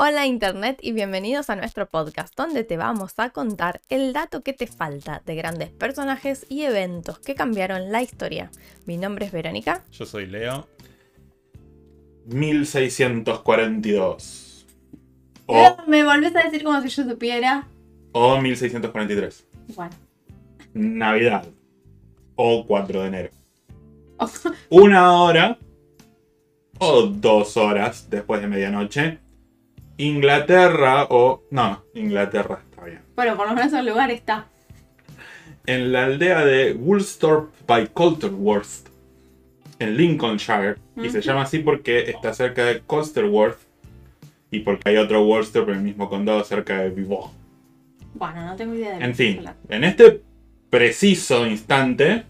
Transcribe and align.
Hola 0.00 0.26
Internet 0.26 0.78
y 0.80 0.92
bienvenidos 0.92 1.50
a 1.50 1.56
nuestro 1.56 1.88
podcast 1.88 2.32
donde 2.36 2.62
te 2.62 2.76
vamos 2.76 3.14
a 3.16 3.30
contar 3.30 3.80
el 3.88 4.12
dato 4.12 4.42
que 4.42 4.52
te 4.52 4.68
falta 4.68 5.22
de 5.26 5.34
grandes 5.34 5.70
personajes 5.70 6.46
y 6.48 6.62
eventos 6.62 7.18
que 7.18 7.34
cambiaron 7.34 7.90
la 7.90 8.00
historia. 8.00 8.52
Mi 8.86 8.96
nombre 8.96 9.26
es 9.26 9.32
Verónica. 9.32 9.82
Yo 9.90 10.06
soy 10.06 10.26
Leo. 10.26 10.68
1642. 12.26 14.66
O, 15.46 15.76
Me 15.88 16.04
volvés 16.04 16.36
a 16.36 16.44
decir 16.44 16.62
como 16.62 16.80
si 16.80 16.90
yo 16.90 17.02
supiera. 17.02 17.66
o 18.12 18.40
1643. 18.40 19.46
Bueno. 19.74 19.96
Navidad. 20.74 21.44
O 22.36 22.64
4 22.68 23.02
de 23.02 23.08
enero. 23.08 23.30
Una 24.70 25.22
hora 25.22 25.58
o 26.78 27.02
dos 27.02 27.56
horas 27.56 28.06
después 28.08 28.40
de 28.40 28.46
medianoche. 28.46 29.18
Inglaterra 29.98 31.06
o... 31.10 31.42
No, 31.50 31.84
Inglaterra 31.94 32.60
está 32.70 32.84
bien. 32.84 33.02
Bueno, 33.14 33.36
por 33.36 33.48
lo 33.48 33.54
menos 33.54 33.72
el 33.72 33.86
lugar 33.86 34.10
está. 34.10 34.46
En 35.66 35.92
la 35.92 36.04
aldea 36.04 36.44
de 36.44 36.72
Woolsthorpe 36.72 37.56
by 37.66 37.88
Colterworth, 37.88 38.88
en 39.78 39.96
Lincolnshire. 39.96 40.76
Y 40.96 41.10
se 41.10 41.20
llama 41.20 41.42
así 41.42 41.58
porque 41.58 42.10
está 42.10 42.32
cerca 42.32 42.64
de 42.64 42.80
Colsterworth. 42.80 43.58
Y 44.50 44.60
porque 44.60 44.88
hay 44.90 44.96
otro 44.96 45.22
Woolsthorpe 45.24 45.72
en 45.72 45.78
el 45.78 45.84
mismo 45.84 46.08
condado 46.08 46.42
cerca 46.42 46.80
de 46.80 46.90
Vivaux. 46.90 47.30
Bueno, 48.14 48.46
no 48.46 48.56
tengo 48.56 48.74
idea 48.74 48.98
de 48.98 49.04
En 49.04 49.14
fin, 49.14 49.44
en 49.68 49.84
este 49.84 50.22
preciso 50.70 51.46
instante 51.46 52.24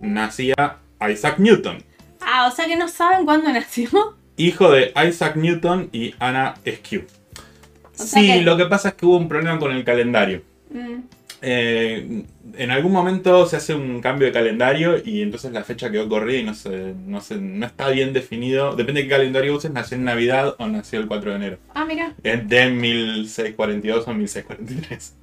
nacía 0.00 0.78
Isaac 1.10 1.38
Newton, 1.38 1.78
Ah, 2.20 2.48
o 2.50 2.54
sea 2.54 2.66
que 2.66 2.76
no 2.76 2.88
saben 2.88 3.24
cuándo 3.24 3.52
nació. 3.52 4.16
Hijo 4.36 4.70
de 4.70 4.92
Isaac 5.08 5.36
Newton 5.36 5.88
y 5.92 6.14
Anna 6.18 6.54
Skew. 6.66 7.04
O 7.04 8.02
sea 8.02 8.20
Sí, 8.20 8.26
que- 8.26 8.42
lo 8.42 8.56
que 8.56 8.66
pasa 8.66 8.88
es 8.90 8.94
que 8.94 9.06
hubo 9.06 9.16
un 9.16 9.28
problema 9.28 9.58
con 9.58 9.72
el 9.72 9.84
calendario. 9.84 10.42
Mm, 10.70 11.00
Eh, 11.46 12.22
en 12.56 12.70
algún 12.70 12.90
momento 12.90 13.44
se 13.44 13.56
hace 13.56 13.74
un 13.74 14.00
cambio 14.00 14.26
de 14.26 14.32
calendario 14.32 14.96
y 15.04 15.20
entonces 15.20 15.52
la 15.52 15.62
fecha 15.62 15.90
quedó 15.90 16.08
corrida 16.08 16.38
y 16.38 16.42
no, 16.42 16.54
se, 16.54 16.94
no, 17.06 17.20
se- 17.20 17.36
no 17.36 17.66
está 17.66 17.90
bien 17.90 18.14
definido. 18.14 18.74
Depende 18.74 19.02
de 19.02 19.08
qué 19.08 19.14
calendario 19.14 19.54
uses, 19.54 19.70
nació 19.70 19.98
en 19.98 20.04
Navidad 20.04 20.54
o 20.58 20.66
nació 20.68 21.00
el 21.00 21.06
4 21.06 21.32
de 21.32 21.36
enero. 21.36 21.58
Ah, 21.74 21.84
mira. 21.84 22.14
Es 22.22 22.48
de 22.48 22.70
1642 22.70 24.08
o 24.08 24.14
1643. 24.14 25.14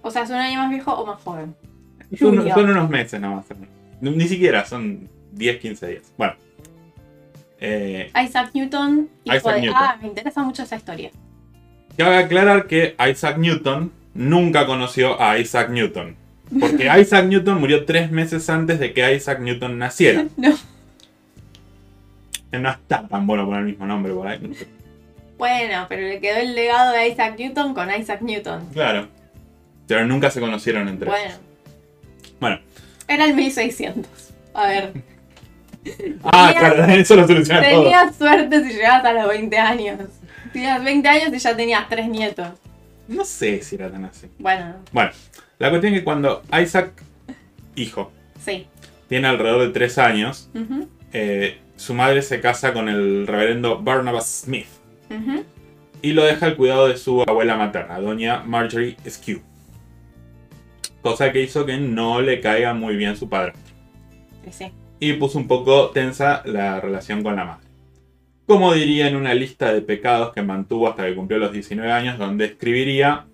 O 0.00 0.10
sea, 0.10 0.22
es 0.22 0.30
un 0.30 0.36
año 0.36 0.58
más 0.60 0.70
viejo 0.70 0.92
o 0.94 1.04
más 1.04 1.20
joven. 1.22 1.54
Son, 2.18 2.38
unos 2.38 2.88
meses 2.88 3.20
nada 3.20 3.34
más. 3.36 3.44
Ni 4.00 4.10
ni 4.10 4.26
siquiera, 4.26 4.64
son 4.64 5.06
10, 5.32 5.58
15 5.58 5.86
días. 5.86 6.12
Bueno. 6.16 6.32
Eh, 7.60 8.10
Isaac 8.24 8.50
Newton. 8.54 9.08
hijo 9.24 9.36
Isaac 9.36 9.54
de- 9.56 9.60
Newton. 9.62 9.80
Ah, 9.82 9.98
me 10.00 10.08
interesa 10.08 10.42
mucho 10.42 10.62
esa 10.62 10.76
historia. 10.76 11.10
cabe 11.96 12.16
aclarar 12.18 12.66
que 12.66 12.94
Isaac 13.10 13.38
Newton 13.38 13.92
nunca 14.14 14.66
conoció 14.66 15.20
a 15.20 15.38
Isaac 15.38 15.70
Newton. 15.70 16.16
Porque 16.60 16.88
Isaac 17.00 17.26
Newton 17.26 17.58
murió 17.60 17.84
tres 17.84 18.10
meses 18.10 18.48
antes 18.48 18.78
de 18.78 18.92
que 18.92 19.14
Isaac 19.14 19.40
Newton 19.40 19.78
naciera. 19.78 20.26
No. 20.36 20.56
No 22.60 22.70
está 22.70 23.06
tan 23.06 23.26
bueno 23.26 23.44
poner 23.44 23.60
el 23.60 23.66
mismo 23.66 23.84
nombre 23.86 24.12
por 24.14 24.26
ahí. 24.26 24.40
Bueno, 25.36 25.84
pero 25.88 26.00
le 26.02 26.18
quedó 26.18 26.38
el 26.38 26.54
legado 26.54 26.92
de 26.92 27.08
Isaac 27.08 27.38
Newton 27.38 27.74
con 27.74 27.90
Isaac 27.94 28.22
Newton. 28.22 28.66
Claro. 28.72 29.08
Pero 29.86 30.06
nunca 30.06 30.30
se 30.30 30.40
conocieron 30.40 30.88
entre 30.88 31.10
Bueno, 31.10 31.24
ellos. 31.26 31.40
Bueno. 32.40 32.58
era 33.06 33.26
el 33.26 33.34
1600. 33.34 34.10
A 34.54 34.66
ver, 34.66 34.92
Ah, 36.24 36.54
claro, 36.58 36.84
eso 36.92 37.16
lo 37.16 37.26
soluciona 37.26 37.60
todo. 37.68 37.82
tenías 37.82 38.16
suerte 38.16 38.64
si 38.64 38.72
llegabas 38.74 39.04
a 39.04 39.12
los 39.12 39.28
20 39.28 39.58
años. 39.58 39.98
Tenías 40.52 40.82
20 40.82 41.08
años 41.08 41.28
y 41.34 41.38
ya 41.38 41.56
tenías 41.56 41.88
tres 41.88 42.08
nietos. 42.08 42.48
No 43.06 43.24
sé 43.24 43.62
si 43.62 43.74
era 43.76 43.90
tan 43.90 44.04
así. 44.04 44.28
Bueno, 44.38 44.74
Bueno, 44.92 45.10
la 45.58 45.70
cuestión 45.70 45.94
es 45.94 46.00
que 46.00 46.04
cuando 46.04 46.42
Isaac, 46.62 46.90
hijo, 47.76 48.12
sí. 48.44 48.66
tiene 49.08 49.28
alrededor 49.28 49.62
de 49.62 49.70
tres 49.70 49.98
años, 49.98 50.50
Ujú, 50.54 50.88
eh, 51.12 51.58
su 51.76 51.94
madre 51.94 52.22
se 52.22 52.40
casa 52.40 52.72
con 52.72 52.88
el 52.88 53.26
reverendo 53.26 53.78
Barnabas 53.80 54.42
Smith 54.44 54.66
y 56.02 56.12
lo 56.12 56.24
deja 56.24 56.46
al 56.46 56.56
cuidado 56.56 56.88
de 56.88 56.96
su 56.96 57.22
abuela 57.22 57.56
materna, 57.56 57.98
doña 57.98 58.42
Marjorie 58.44 58.96
Skew. 59.08 59.40
Cosa 61.02 61.32
que 61.32 61.42
hizo 61.42 61.64
que 61.64 61.76
no 61.78 62.20
le 62.20 62.40
caiga 62.40 62.74
muy 62.74 62.96
bien 62.96 63.16
su 63.16 63.28
padre. 63.28 63.52
Sí. 64.50 64.70
Y 65.00 65.12
puso 65.14 65.38
un 65.38 65.46
poco 65.46 65.90
tensa 65.90 66.42
la 66.44 66.80
relación 66.80 67.22
con 67.22 67.36
la 67.36 67.44
madre. 67.44 67.66
Como 68.46 68.72
diría 68.72 69.08
en 69.08 69.16
una 69.16 69.34
lista 69.34 69.72
de 69.72 69.82
pecados 69.82 70.32
que 70.32 70.42
mantuvo 70.42 70.88
hasta 70.88 71.04
que 71.06 71.14
cumplió 71.14 71.38
los 71.38 71.52
19 71.52 71.92
años, 71.92 72.18
donde 72.18 72.46
escribiría 72.46 73.26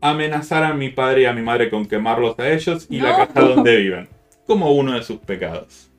amenazar 0.00 0.64
a 0.64 0.74
mi 0.74 0.88
padre 0.90 1.22
y 1.22 1.24
a 1.26 1.32
mi 1.32 1.42
madre 1.42 1.68
con 1.70 1.86
quemarlos 1.86 2.38
a 2.38 2.50
ellos 2.50 2.86
y 2.90 3.00
la 3.00 3.16
casa 3.16 3.40
donde 3.40 3.76
viven, 3.76 4.08
como 4.46 4.70
uno 4.72 4.92
de 4.94 5.02
sus 5.02 5.18
pecados. 5.18 5.90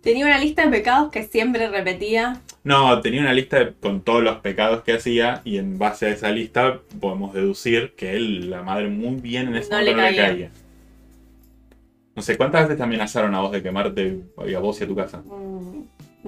Tenía 0.00 0.26
una 0.26 0.38
lista 0.38 0.64
de 0.64 0.70
pecados 0.70 1.10
que 1.10 1.22
siempre 1.22 1.68
repetía. 1.68 2.40
No, 2.62 3.00
tenía 3.00 3.20
una 3.20 3.32
lista 3.32 3.58
de- 3.58 3.72
con 3.72 4.02
todos 4.02 4.22
los 4.22 4.36
pecados 4.38 4.82
que 4.82 4.92
hacía 4.94 5.40
y 5.44 5.56
en 5.58 5.78
base 5.78 6.06
a 6.06 6.10
esa 6.10 6.30
lista 6.30 6.80
podemos 7.00 7.32
deducir 7.32 7.94
que 7.96 8.12
él, 8.12 8.50
la 8.50 8.62
madre, 8.62 8.88
muy 8.88 9.20
bien 9.20 9.48
en 9.48 9.56
ese 9.56 9.70
No 9.70 9.78
momento 9.78 9.96
le 9.96 10.02
no 10.02 10.10
le 10.10 10.16
caía. 10.16 10.50
No 12.16 12.22
sé, 12.22 12.36
¿cuántas 12.36 12.62
veces 12.62 12.76
te 12.76 12.82
amenazaron 12.82 13.34
a 13.34 13.40
vos 13.40 13.50
de 13.52 13.62
quemarte 13.62 14.20
y 14.46 14.54
a 14.54 14.58
vos 14.60 14.80
y 14.80 14.84
a 14.84 14.86
tu 14.86 14.94
casa? 14.94 15.18
mm, 15.24 15.82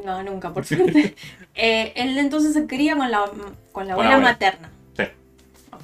No, 0.05 0.23
nunca, 0.23 0.53
por 0.53 0.65
suerte. 0.65 1.15
Eh, 1.59 1.93
él 1.97 2.19
entonces 2.19 2.53
se 2.53 2.67
cría 2.67 2.97
con 2.97 3.11
la, 3.11 3.25
con 3.73 3.87
la 3.87 3.95
abuela 3.95 4.11
la 4.11 4.17
abuela. 4.17 4.33
materna. 4.33 4.71
Sí. 4.95 5.05
Ok. 5.73 5.81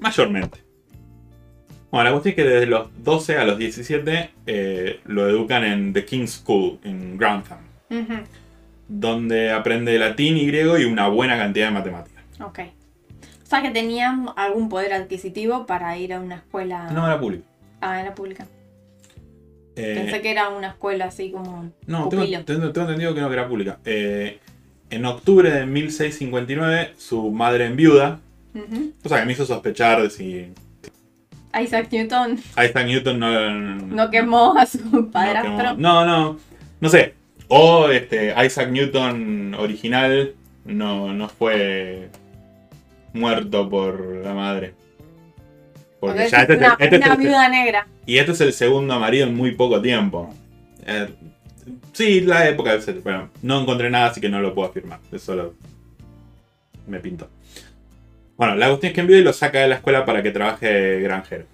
Mayormente. 0.00 0.58
Bueno, 1.90 2.04
la 2.04 2.10
cuestión 2.12 2.30
es 2.30 2.36
que 2.36 2.44
desde 2.44 2.66
los 2.66 2.88
12 3.04 3.36
a 3.38 3.44
los 3.44 3.58
17 3.58 4.30
eh, 4.46 5.00
lo 5.04 5.28
educan 5.28 5.62
en 5.64 5.92
The 5.92 6.04
King's 6.04 6.42
School, 6.42 6.78
en 6.82 7.16
Grantham, 7.18 7.58
Ujú, 7.90 8.14
donde 8.88 9.52
aprende 9.52 9.96
latín 9.98 10.36
y 10.38 10.46
griego 10.46 10.78
y 10.78 10.84
una 10.86 11.06
buena 11.08 11.36
cantidad 11.38 11.66
de 11.66 11.72
matemáticas. 11.72 12.24
Ok. 12.40 12.60
O 13.44 13.46
sea 13.46 13.60
que 13.62 13.70
tenían 13.70 14.26
algún 14.36 14.68
poder 14.70 14.94
adquisitivo 14.94 15.66
para 15.66 15.96
ir 15.98 16.14
a 16.14 16.20
una 16.20 16.36
escuela. 16.36 16.90
No 16.90 17.06
era 17.06 17.20
público. 17.20 17.44
Ah, 17.82 18.00
era 18.00 18.14
pública. 18.14 18.46
Eh, 19.76 19.94
Pensé 19.96 20.20
que 20.20 20.30
era 20.30 20.48
una 20.50 20.68
escuela 20.68 21.06
así 21.06 21.30
como. 21.30 21.70
no, 21.86 22.08
tengo, 22.08 22.22
pupilo. 22.24 22.44
tengo- 22.44 22.72
tengo 22.72 22.86
entendido 22.88 23.14
que 23.14 23.20
no 23.20 23.28
que 23.28 23.34
era 23.34 23.48
pública. 23.48 23.78
Eh, 23.84 24.38
en 24.90 25.06
octubre 25.06 25.50
de 25.50 25.64
1659, 25.66 26.92
su 26.98 27.30
madre 27.30 27.66
enviuda, 27.66 28.20
Ujú. 28.54 28.92
cosa 29.02 29.20
que 29.20 29.26
me 29.26 29.32
hizo 29.32 29.46
sospechar 29.46 30.02
de 30.02 30.10
si 30.10 30.48
Isaac 31.58 31.88
Newton 31.90 32.38
Isaac 32.52 32.86
Newton 32.86 33.18
no, 33.18 33.50
no 33.76 34.10
quemó 34.10 34.54
a 34.58 34.66
su 34.66 35.10
padrastro. 35.10 35.74
No, 35.78 36.04
no, 36.04 36.38
no 36.80 36.88
sé. 36.90 37.14
O 37.48 37.88
este, 37.88 38.34
Isaac 38.44 38.70
Newton 38.70 39.54
original 39.54 40.34
no, 40.66 41.12
no 41.14 41.28
fue 41.28 42.08
muerto 43.12 43.68
por 43.68 44.16
la 44.24 44.34
madre. 44.34 44.74
Porque 46.02 46.28
ya 46.28 46.38
es 46.38 46.50
este, 46.50 46.56
una, 46.56 46.76
este 46.80 46.96
una 46.96 47.14
viuda 47.14 47.48
negra. 47.48 47.86
y 48.06 48.18
este 48.18 48.32
es 48.32 48.40
el 48.40 48.52
segundo 48.52 48.98
marido 48.98 49.28
en 49.28 49.36
muy 49.36 49.52
poco 49.52 49.80
tiempo. 49.80 50.34
Eh, 50.84 51.08
sí, 51.92 52.22
la 52.22 52.48
época. 52.48 52.76
Bueno, 53.04 53.30
no 53.40 53.60
encontré 53.60 53.88
nada, 53.88 54.06
así 54.06 54.20
que 54.20 54.28
no 54.28 54.40
lo 54.40 54.52
puedo 54.52 54.68
afirmar. 54.68 54.98
Es 55.12 55.22
solo 55.22 55.54
me 56.88 56.98
pintó. 56.98 57.28
Bueno, 58.36 58.56
la 58.56 58.66
cuestión 58.66 58.88
es 58.90 58.94
que 58.96 59.00
envió 59.00 59.16
y 59.16 59.22
lo 59.22 59.32
saca 59.32 59.60
de 59.60 59.68
la 59.68 59.76
escuela 59.76 60.04
para 60.04 60.24
que 60.24 60.32
trabaje 60.32 60.98
granjero. 61.02 61.44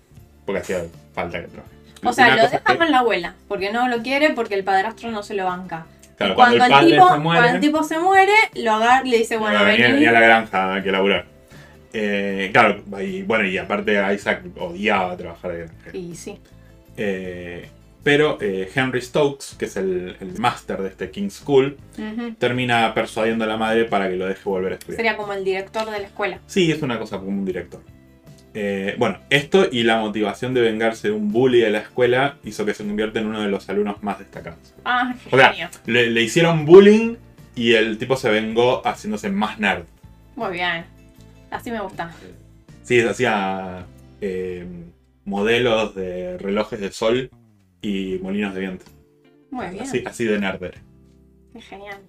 Porque 0.47 0.63
hacía 0.63 0.79
falta 1.13 1.43
que 1.43 1.49
trabaje. 1.49 1.75
O 2.03 2.13
sea, 2.15 2.35
lo 2.35 2.43
deja 2.45 2.61
que- 2.61 2.79
con 2.79 2.91
la 2.91 3.01
abuela, 3.01 3.35
porque 3.49 3.71
no 3.71 3.87
lo 3.89 4.03
quiere, 4.03 4.31
porque 4.31 4.55
el 4.55 4.65
padrastro 4.65 5.11
no 5.11 5.23
se 5.23 5.35
lo 5.35 5.45
banca. 5.45 5.85
Claro, 6.17 6.35
cuando, 6.37 6.65
el 6.65 6.87
tipo, 6.87 7.11
se 7.11 7.19
muere, 7.19 7.41
cuando 7.41 7.55
el 7.57 7.61
tipo 7.61 7.83
se 7.83 7.99
muere, 7.99 8.33
lo 8.55 8.73
agarra 8.73 9.07
y 9.07 9.11
le 9.11 9.19
dice, 9.19 9.37
bueno, 9.37 9.63
vení. 9.63 10.07
a 10.07 10.13
la 10.13 10.21
granja 10.21 10.83
que 10.83 10.91
laburar. 10.91 11.27
Eh, 11.93 12.51
claro, 12.53 12.83
y 13.03 13.23
bueno, 13.23 13.47
y 13.47 13.57
aparte 13.59 13.99
Isaac 14.15 14.43
odiaba 14.59 15.17
trabajar 15.17 15.57
granjero. 15.57 15.99
Y 15.99 16.15
sí. 16.15 16.39
Eh, 16.97 17.69
pero 18.03 18.39
eh, 18.41 18.69
Henry 18.75 19.01
Stokes, 19.03 19.57
que 19.59 19.67
es 19.67 19.77
el, 19.77 20.17
el 20.21 20.39
máster 20.39 20.81
de 20.83 20.89
este 20.89 21.11
King's 21.11 21.35
School, 21.35 21.77
termina 22.39 22.95
persuadiendo 22.95 23.45
a 23.45 23.47
la 23.49 23.57
madre 23.57 23.85
para 23.85 24.09
que 24.09 24.17
lo 24.17 24.27
deje 24.27 24.41
volver 24.45 24.73
a 24.73 24.75
estudiar. 24.77 24.97
Sería 24.97 25.17
como 25.17 25.33
el 25.33 25.45
director 25.45 25.91
de 25.91 25.99
la 25.99 26.07
escuela. 26.07 26.39
Sí, 26.47 26.71
es 26.71 26.83
una 26.83 26.99
cosa 26.99 27.19
como 27.19 27.31
un 27.31 27.45
director. 27.45 27.81
Eh, 28.55 28.95
bueno, 28.99 29.19
esto 29.31 29.69
y 29.71 29.83
la 29.83 29.99
motivación 29.99 30.55
de 30.55 30.63
vengarse 30.63 31.09
de 31.09 31.15
un 31.15 31.31
bully 31.33 31.61
de 31.61 31.71
la 31.71 31.79
escuela 31.79 32.37
hizo 32.45 32.65
que 32.65 32.73
se 32.75 32.85
convierta 32.85 33.21
en 33.21 33.27
uno 33.27 33.43
de 33.43 33.49
los 33.49 33.69
alumnos 33.69 34.03
más 34.03 34.19
destacados. 34.19 34.75
Ah, 34.85 35.15
O 35.31 35.37
sea, 35.37 35.55
le, 35.87 36.11
le 36.11 36.23
hicieron 36.23 36.65
bullying 36.65 37.17
y 37.55 37.75
el 37.75 37.99
tipo 37.99 38.17
se 38.17 38.31
vengó 38.31 38.81
haciéndose 38.87 39.29
más 39.29 39.59
nerd. 39.61 39.85
Muy 40.35 40.53
bien. 40.53 40.85
Así 41.51 41.71
me 41.71 41.81
gusta. 41.81 42.11
Sí, 42.83 43.01
hacía 43.01 43.87
eh, 44.21 44.67
modelos 45.25 45.95
de 45.95 46.39
relojes 46.39 46.81
de 46.81 46.93
sol 46.93 47.31
y 47.83 48.19
molinos 48.23 48.55
de 48.55 48.61
viento. 48.61 48.85
Muy 49.51 49.67
bien. 49.69 49.83
Así, 49.83 50.03
así 50.07 50.25
de 50.25 50.39
nerd 50.39 50.63
era. 50.63 50.79
Qué 51.53 51.61
genial. 51.61 52.01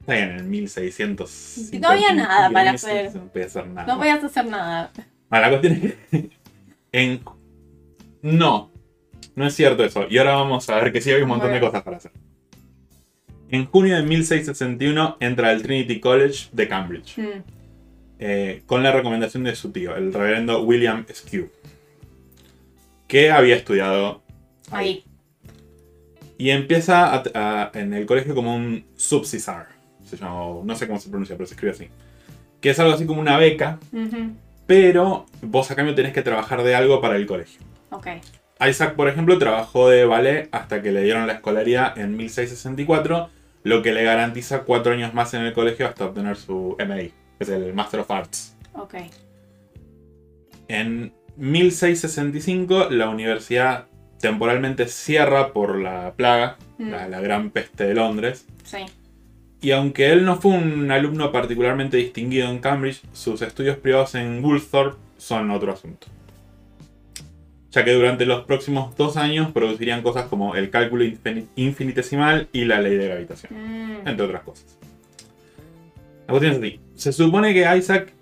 Está 0.00 0.14
bien, 0.14 0.30
en 0.38 0.50
1600. 0.50 1.70
No 1.80 1.88
había 1.88 2.12
nada 2.12 2.50
para 2.50 2.72
hacer. 2.72 3.14
No 3.14 3.28
podía 3.28 3.46
hacer 3.46 3.66
nada. 3.66 3.86
No 3.86 3.98
podías 3.98 4.24
hacer 4.24 4.46
nada. 4.46 4.92
Bueno, 5.30 5.44
la 5.46 5.48
cuestión 5.48 5.72
es 5.72 5.94
que. 6.10 6.30
En... 6.92 7.22
No, 8.22 8.70
no 9.34 9.46
es 9.46 9.54
cierto 9.54 9.84
eso. 9.84 10.06
Y 10.08 10.18
ahora 10.18 10.34
vamos 10.36 10.68
a 10.70 10.76
ver 10.76 10.92
que 10.92 11.00
sí 11.00 11.10
hay 11.10 11.22
un 11.22 11.28
montón 11.28 11.52
de 11.52 11.58
cosas 11.58 11.82
para 11.82 11.96
hacer. 11.96 12.12
En 13.48 13.66
junio 13.66 13.96
de 13.96 14.02
1661 14.02 15.16
entra 15.18 15.50
al 15.50 15.62
Trinity 15.62 15.98
College 15.98 16.48
de 16.52 16.68
Cambridge, 16.68 17.18
Mm, 17.18 17.42
eh, 18.18 18.62
con 18.66 18.82
la 18.82 18.92
recomendación 18.92 19.44
de 19.44 19.54
su 19.56 19.70
tío, 19.72 19.96
el 19.96 20.12
reverendo 20.12 20.62
William 20.62 21.04
Skew, 21.12 21.50
que 23.08 23.30
había 23.30 23.56
estudiado 23.56 24.22
Ahí. 24.70 25.04
Y 26.38 26.50
empieza 26.50 27.14
a- 27.14 27.22
a- 27.34 27.70
en 27.74 27.92
el 27.94 28.06
colegio 28.06 28.34
como 28.34 28.56
un 28.56 28.84
subsisar. 28.96 29.68
Se 30.04 30.16
llama, 30.16 30.60
no 30.64 30.74
sé 30.74 30.86
cómo 30.86 30.98
se 30.98 31.08
pronuncia, 31.10 31.36
pero 31.36 31.46
se 31.46 31.54
escribe 31.54 31.72
así. 31.74 31.88
Que 32.60 32.70
es 32.70 32.78
algo 32.80 32.92
así 32.94 33.06
como 33.06 33.20
una 33.20 33.36
beca, 33.36 33.78
pero 34.66 35.26
vos 35.42 35.70
a 35.70 35.76
cambio 35.76 35.94
tenés 35.94 36.12
que 36.12 36.22
trabajar 36.22 36.62
de 36.62 36.74
algo 36.74 37.00
para 37.00 37.16
el 37.16 37.26
colegio. 37.26 37.60
Ok. 37.90 38.06
Isaac, 38.68 38.94
por 38.94 39.08
ejemplo, 39.08 39.38
trabajó 39.38 39.88
de 39.90 40.06
ballet 40.06 40.48
hasta 40.50 40.80
que 40.82 40.90
le 40.92 41.02
dieron 41.02 41.26
la 41.26 41.34
escolaridad 41.34 41.96
en 41.98 42.16
1664, 42.16 43.28
lo 43.62 43.82
que 43.82 43.92
le 43.92 44.02
garantiza 44.02 44.62
cuatro 44.62 44.92
años 44.92 45.12
más 45.14 45.34
en 45.34 45.42
el 45.42 45.52
colegio 45.52 45.86
hasta 45.86 46.06
obtener 46.06 46.36
su 46.36 46.74
MI, 46.78 47.12
que 47.38 47.44
es 47.44 47.50
el 47.50 47.72
Master 47.74 48.00
of 48.00 48.10
Arts. 48.10 48.56
Ok. 48.74 48.94
En 50.68 51.12
1665 51.36 52.88
la 52.90 53.08
universidad 53.08 53.86
temporalmente 54.20 54.86
cierra 54.88 55.52
por 55.52 55.78
la 55.78 56.14
plaga, 56.16 56.56
Mm, 56.78 56.90
la, 56.90 57.08
la 57.08 57.20
gran 57.20 57.50
peste 57.50 57.84
de 57.86 57.94
Londres, 57.94 58.46
Sí. 58.64 58.78
y 59.60 59.70
aunque 59.70 60.10
él 60.10 60.24
no 60.24 60.36
fue 60.40 60.52
un 60.52 60.90
alumno 60.90 61.30
particularmente 61.30 61.96
distinguido 61.98 62.48
en 62.48 62.58
Cambridge, 62.58 63.02
sus 63.12 63.42
estudios 63.42 63.76
privados 63.76 64.14
en 64.16 64.44
Woolthorpe 64.44 64.96
son 65.18 65.50
otro 65.52 65.72
asunto. 65.72 66.08
Ya 67.70 67.84
que 67.84 67.92
durante 67.92 68.24
los 68.26 68.44
próximos 68.44 68.96
dos 68.96 69.16
años 69.16 69.52
producirían 69.52 70.02
cosas 70.02 70.26
como 70.26 70.54
el 70.56 70.70
cálculo 70.70 71.04
infin- 71.04 71.46
infinitesimal 71.56 72.48
y 72.52 72.64
la 72.64 72.80
ley 72.80 72.96
de 72.96 73.06
gravitación, 73.08 73.52
Mm, 73.54 74.08
entre 74.08 74.26
otras 74.26 74.42
cosas. 74.42 74.78
Se 76.94 77.12
supone 77.12 77.52
que 77.54 77.76
Isaac 77.76 78.12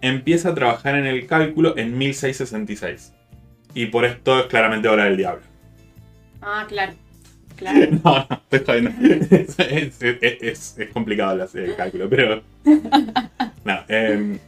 empieza 0.00 0.50
a 0.50 0.54
trabajar 0.54 0.94
en 0.96 1.06
el 1.06 1.26
cálculo 1.26 1.76
en 1.76 1.96
1666. 1.98 3.12
Y 3.74 3.86
por 3.86 4.04
esto 4.04 4.40
es 4.40 4.46
claramente 4.46 4.88
obra 4.88 5.04
del 5.04 5.16
diablo. 5.16 5.42
Ah, 6.40 6.64
claro. 6.68 6.92
Claro. 7.56 7.78
No, 8.02 8.26
no, 8.28 8.42
estoy 8.50 8.60
jodiendo. 8.66 8.90
Es, 9.30 9.56
es- 9.58 10.02
es- 10.02 10.78
es- 10.78 10.88
complicado 10.92 11.46
el 11.54 11.76
cálculo, 11.76 12.08
pero. 12.08 12.42
No, 13.64 13.78
em, 13.86 14.38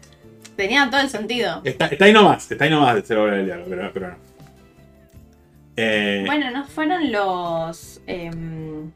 Tenía 0.57 0.89
todo 0.91 1.00
el 1.00 1.09
sentido. 1.09 1.61
está, 1.65 1.87
está 1.87 2.07
ahí 2.07 2.12
nomás, 2.12 2.50
está 2.50 2.65
ahí 2.65 2.71
nomás 2.71 2.97
de 2.97 3.03
ser 3.03 3.19
obra 3.19 3.37
del 3.37 3.47
diablo, 3.47 3.67
pero, 3.69 3.91
pero 3.93 4.09
no. 4.11 4.17
Eh, 5.77 6.25
Bueno, 6.27 6.50
¿no 6.50 6.65
fueron 6.67 7.12
los. 7.12 8.00
em, 8.09 8.91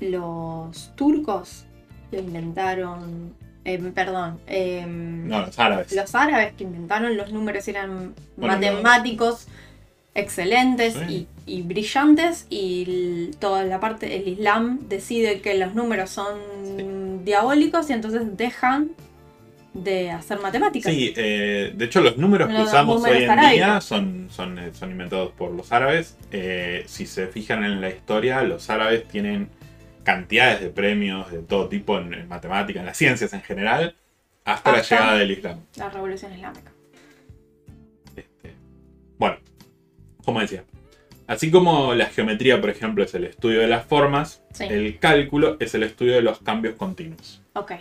los 0.00 0.94
turcos 0.96 1.66
que 2.10 2.18
inventaron. 2.18 3.34
em, 3.64 3.92
perdón. 3.92 4.40
em, 4.46 5.28
no, 5.28 5.40
los 5.46 5.58
árabes. 5.58 5.92
Los 5.92 6.14
árabes 6.14 6.54
que 6.54 6.64
inventaron 6.64 7.16
los 7.16 7.30
números 7.32 7.68
eran 7.68 8.14
Bueno, 8.36 8.54
matemáticos 8.54 9.46
excelentes 10.14 10.94
Sí. 10.94 11.28
y, 11.46 11.58
y 11.58 11.62
brillantes 11.62 12.46
y 12.50 13.30
toda 13.38 13.64
la 13.64 13.78
parte 13.78 14.16
el 14.16 14.26
Islam 14.28 14.80
decide 14.88 15.40
que 15.40 15.54
los 15.54 15.74
números 15.74 16.10
son 16.10 17.24
diabólicos 17.24 17.90
y 17.90 17.92
entonces 17.92 18.22
dejan 18.36 18.90
de 19.74 20.10
hacer 20.10 20.40
matemáticas. 20.40 20.92
Sí, 20.92 21.12
eh, 21.16 21.72
de 21.76 21.84
hecho 21.84 22.00
los 22.00 22.16
números 22.16 22.48
que 22.48 22.60
usamos 22.62 22.96
números 22.96 23.18
hoy 23.18 23.24
en 23.24 23.30
arábicos. 23.30 23.54
día 23.54 23.80
son, 23.80 24.26
son, 24.30 24.58
eh, 24.58 24.70
son 24.72 24.90
inventados 24.90 25.30
por 25.32 25.52
los 25.52 25.70
árabes. 25.70 26.16
Eh, 26.32 26.82
si 26.86 27.06
se 27.06 27.28
fijan 27.28 27.62
en 27.62 27.80
la 27.80 27.88
historia, 27.90 28.42
los 28.42 28.68
árabes 28.68 29.06
tienen 29.06 29.48
cantidades 30.10 30.60
de 30.60 30.70
premios 30.70 31.30
de 31.30 31.38
todo 31.42 31.68
tipo 31.68 31.96
en, 31.98 32.12
en 32.14 32.26
matemática, 32.28 32.80
en 32.80 32.86
las 32.86 32.96
ciencias 32.96 33.32
en 33.32 33.42
general, 33.42 33.94
hasta 34.44 34.72
la 34.72 34.82
llegada 34.82 35.14
del 35.14 35.30
Islam. 35.30 35.60
La 35.76 35.88
revolución 35.88 36.32
islámica. 36.32 36.72
Este, 38.16 38.54
bueno, 39.18 39.36
como 40.24 40.40
decía, 40.40 40.64
así 41.28 41.52
como 41.52 41.94
la 41.94 42.06
geometría, 42.06 42.60
por 42.60 42.70
ejemplo, 42.70 43.04
es 43.04 43.14
el 43.14 43.24
estudio 43.24 43.60
de 43.60 43.68
las 43.68 43.84
formas, 43.86 44.42
Sí. 44.52 44.64
el 44.64 44.98
cálculo 44.98 45.56
es 45.60 45.74
el 45.76 45.84
estudio 45.84 46.14
de 46.14 46.22
los 46.22 46.40
cambios 46.40 46.74
continuos. 46.74 47.40
Ok. 47.52 47.72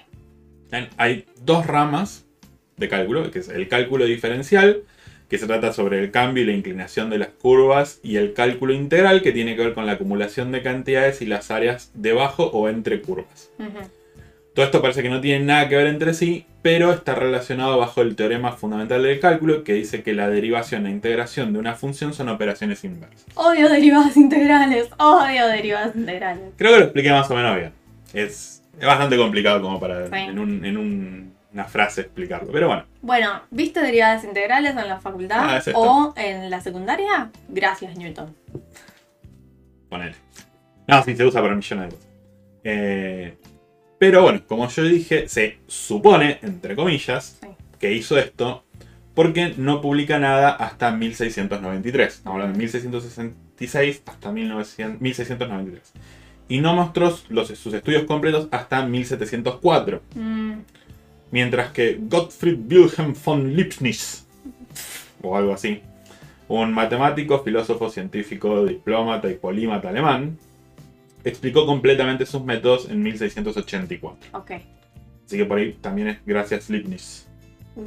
Hay 0.98 1.26
dos 1.42 1.66
ramas 1.66 2.28
de 2.78 2.88
cálculo, 2.90 3.32
que 3.32 3.40
es 3.40 3.50
el 3.50 3.68
cálculo 3.68 4.06
diferencial, 4.06 4.84
que 5.30 5.38
se 5.38 5.46
trata 5.48 5.72
sobre 5.74 6.00
el 6.00 6.12
cambio 6.12 6.44
y 6.44 6.48
la 6.48 6.54
inclinación 6.54 7.10
de 7.10 7.20
las 7.20 7.30
curvas, 7.30 8.00
y 8.04 8.16
el 8.18 8.34
cálculo 8.34 8.74
integral, 8.74 9.22
que 9.22 9.32
tiene 9.32 9.56
que 9.56 9.64
ver 9.64 9.74
con 9.74 9.86
la 9.86 9.94
acumulación 9.94 10.52
de 10.52 10.62
cantidades 10.64 11.22
y 11.22 11.26
las 11.26 11.52
áreas 11.52 11.92
debajo 11.94 12.46
o 12.48 12.68
entre 12.70 13.02
curvas. 13.02 13.50
Todo 14.56 14.66
esto 14.66 14.82
parece 14.82 15.04
que 15.04 15.10
no 15.10 15.22
tiene 15.22 15.46
nada 15.46 15.70
que 15.70 15.76
ver 15.76 15.88
entre 15.88 16.14
sí, 16.14 16.46
pero 16.64 16.92
está 16.92 17.14
relacionado 17.16 17.78
bajo 17.78 18.02
el 18.02 18.16
teorema 18.16 18.52
fundamental 18.54 19.04
del 19.04 19.20
cálculo, 19.20 19.64
que 19.64 19.74
dice 19.74 20.02
que 20.04 20.14
la 20.14 20.28
derivación 20.30 20.88
e 20.88 20.90
integración 20.92 21.54
de 21.54 21.60
una 21.60 21.76
función 21.76 22.14
son 22.14 22.28
operaciones 22.30 22.84
inversas. 22.84 23.26
Odio 23.36 23.70
derivadas 23.70 24.18
integrales. 24.18 24.90
Odio 24.98 25.48
derivadas 25.48 25.96
integrales. 25.96 26.44
Creo 26.58 26.74
que 26.74 26.80
lo 26.80 26.84
expliqué 26.86 27.12
más 27.12 27.30
o 27.32 27.36
menos 27.36 27.56
bien. 27.56 27.72
Es, 28.14 28.64
es 28.80 28.86
bastante 28.86 29.16
complicado 29.16 29.62
como 29.62 29.80
para 29.80 30.08
Sí. 30.08 30.12
en, 30.16 30.40
un- 30.40 30.66
en 30.66 30.78
un- 30.78 31.29
una 31.52 31.66
frase 31.66 32.02
explicarlo, 32.02 32.52
pero 32.52 32.68
bueno. 32.68 32.86
Bueno, 33.02 33.42
¿viste 33.50 33.82
derivadas 33.82 34.24
integrales 34.24 34.72
en 34.78 34.88
la 34.88 35.00
facultad 35.00 35.38
Ah, 35.42 35.58
es 35.58 35.72
o 35.74 36.14
en 36.16 36.50
la 36.50 36.62
secundaria? 36.62 37.32
Gracias, 37.48 37.98
Newton. 37.98 38.36
Ponele. 39.90 40.16
No, 40.88 41.04
sí, 41.04 41.16
se 41.16 41.26
usa 41.26 41.42
para 41.42 41.56
millones 41.56 41.90
de 41.90 41.96
cosas. 41.96 42.10
Eh, 42.64 43.38
pero 43.98 44.24
bueno, 44.24 44.42
como 44.48 44.68
yo 44.70 44.84
dije, 44.84 45.28
se 45.28 45.60
supone, 45.68 46.40
entre 46.42 46.76
comillas, 46.76 47.38
Sí. 47.42 47.48
que 47.80 47.94
hizo 47.94 48.18
esto 48.18 48.64
porque 49.16 49.54
no 49.58 49.82
publica 49.82 50.20
nada 50.20 50.50
hasta 50.52 50.92
1693. 50.92 52.14
Estamos 52.16 52.36
hablando 52.36 52.54
de 52.54 52.60
1666 52.60 54.04
hasta 54.06 54.32
1900 54.32 55.02
1693. 55.02 55.94
Y 56.48 56.62
no 56.62 56.74
mostró 56.76 57.16
los, 57.30 57.48
sus 57.50 57.74
estudios 57.74 58.04
completos 58.06 58.48
hasta 58.52 58.86
1704. 58.86 60.02
Mm, 60.16 60.54
Mientras 61.32 61.72
que 61.72 62.00
Gottfried 62.02 62.60
Wilhelm 62.72 63.14
von 63.24 63.56
Leibniz, 63.56 64.26
o 65.22 65.38
algo 65.38 65.54
así, 65.54 65.82
un 66.48 66.74
matemático, 66.74 67.40
filósofo, 67.44 67.90
científico, 67.90 68.66
diplomata 68.66 69.30
y 69.30 69.36
polímata 69.36 69.90
alemán, 69.90 70.38
explicó 71.24 71.66
completamente 71.66 72.26
sus 72.26 72.44
métodos 72.44 72.90
en 72.90 73.04
1684. 73.04 74.40
ok. 74.40 74.52
Así 75.26 75.38
que 75.38 75.46
por 75.46 75.60
ahí 75.60 75.74
también 75.74 76.08
es 76.08 76.26
gracias 76.26 76.72
Leibniz. 76.72 77.28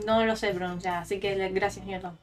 No 0.06 0.24
lo 0.24 0.36
sé 0.36 0.54
pronunciar, 0.54 1.02
así 1.02 1.18
que 1.18 1.34
gracias, 1.50 1.84
Newton. 1.84 2.16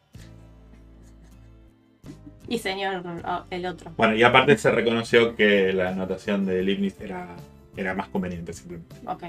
Y 2.48 2.58
señor 2.58 3.04
ah, 3.26 3.46
el 3.50 3.66
otro. 3.66 3.92
Bueno, 3.98 4.16
y 4.16 4.24
aparte 4.24 4.58
se 4.58 4.72
reconoció 4.72 5.36
que 5.36 5.74
la 5.74 5.90
anotación 5.90 6.46
de 6.46 6.64
Leibniz 6.64 7.00
era, 7.02 7.28
era 7.76 7.94
más 7.94 8.08
conveniente 8.08 8.54
simplemente. 8.54 8.96
Ok. 9.06 9.24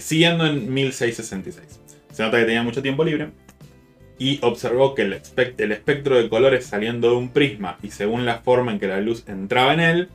Siguiendo 0.00 0.46
en 0.46 0.72
1666. 0.72 1.80
Se 2.12 2.22
nota 2.22 2.38
que 2.38 2.44
tenía 2.44 2.62
mucho 2.62 2.82
tiempo 2.82 3.04
libre 3.04 3.28
y 4.18 4.38
observó 4.42 4.94
que 4.94 5.02
el, 5.02 5.14
espect- 5.14 5.54
el 5.60 5.72
espectro 5.72 6.16
de 6.16 6.28
colores 6.28 6.66
saliendo 6.66 7.10
de 7.10 7.16
un 7.16 7.30
prisma 7.30 7.78
y 7.82 7.90
según 7.90 8.24
la 8.26 8.38
forma 8.38 8.72
en 8.72 8.78
que 8.78 8.86
la 8.86 9.00
luz 9.00 9.24
entraba 9.28 9.72
en 9.74 9.80
él, 9.80 10.08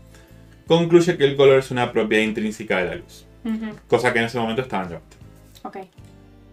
concluye 0.67 1.17
que 1.17 1.23
el 1.25 1.35
color 1.35 1.59
es 1.59 1.71
una 1.71 1.91
propiedad 1.91 2.23
intrínseca 2.23 2.77
de 2.79 2.85
la 2.85 2.95
luz, 2.95 3.25
cosa 3.87 4.13
que 4.13 4.19
en 4.19 4.25
ese 4.25 4.37
momento 4.39 4.61
estaba 4.61 4.83
en 4.83 4.89
debate. 4.89 5.17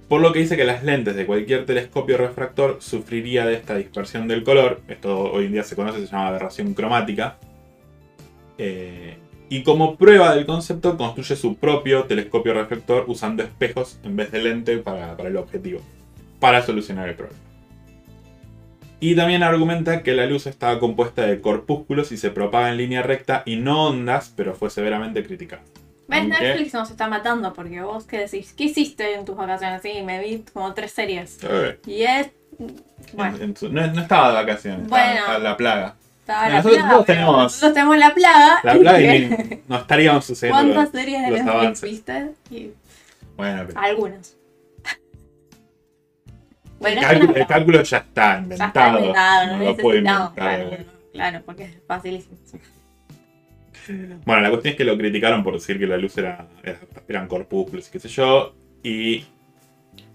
Por 0.09 0.21
lo 0.21 0.33
que 0.33 0.39
dice 0.41 0.57
que 0.57 0.65
las 0.65 0.83
lentes 0.85 1.15
de 1.17 1.27
cualquier 1.27 1.65
telescopio 1.67 2.17
refractor 2.19 2.79
sufriría 2.81 3.45
de 3.47 3.55
esta 3.55 3.75
dispersión 3.77 4.29
del 4.29 4.45
color, 4.45 4.81
esto 4.89 5.19
hoy 5.33 5.47
en 5.47 5.53
día 5.53 5.63
se 5.65 5.77
conoce, 5.77 6.01
se 6.01 6.07
llama 6.13 6.29
aberración 6.29 6.75
cromática, 6.75 7.37
eh, 8.59 9.17
y 9.49 9.63
como 9.63 9.97
prueba 9.97 10.35
del 10.35 10.47
concepto 10.47 10.97
construye 10.97 11.37
su 11.37 11.57
propio 11.57 12.05
telescopio 12.05 12.55
reflector 12.55 13.05
usando 13.09 13.43
espejos 13.43 13.99
en 14.05 14.17
vez 14.17 14.33
de 14.33 14.43
lente 14.43 14.79
para, 14.79 15.17
para 15.17 15.29
el 15.29 15.37
objetivo, 15.37 15.81
para 16.41 16.63
solucionar 16.65 17.09
el 17.09 17.15
problema. 17.15 17.39
Y 19.01 19.15
también 19.17 19.43
argumenta 19.43 20.03
que 20.03 20.13
la 20.15 20.25
luz 20.27 20.47
estaba 20.47 20.79
compuesta 20.81 21.27
de 21.27 21.41
corpúsculos 21.41 22.11
y 22.13 22.17
se 22.17 22.31
propaga 22.31 22.71
en 22.71 22.79
línea 22.79 23.03
recta 23.03 23.43
y 23.45 23.57
no 23.57 23.89
ondas, 23.89 24.33
pero 24.35 24.55
fue 24.55 24.71
severamente 24.71 25.23
criticada. 25.25 25.63
¿Ves? 26.09 26.21
Aunque- 26.21 26.41
Netflix 26.41 26.75
nos 26.75 26.91
está 26.91 27.09
matando 27.09 27.53
porque 27.53 27.81
vos 27.83 28.05
qué 28.05 28.19
decís, 28.19 28.55
¿qué 28.57 28.65
hiciste 28.65 29.15
en 29.15 29.25
tus 29.25 29.37
vacaciones? 29.37 29.83
Sí, 29.83 30.03
me 30.03 30.21
vi 30.25 30.45
como 30.53 30.73
tres 30.73 30.93
series. 30.93 31.39
Eh, 31.43 31.79
Y 31.87 32.03
es. 32.03 32.31
Bueno, 33.13 33.37
en- 33.37 33.43
en 33.43 33.57
su- 33.57 33.71
no, 33.71 33.87
no 33.89 34.01
estaba 34.01 34.29
de 34.29 34.35
vacaciones, 34.35 34.89
Bueno. 34.89 35.19
estaba 35.21 35.39
la 35.39 35.57
plaga. 35.57 35.97
Estaba 36.25 36.49
la 36.49 36.57
Nosotros 36.57 36.77
plaga, 36.79 36.91
todos 36.95 37.05
pero 37.07 37.17
tenemos 37.19 37.43
nosotros 37.43 37.75
tenemos 37.75 37.99
la 37.99 38.15
plaga. 38.15 38.61
la 38.63 38.73
plaga 38.79 39.15
y 39.15 39.63
no 39.69 39.77
estaríamos 39.77 40.25
sucediendo. 40.25 40.63
¿Cuántas 40.75 40.85
los- 40.85 40.93
series 41.03 41.23
de 41.23 41.31
los 41.45 41.81
viste? 41.83 42.31
Y 42.51 42.71
Bueno, 43.37 43.65
pero 43.67 43.81
algunas. 43.81 44.37
Bueno, 46.81 47.01
el, 47.01 47.07
cálculo, 47.07 47.37
el 47.37 47.47
cálculo 47.47 47.83
ya 47.83 47.99
está 47.99 48.33
Ya 48.35 48.39
inventado. 48.39 48.69
está 48.69 48.99
inventado, 48.99 49.47
no, 49.47 49.57
no 49.59 49.65
lo 49.65 49.77
puedo 49.77 49.99
inventar. 49.99 50.33
Claro, 50.35 50.71
claro, 51.13 51.43
porque 51.45 51.65
es 51.65 51.77
facilísimo. 51.87 52.37
Bueno, 54.25 54.41
la 54.43 54.49
cuestión 54.51 54.73
es 54.73 54.79
que 54.79 54.85
lo 54.85 54.97
criticaron 54.97 55.45
por 55.45 55.55
decir 55.55 55.79
que 55.79 55.87
la 55.87 55.97
luz 55.99 56.17
era, 56.19 56.47
era- 56.63 56.81
eran 57.07 57.29
corpúsculos 57.29 57.89
y 57.89 57.93
qué 57.93 58.01
sé 58.01 58.09
yo. 58.09 58.55
Y 58.83 59.25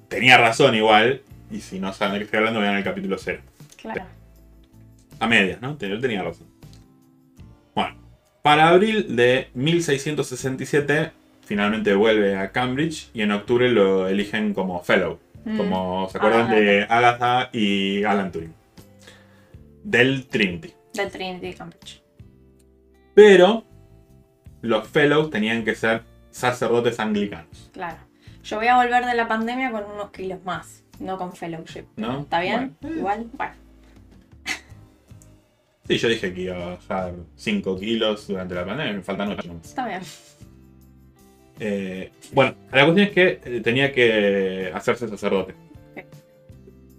tenía 0.08 0.38
razón 0.38 0.74
igual. 0.76 1.22
Y 1.52 1.62
si 1.62 1.80
no 1.80 1.94
saben 1.94 2.14
de 2.14 2.20
qué 2.20 2.26
estoy 2.26 2.38
hablando, 2.40 2.60
vean 2.62 2.76
el 2.78 2.84
capítulo 2.84 3.18
0. 3.20 3.42
Claro. 3.82 4.06
A 5.20 5.28
medias, 5.28 5.62
¿no? 5.62 5.78
Él 5.80 6.02
tenía 6.02 6.24
razón. 6.24 6.48
Bueno, 7.76 7.96
para 8.42 8.70
abril 8.70 9.16
de 9.16 9.50
1667 9.54 11.12
finalmente 11.46 11.94
vuelve 11.94 12.38
a 12.38 12.52
Cambridge 12.52 13.10
y 13.14 13.22
en 13.22 13.32
octubre 13.32 13.70
lo 13.70 14.08
eligen 14.08 14.54
como 14.54 14.82
Fellow. 14.84 15.20
Mm. 15.46 15.58
Como 15.58 16.10
se 16.10 16.18
acuerdan 16.18 16.48
Ah, 16.50 16.56
de 16.56 16.84
Agatha 16.84 17.50
y 17.54 18.04
Alan 18.04 18.32
Turing. 18.32 18.54
Del 19.84 20.28
Trinity. 20.28 20.74
Del 20.94 21.10
Trinity 21.10 21.54
Cambridge. 21.54 22.02
Pero 23.14 23.64
los 24.62 24.88
Fellows 24.88 25.30
tenían 25.30 25.64
que 25.64 25.76
ser 25.76 26.04
sacerdotes 26.32 27.00
anglicanos. 27.00 27.70
Claro. 27.74 27.98
Yo 28.44 28.58
voy 28.58 28.68
a 28.68 28.76
volver 28.78 29.06
de 29.06 29.16
la 29.16 29.28
pandemia 29.28 29.72
con 29.72 29.84
unos 29.86 30.12
kilos 30.12 30.44
más, 30.44 30.84
no 31.00 31.18
con 31.18 31.34
fellowship. 31.34 31.86
¿No? 31.96 32.22
¿Está 32.22 32.40
bien? 32.42 32.76
Bueno. 32.82 32.98
Igual, 32.98 33.30
bueno. 33.34 33.54
Sí, 35.90 35.98
yo 35.98 36.08
dije 36.08 36.32
que 36.32 36.42
iba 36.42 36.56
a 36.56 36.70
bajar 36.76 37.14
5 37.36 37.80
kilos 37.80 38.28
durante 38.28 38.54
la 38.54 38.64
pandemia, 38.64 38.94
me 38.94 39.02
faltan 39.02 39.32
8 39.32 39.60
Está 39.64 39.88
bien. 39.88 40.02
Eh, 41.60 42.12
bueno, 42.32 42.54
la 42.72 42.86
cuestión 42.86 43.08
es 43.08 43.12
que 43.12 43.42
eh, 43.44 43.62
tenía 43.62 43.92
que 43.92 44.72
hacerse 44.72 45.08
sacerdote. 45.08 45.56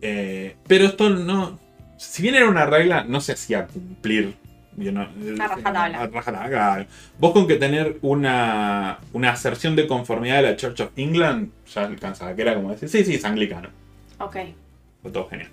Eh, 0.02 0.56
pero 0.66 0.86
esto 0.86 1.08
no. 1.08 1.56
Si 1.98 2.20
bien 2.22 2.34
era 2.34 2.48
una 2.48 2.66
regla, 2.66 3.04
no 3.04 3.20
se 3.20 3.32
hacía 3.32 3.68
cumplir. 3.68 4.34
you 4.76 4.90
know, 4.90 5.06
rajatabla. 5.36 6.86
Vos 7.18 7.32
con 7.32 7.46
que 7.46 7.56
tener 7.56 7.98
una, 8.02 8.98
una 9.12 9.30
aserción 9.30 9.76
de 9.76 9.86
conformidad 9.86 10.42
de 10.42 10.50
la 10.50 10.56
Church 10.56 10.80
of 10.80 10.90
England 10.96 11.50
ya 11.72 11.84
alcanzaba, 11.84 12.34
que 12.34 12.42
era 12.42 12.56
como 12.56 12.70
decir, 12.72 12.88
sí, 12.88 13.04
sí, 13.04 13.14
es 13.14 13.24
anglicano. 13.24 13.68
Ok. 14.18 14.36
Fue 15.00 15.12
todo 15.12 15.28
genial. 15.28 15.50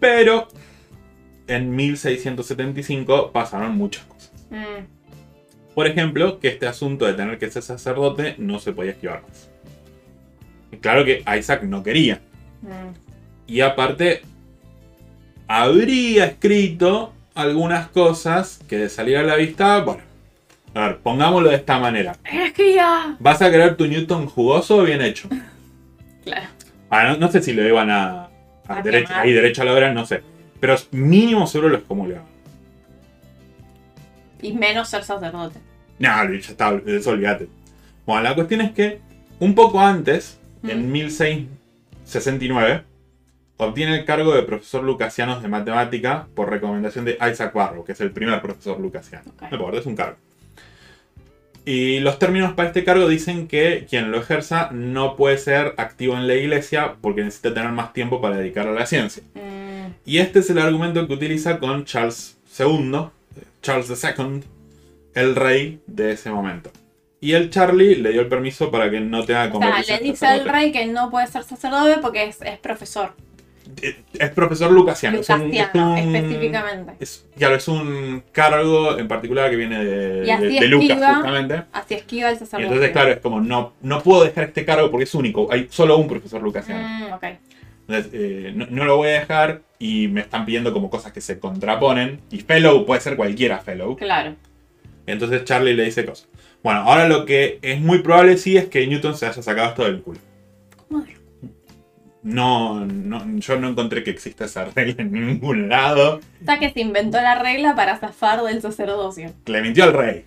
Pero 0.00 0.48
en 1.54 1.74
1675 1.74 3.32
pasaron 3.32 3.76
muchas 3.76 4.04
cosas. 4.04 4.32
Mm, 4.50 4.84
Por 5.74 5.86
ejemplo, 5.86 6.38
que 6.40 6.48
este 6.48 6.66
asunto 6.66 7.06
de 7.06 7.14
tener 7.14 7.38
que 7.38 7.50
ser 7.50 7.62
sacerdote 7.62 8.34
no 8.38 8.58
se 8.58 8.72
podía 8.72 8.92
esquivar 8.92 9.22
más. 9.22 9.48
Y 10.72 10.76
claro 10.76 11.04
que 11.04 11.24
Isaac 11.38 11.62
no 11.64 11.82
quería. 11.82 12.20
mm. 12.62 12.94
Y 13.46 13.60
aparte, 13.62 14.22
habría 15.48 16.26
escrito 16.26 17.12
algunas 17.34 17.88
cosas 17.88 18.60
que 18.68 18.76
de 18.78 18.88
salir 18.88 19.16
a 19.16 19.22
la 19.22 19.36
vista, 19.36 19.80
bueno, 19.80 20.02
a 20.74 20.86
ver, 20.86 20.98
pongámoslo 20.98 21.50
de 21.50 21.56
esta 21.56 21.78
manera. 21.80 22.16
Es 22.30 22.52
que 22.52 22.74
ya. 22.74 23.16
¿Vas 23.18 23.42
a 23.42 23.50
querer 23.50 23.76
tu 23.76 23.86
Newton 23.86 24.26
jugoso 24.26 24.78
o 24.78 24.82
bien 24.84 25.00
hecho? 25.02 25.28
Claro. 26.22 26.48
Ah, 26.90 27.04
no, 27.04 27.16
no 27.16 27.32
sé 27.32 27.40
si 27.42 27.54
lo 27.54 27.66
iban 27.66 27.88
a, 27.90 28.24
a 28.24 28.28
A 28.68 28.82
derecho, 28.82 29.08
quemar. 29.08 29.24
ahí 29.24 29.32
derecho 29.32 29.62
a 29.62 29.64
la 29.64 29.72
obra, 29.72 29.90
no 29.94 30.04
sé. 30.04 30.22
Pero 30.60 30.76
mínimo 30.92 31.46
seguro 31.46 31.70
lo 31.70 31.78
excomulgaban. 31.78 32.26
Y 34.42 34.52
menos 34.52 34.88
ser 34.88 35.02
sacerdote. 35.04 35.58
No, 35.98 36.08
ya 36.08 36.38
está, 36.38 36.80
eso 36.86 37.10
olvídate. 37.10 37.48
Bueno, 38.06 38.22
la 38.22 38.34
cuestión 38.34 38.60
es 38.62 38.72
que 38.72 39.00
un 39.38 39.54
poco 39.54 39.80
antes, 39.80 40.38
en 40.62 40.88
Mm. 40.88 40.92
1669, 40.92 42.82
obtiene 43.58 43.98
el 43.98 44.04
cargo 44.04 44.34
de 44.34 44.42
profesor 44.42 44.82
lucasianos 44.82 45.42
de 45.42 45.48
matemática 45.48 46.26
por 46.34 46.48
recomendación 46.50 47.04
de 47.04 47.18
Isaac 47.30 47.52
Barrow, 47.52 47.84
que 47.84 47.92
es 47.92 48.00
el 48.00 48.10
primer 48.12 48.40
profesor 48.40 48.80
lucasiano. 48.80 49.30
Ok. 49.32 49.42
No 49.42 49.56
importa, 49.56 49.78
es 49.80 49.86
un 49.86 49.96
cargo. 49.96 50.16
Y 51.66 52.00
los 52.00 52.18
términos 52.18 52.54
para 52.54 52.68
este 52.68 52.84
cargo 52.84 53.06
dicen 53.06 53.46
que 53.46 53.86
quien 53.88 54.10
lo 54.10 54.18
ejerza 54.18 54.70
no 54.72 55.14
puede 55.14 55.36
ser 55.36 55.74
activo 55.76 56.16
en 56.16 56.26
la 56.26 56.34
iglesia 56.34 56.96
porque 57.02 57.22
necesita 57.22 57.52
tener 57.52 57.70
más 57.70 57.92
tiempo 57.92 58.22
para 58.22 58.38
dedicarlo 58.38 58.72
a 58.72 58.80
la 58.80 58.86
ciencia. 58.86 59.22
Mm, 59.34 59.59
Y 60.04 60.18
este 60.18 60.40
es 60.40 60.50
el 60.50 60.58
argumento 60.58 61.06
que 61.06 61.12
utiliza 61.12 61.58
con 61.58 61.84
Charles 61.84 62.38
II, 62.58 63.08
Charles 63.62 64.04
II, 64.18 64.42
el 65.14 65.36
rey 65.36 65.80
de 65.86 66.12
ese 66.12 66.30
momento. 66.30 66.70
Y 67.20 67.32
el 67.32 67.50
Charlie 67.50 67.96
le 67.96 68.12
dio 68.12 68.22
el 68.22 68.28
permiso 68.28 68.70
para 68.70 68.90
que 68.90 69.00
no 69.00 69.24
tenga 69.24 69.50
que 69.50 69.56
O 69.56 69.60
sea, 69.60 69.98
le 69.98 70.04
dice 70.04 70.26
al 70.26 70.48
rey 70.48 70.72
que 70.72 70.86
no 70.86 71.10
puede 71.10 71.26
ser 71.26 71.42
sacerdote 71.44 71.98
porque 72.00 72.24
es, 72.24 72.40
es 72.40 72.58
profesor. 72.58 73.12
Es 74.18 74.30
profesor 74.30 74.72
lucasiano. 74.72 75.18
es 75.18 75.28
un- 75.28 75.42
Lucasiano, 75.44 75.96
es 75.96 76.06
un- 76.06 76.16
específicamente. 76.16 76.92
Es, 76.98 77.26
claro, 77.36 77.54
es 77.56 77.68
un 77.68 78.22
cargo 78.32 78.98
en 78.98 79.06
particular 79.06 79.48
que 79.50 79.56
viene 79.56 79.84
de, 79.84 80.20
de- 80.24 80.60
de 80.60 80.66
Lucas, 80.68 80.88
esquiva 80.90 81.14
justamente. 81.14 81.62
Así 81.72 81.94
esquiva 81.94 82.30
el 82.30 82.36
Y 82.36 82.38
sacerdote. 82.38 82.66
entonces, 82.66 82.90
claro, 82.90 83.10
es 83.12 83.18
como, 83.20 83.40
no, 83.40 83.74
no 83.82 84.02
puedo 84.02 84.24
dejar 84.24 84.44
este 84.44 84.64
cargo 84.64 84.90
porque 84.90 85.04
es 85.04 85.14
único. 85.14 85.52
Hay 85.52 85.68
solo 85.70 85.98
un 85.98 86.08
profesor 86.08 86.42
lucasiano. 86.42 86.82
Mm. 87.10 87.24
Entonces, 87.86 88.10
eh, 88.14 88.52
no, 88.56 88.66
no 88.70 88.84
lo 88.86 88.96
voy 88.96 89.08
a 89.10 89.20
dejar 89.20 89.60
y 89.80 90.06
me 90.08 90.20
están 90.20 90.44
pidiendo 90.44 90.72
como 90.72 90.90
cosas 90.90 91.10
que 91.12 91.20
se 91.20 91.40
contraponen. 91.40 92.20
Y 92.30 92.38
fellow 92.40 92.86
puede 92.86 93.00
ser 93.00 93.16
cualquiera 93.16 93.58
fellow. 93.58 93.96
Claro. 93.96 94.36
Entonces 95.06 95.42
Charlie 95.44 95.74
le 95.74 95.84
dice 95.86 96.04
cosas. 96.04 96.28
Bueno, 96.62 96.80
ahora 96.80 97.08
lo 97.08 97.24
que 97.24 97.58
es 97.62 97.80
muy 97.80 98.00
probable 98.00 98.36
sí 98.36 98.56
es 98.56 98.66
que 98.68 98.86
Newton 98.86 99.16
se 99.16 99.26
haya 99.26 99.42
sacado 99.42 99.70
esto 99.70 99.84
del 99.84 100.02
culo. 100.02 100.20
¿Cómo 100.86 101.00
de- 101.02 101.16
No, 102.22 102.84
no, 102.84 103.38
yo 103.38 103.58
no 103.58 103.68
encontré 103.70 104.04
que 104.04 104.10
exista 104.10 104.44
esa 104.44 104.66
regla 104.66 104.94
en 104.98 105.10
ningún 105.12 105.70
lado. 105.70 106.16
O 106.42 106.44
sea 106.44 106.58
que 106.58 106.70
se 106.70 106.80
inventó 106.80 107.18
la 107.20 107.36
regla 107.42 107.74
para 107.74 107.96
zafar 107.96 108.42
del 108.42 108.60
sacerdocio. 108.60 109.32
Le 109.46 109.62
mintió 109.62 109.84
al 109.84 109.94
rey. 109.94 110.24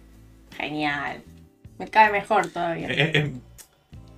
Genial. 0.58 1.22
Me 1.78 1.88
cae 1.88 2.12
mejor 2.12 2.48
todavía. 2.48 2.88
Eh, 2.90 3.12
eh, 3.14 3.32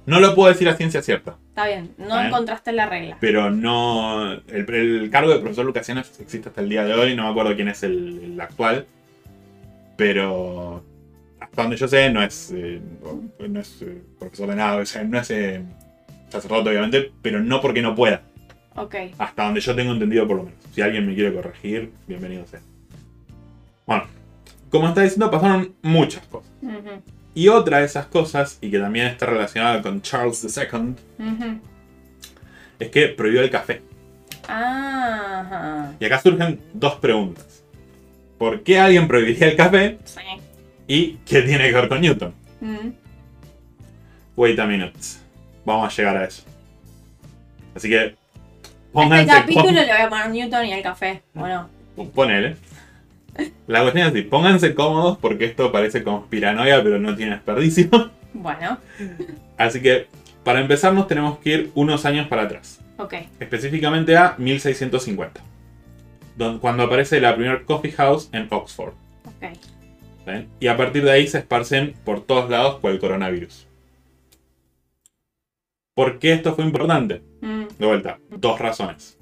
no 0.05 0.19
lo 0.21 0.33
puedo 0.35 0.49
decir 0.51 0.69
a 0.69 0.75
ciencia 0.77 1.01
cierta, 1.01 1.35
Está 1.55 1.67
bien, 1.67 1.91
no 1.97 2.03
Está 2.03 2.15
bien. 2.17 2.27
encontraste 2.27 2.71
la 2.73 2.85
regla. 2.85 3.17
pero 3.21 3.49
no. 3.49 4.33
El, 4.33 4.69
el 4.73 5.09
cargo 5.09 5.31
de 5.31 5.39
profesor 5.39 5.63
lucasiano 5.65 6.01
existe 6.01 6.49
hasta 6.49 6.59
el 6.59 6.67
día 6.67 6.83
de 6.83 6.93
hoy, 6.93 7.15
no 7.15 7.23
me 7.23 7.29
acuerdo 7.29 7.55
quién 7.55 7.69
es 7.69 7.81
el, 7.83 8.19
el 8.21 8.41
actual. 8.41 8.85
Pero 9.95 10.83
hasta 11.39 11.61
donde 11.61 11.77
yo 11.77 11.87
sé, 11.87 12.09
no 12.09 12.21
es, 12.21 12.51
eh, 12.53 12.81
no 13.47 13.59
es 13.61 13.81
eh, 13.83 14.01
profesor 14.19 14.49
de 14.49 14.55
nada, 14.57 14.81
o 14.81 14.85
sea, 14.85 15.05
no 15.05 15.17
es 15.17 15.31
eh, 15.31 15.61
sacerdote, 16.27 16.71
obviamente, 16.71 17.13
pero 17.21 17.39
no 17.41 17.61
porque 17.61 17.81
no 17.81 17.95
pueda. 17.95 18.23
Ok. 18.75 18.95
Hasta 19.17 19.45
donde 19.45 19.61
yo 19.61 19.73
tengo 19.73 19.93
entendido, 19.93 20.27
por 20.27 20.35
lo 20.35 20.43
menos. 20.43 20.59
Si 20.73 20.81
alguien 20.81 21.07
me 21.07 21.15
quiere 21.15 21.33
corregir, 21.33 21.93
bienvenido 22.05 22.45
sea. 22.47 22.59
Bueno, 23.85 24.03
como 24.69 24.89
está 24.89 25.03
diciendo, 25.03 25.31
pasaron 25.31 25.73
muchas 25.81 26.25
cosas. 26.27 26.51
Ujú, 26.61 27.01
Y 27.35 27.49
otra 27.49 27.79
de 27.79 27.85
esas 27.85 28.05
cosas, 28.07 28.57
y 28.61 28.71
que 28.71 28.79
también 28.79 29.07
está 29.07 29.25
relacionada 29.25 29.81
con 29.81 30.01
Charles 30.01 30.41
II, 30.57 30.95
es 32.79 32.89
que 32.89 33.09
prohibió 33.09 33.41
el 33.41 33.49
café. 33.49 33.81
Ajá. 34.47 35.91
Y 35.99 36.05
acá 36.05 36.21
surgen 36.21 36.61
dos 36.73 36.95
preguntas. 36.95 37.63
¿Por 38.37 38.63
qué 38.63 38.79
alguien 38.79 39.07
prohibiría 39.07 39.49
el 39.49 39.57
café? 39.57 39.97
Sí. 40.05 40.21
¿Y 40.87 41.17
qué 41.25 41.41
tiene 41.41 41.69
que 41.69 41.73
ver 41.73 41.89
con 41.89 41.99
Newton? 41.99 42.33
Mm. 42.61 42.89
Wait 44.37 44.59
a 44.59 44.65
minute. 44.65 44.97
Vamos 45.65 45.91
a 45.91 45.95
llegar 45.95 46.17
a 46.17 46.25
eso. 46.25 46.43
Así 47.75 47.89
que... 47.89 48.05
Este 48.05 48.17
Pónganse 48.93 49.27
capítulo 49.27 49.65
cómodos. 49.65 49.85
le 49.85 49.91
voy 49.91 50.01
a 50.01 50.09
poner 50.09 50.29
Newton 50.29 50.65
y 50.67 50.73
el 50.73 50.81
café, 50.81 51.21
¿o 51.35 51.45
no? 51.45 51.69
Ponele. 52.13 52.55
La 53.67 53.81
cuestión 53.81 54.05
es 54.07 54.13
así, 54.13 54.21
pónganse 54.21 54.73
cómodos 54.75 55.17
porque 55.17 55.45
esto 55.45 55.71
parece 55.71 56.03
conspiranoia, 56.03 56.81
pero 56.83 56.99
no 56.99 57.15
tiene 57.15 57.33
desperdicio. 57.33 57.89
Bueno, 58.33 58.77
Así 59.57 59.81
que, 59.81 60.07
para 60.43 60.59
empezar, 60.59 60.93
nos 60.93 61.07
tenemos 61.07 61.39
que 61.39 61.49
ir 61.49 61.71
unos 61.73 62.05
años 62.05 62.27
para 62.27 62.43
atrás. 62.43 62.81
ok. 62.97 63.13
Específicamente 63.39 64.17
a 64.17 64.35
1650. 64.37 65.41
don- 66.35 66.59
Cuando 66.59 66.83
aparece 66.83 67.19
la 67.21 67.33
primera 67.35 67.63
coffee 67.63 67.91
house 67.93 68.29
en 68.33 68.47
Oxford. 68.51 68.93
Ok. 69.25 69.57
¿ven? 70.25 70.49
Y 70.59 70.67
a 70.67 70.75
partir 70.75 71.03
de 71.05 71.11
ahí 71.11 71.27
se 71.27 71.37
esparcen 71.37 71.93
por 72.03 72.21
todos 72.25 72.49
lados 72.49 72.79
por 72.81 72.91
el 72.91 72.99
coronavirus. 72.99 73.67
¿Por 75.93 76.19
qué 76.19 76.33
esto 76.33 76.53
fue 76.55 76.65
importante? 76.65 77.21
Mm, 77.41 77.63
De 77.79 77.85
vuelta, 77.85 78.19
dos 78.29 78.59
razones. 78.59 79.17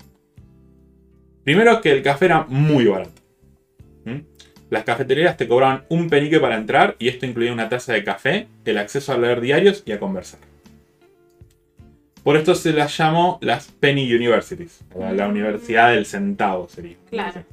Primero 1.43 1.82
que 1.82 1.91
el 1.91 2.01
café 2.01 2.25
era 2.25 2.46
muy 2.48 2.86
barato. 2.86 3.22
¿Mm? 4.05 4.17
Las 4.69 4.83
cafeterías 4.86 5.38
te 5.38 5.48
cobraban 5.48 5.83
un 5.89 6.10
penique 6.10 6.39
para 6.39 6.55
entrar 6.55 6.95
y 7.00 7.07
esto 7.10 7.25
incluía 7.25 7.53
una 7.53 7.69
taza 7.69 7.93
de 7.93 8.03
café, 8.03 8.48
el 8.65 8.77
acceso 8.77 9.13
a 9.13 9.17
leer 9.17 9.39
diarios 9.41 9.83
y 9.86 9.91
a 9.91 10.00
conversar. 10.00 10.39
Por 12.24 12.38
esto 12.38 12.55
se 12.55 12.72
las 12.74 12.98
llamó 12.98 13.38
las 13.41 13.67
Penny 13.67 14.12
Universities, 14.13 14.79
la, 14.98 15.12
la 15.12 15.27
universidad 15.27 15.91
del 15.91 16.05
centavo 16.05 16.69
sería. 16.69 16.95
Claro. 17.10 17.43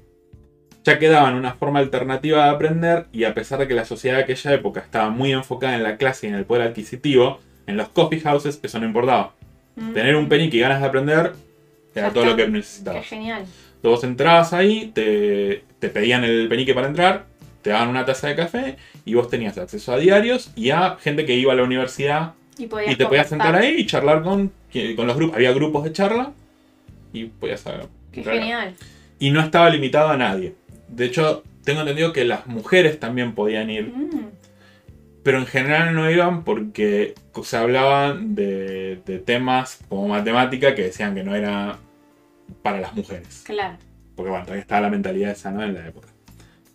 ya 0.85 0.99
que 0.99 1.09
daban 1.09 1.35
una 1.35 1.53
forma 1.55 1.81
alternativa 1.81 2.45
de 2.45 2.51
aprender 2.51 3.07
y 3.13 3.25
a 3.25 3.35
pesar 3.35 3.59
de 3.59 3.69
que 3.69 3.75
la 3.75 3.85
sociedad 3.85 4.17
de 4.17 4.23
aquella 4.23 4.55
época 4.55 4.81
estaba 4.81 5.11
muy 5.11 5.33
enfocada 5.33 5.75
en 5.75 5.83
la 5.83 5.97
clase 5.97 6.27
y 6.27 6.31
en 6.31 6.37
el 6.37 6.45
poder 6.47 6.63
adquisitivo, 6.69 7.41
en 7.67 7.77
los 7.77 7.89
coffee 7.91 8.21
houses 8.21 8.61
eso 8.63 8.79
no 8.79 8.87
importaba. 8.87 9.35
Mm. 9.77 9.93
Tener 9.93 10.17
un 10.17 10.29
penique 10.29 10.57
y 10.57 10.61
ganas 10.61 10.81
de 10.81 10.87
aprender 10.87 11.33
era 11.95 12.09
Ya 12.09 12.13
todo 12.15 12.23
está. 12.25 12.31
lo 12.31 12.37
que 12.37 12.45
Qué 12.45 12.51
necesitabas. 12.51 13.07
genial. 13.07 13.45
Vos 13.83 14.05
entrabas 14.05 14.53
ahí, 14.53 14.91
te, 14.95 15.65
te 15.79 15.89
pedían 15.89 16.25
el 16.25 16.49
penique 16.49 16.75
para 16.75 16.89
entrar, 16.89 17.25
te 17.63 17.71
daban 17.71 17.89
una 17.89 18.05
taza 18.05 18.29
de 18.29 18.37
café 18.37 18.77
y 19.05 19.15
vos 19.15 19.29
tenías 19.29 19.59
acceso 19.59 19.93
a 19.93 19.99
diarios 19.99 20.53
y 20.57 20.71
a 20.71 20.97
gente 21.01 21.25
que 21.25 21.35
iba 21.35 21.53
a 21.53 21.57
la 21.57 21.63
universidad 21.63 22.35
Y, 22.59 22.67
te 22.67 23.07
podías 23.07 23.29
sentar 23.29 23.55
ahí 23.55 23.77
y 23.79 23.87
charlar 23.87 24.23
con, 24.23 24.53
con 24.97 25.07
los 25.07 25.17
grupos. 25.17 25.37
Había 25.37 25.53
grupos 25.53 25.85
de 25.85 25.93
charla 25.93 26.33
y 27.13 27.25
podías 27.25 27.61
saber. 27.61 27.87
Qué 28.13 28.23
genial. 28.23 28.75
Y 29.19 29.31
no 29.31 29.41
estaba 29.41 29.71
limitado 29.71 30.09
a 30.09 30.17
nadie. 30.17 30.55
De 30.89 31.07
hecho, 31.07 31.43
tengo 31.65 31.81
entendido 31.81 32.13
que 32.13 32.25
las 32.25 32.47
mujeres 32.47 32.99
también 32.99 33.35
podían 33.35 33.71
ir, 33.71 33.93
Mm, 33.95 34.29
pero 35.23 35.39
en 35.39 35.47
general 35.47 35.95
no 35.95 36.11
iban 36.11 36.45
porque 36.45 37.15
se 37.43 37.57
hablaban 37.57 38.35
de, 38.35 39.01
de 39.05 39.19
temas 39.19 39.79
como 39.89 40.09
matemática 40.09 40.75
que 40.75 40.85
decían 40.85 41.15
que 41.15 41.23
no 41.23 41.35
era 41.35 41.79
para 42.63 42.81
las 42.81 42.95
mujeres. 42.95 43.43
claro. 43.47 43.77
Porque 44.17 44.31
bueno, 44.31 44.45
todavía 44.45 44.63
estaba 44.63 44.83
la 44.83 44.91
mentalidad 44.91 45.31
esa, 45.31 45.51
¿no? 45.51 45.63
En 45.63 45.73
la 45.75 45.87
época. 45.89 46.09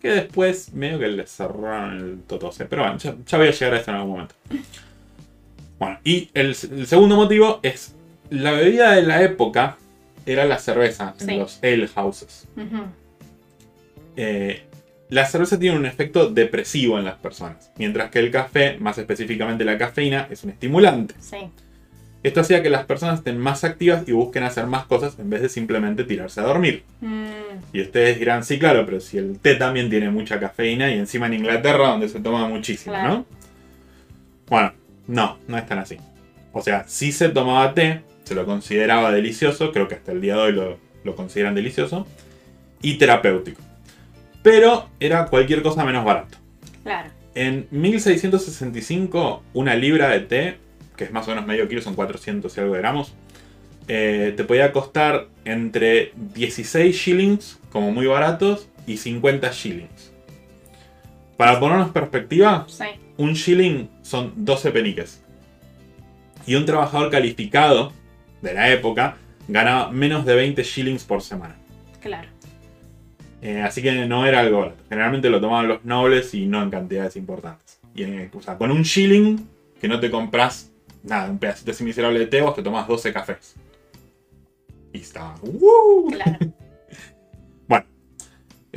Que 0.02 0.10
después 0.10 0.72
medio 0.72 0.98
que 0.98 1.06
le 1.08 1.26
cerraron 1.26 1.96
el 1.96 2.22
totose. 2.26 2.64
Pero 2.64 2.82
bueno, 2.82 2.98
ya, 2.98 3.14
ya 3.24 3.38
voy 3.38 3.48
a 3.48 3.50
llegar 3.52 3.74
a 3.74 3.76
eso 3.80 3.90
en 3.90 3.96
algún 3.96 4.10
momento. 4.12 4.34
Bueno, 5.78 5.98
y 6.04 6.30
el, 6.34 6.46
el 6.48 6.86
segundo 6.86 7.14
motivo 7.16 7.60
es 7.62 7.94
la 8.30 8.50
bebida 8.52 8.92
de 8.96 9.02
la 9.02 9.22
época 9.22 9.76
era 10.24 10.44
la 10.44 10.58
cerveza 10.58 11.14
en 11.20 11.26
Sí. 11.28 11.36
los 11.36 11.60
ale 11.62 11.86
houses. 11.88 12.48
Eh, 14.16 14.62
la 15.10 15.24
cerveza 15.26 15.58
tiene 15.58 15.76
un 15.78 15.86
efecto 15.86 16.28
depresivo 16.30 16.98
en 16.98 17.04
las 17.04 17.16
personas, 17.16 17.70
mientras 17.76 18.10
que 18.10 18.18
el 18.18 18.30
café, 18.32 18.76
más 18.78 18.98
específicamente 18.98 19.64
la 19.64 19.78
cafeína, 19.78 20.26
es 20.30 20.42
un 20.42 20.50
estimulante. 20.50 21.14
Sí. 21.20 21.36
Esto 22.26 22.40
hacía 22.40 22.60
que 22.62 22.70
las 22.70 22.84
personas 22.86 23.18
estén 23.20 23.38
más 23.38 23.62
activas 23.62 24.02
y 24.08 24.12
busquen 24.12 24.42
hacer 24.42 24.66
más 24.66 24.84
cosas 24.86 25.16
en 25.20 25.30
vez 25.30 25.42
de 25.42 25.48
simplemente 25.48 26.02
tirarse 26.02 26.40
a 26.40 26.44
dormir. 26.44 26.82
Mm, 27.00 27.24
Y 27.72 27.82
ustedes 27.82 28.18
dirán, 28.18 28.42
sí, 28.42 28.58
claro, 28.58 28.84
pero 28.84 29.00
si 29.00 29.16
el 29.18 29.38
té 29.38 29.54
también 29.54 29.88
tiene 29.90 30.10
mucha 30.10 30.40
cafeína 30.40 30.90
y 30.90 30.98
encima 30.98 31.26
en 31.26 31.34
Inglaterra 31.34 31.88
donde 31.88 32.08
se 32.08 32.18
toma 32.20 32.48
muchísimo, 32.48 32.94
Claro. 32.94 33.08
¿no? 33.08 33.26
Bueno, 34.48 34.72
no, 35.06 35.38
no 35.46 35.56
es 35.56 35.66
tan 35.66 35.78
así. 35.78 35.98
O 36.52 36.62
sea, 36.62 36.84
sí 36.88 37.12
se 37.12 37.28
tomaba 37.28 37.74
té, 37.74 38.02
se 38.24 38.34
lo 38.34 38.44
consideraba 38.44 39.12
delicioso, 39.12 39.70
creo 39.72 39.86
que 39.86 39.94
hasta 39.94 40.10
el 40.12 40.20
día 40.20 40.34
de 40.34 40.40
hoy 40.40 40.52
lo, 40.52 40.78
lo 41.04 41.14
consideran 41.14 41.54
delicioso, 41.54 42.06
y 42.82 42.98
terapéutico. 42.98 43.62
Pero 44.42 44.88
era 44.98 45.26
cualquier 45.26 45.62
cosa 45.62 45.84
menos 45.84 46.04
barato. 46.04 46.38
claro. 46.82 47.10
En 47.36 47.68
1665, 47.70 49.42
una 49.52 49.74
libra 49.74 50.08
de 50.08 50.20
té, 50.20 50.58
que 50.96 51.04
es 51.04 51.12
más 51.12 51.26
o 51.26 51.30
menos 51.30 51.46
medio 51.46 51.68
kilo, 51.68 51.80
son 51.82 51.94
400 51.94 52.56
y 52.56 52.60
algo 52.60 52.74
de 52.74 52.80
gramos, 52.80 53.14
eh, 53.88 54.34
te 54.36 54.44
podía 54.44 54.72
costar 54.72 55.26
entre 55.44 56.12
16 56.34 56.94
shillings, 56.96 57.58
como 57.70 57.92
muy 57.92 58.06
baratos, 58.06 58.68
y 58.86 58.96
50 58.96 59.50
shillings. 59.52 60.12
Para 61.36 61.60
ponernos 61.60 61.88
en 61.88 61.92
perspectiva, 61.92 62.64
Sí. 62.68 62.84
un 63.16 63.34
shilling 63.34 63.88
son 64.02 64.32
12 64.36 64.70
peniques. 64.70 65.22
Y 66.46 66.54
un 66.54 66.64
trabajador 66.64 67.10
calificado 67.10 67.92
de 68.42 68.54
la 68.54 68.70
época 68.72 69.16
ganaba 69.48 69.90
menos 69.90 70.24
de 70.24 70.34
20 70.34 70.62
shillings 70.62 71.04
por 71.04 71.22
semana. 71.22 71.56
Claro. 72.00 72.28
Eh, 73.42 73.60
así 73.60 73.82
que 73.82 74.06
no 74.06 74.26
era 74.26 74.40
algo 74.40 74.60
barato. 74.60 74.82
Generalmente 74.88 75.28
lo 75.30 75.40
tomaban 75.40 75.68
los 75.68 75.84
nobles 75.84 76.32
y 76.34 76.46
no 76.46 76.62
en 76.62 76.70
cantidades 76.70 77.16
importantes. 77.16 77.78
Y 77.94 78.02
eh, 78.04 78.30
o 78.32 78.40
sea, 78.40 78.56
con 78.56 78.70
un 78.70 78.82
shilling 78.82 79.46
que 79.80 79.88
no 79.88 80.00
te 80.00 80.10
compras 80.10 80.70
nada, 81.06 81.30
un 81.30 81.38
pedacito 81.38 81.70
así 81.70 81.84
miserable 81.84 82.18
de 82.18 82.26
té, 82.26 82.42
te 82.54 82.62
tomás 82.62 82.86
12 82.86 83.12
cafés. 83.12 83.54
Y 84.92 84.98
está. 84.98 85.34
¡uh! 85.42 86.10
Claro. 86.10 86.52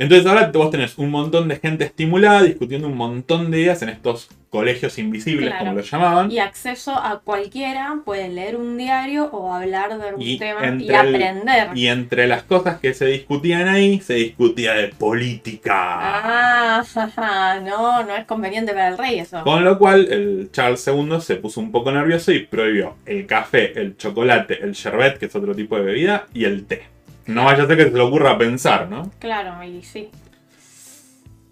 Entonces 0.00 0.26
ahora 0.26 0.50
vos 0.52 0.70
tenés 0.70 0.96
un 0.98 1.10
montón 1.10 1.46
de 1.46 1.56
gente 1.56 1.84
estimulada 1.84 2.42
discutiendo 2.42 2.88
un 2.88 2.96
montón 2.96 3.50
de 3.50 3.60
ideas 3.60 3.82
en 3.82 3.90
estos 3.90 4.28
colegios 4.48 4.98
invisibles, 4.98 5.50
Claro. 5.50 5.64
como 5.66 5.76
lo 5.78 5.82
llamaban. 5.82 6.32
Y 6.32 6.38
acceso 6.40 6.92
a 6.96 7.20
cualquiera 7.20 7.98
puede 8.04 8.28
leer 8.30 8.56
un 8.56 8.76
diario 8.76 9.26
o 9.26 9.52
hablar 9.54 9.96
de 9.98 10.14
un 10.14 10.20
Y 10.22 10.38
tema 10.38 10.60
y 10.76 10.88
el- 10.88 10.94
aprender. 10.94 11.68
Y 11.76 11.86
entre 11.86 12.26
las 12.26 12.42
cosas 12.42 12.80
que 12.80 12.92
se 12.94 13.06
discutían 13.06 13.68
ahí, 13.68 14.00
se 14.00 14.14
discutía 14.14 14.72
de 14.72 14.88
política. 14.88 15.74
Ah, 15.74 16.84
jaja, 16.94 17.60
no, 17.60 18.02
no 18.04 18.16
es 18.16 18.24
conveniente 18.24 18.72
para 18.72 18.88
el 18.88 18.98
rey 18.98 19.18
eso. 19.20 19.42
Con 19.44 19.64
lo 19.64 19.78
cual, 19.78 20.08
el 20.10 20.48
Charles 20.50 20.84
II 20.88 21.20
se 21.20 21.36
puso 21.36 21.60
un 21.60 21.70
poco 21.70 21.92
nervioso 21.92 22.32
y 22.32 22.40
prohibió 22.46 22.96
el 23.06 23.26
café, 23.26 23.78
el 23.80 23.96
chocolate, 23.96 24.60
el 24.62 24.72
sherbet, 24.72 25.18
que 25.18 25.26
es 25.26 25.34
otro 25.36 25.54
tipo 25.54 25.76
de 25.76 25.82
bebida, 25.82 26.26
y 26.34 26.44
el 26.44 26.64
té. 26.66 26.82
No 27.30 27.44
vaya 27.44 27.64
a 27.64 27.66
ser 27.66 27.76
que 27.76 27.84
se 27.84 27.90
le 27.92 28.00
ocurra 28.00 28.36
pensar, 28.38 28.88
¿no? 28.88 29.10
Claro, 29.18 29.62
y 29.64 29.82
sí. 29.82 30.08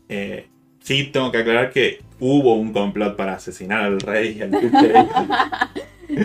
Eh, 0.09 0.47
sí, 0.81 1.05
tengo 1.13 1.31
que 1.31 1.39
aclarar 1.39 1.71
que 1.71 2.01
hubo 2.21 2.55
un 2.55 2.73
complot 2.73 3.17
para 3.17 3.35
asesinar 3.35 3.83
al 3.83 4.01
rey 4.01 4.37
y 4.39 4.43
al 4.43 4.51
duque. 4.51 4.69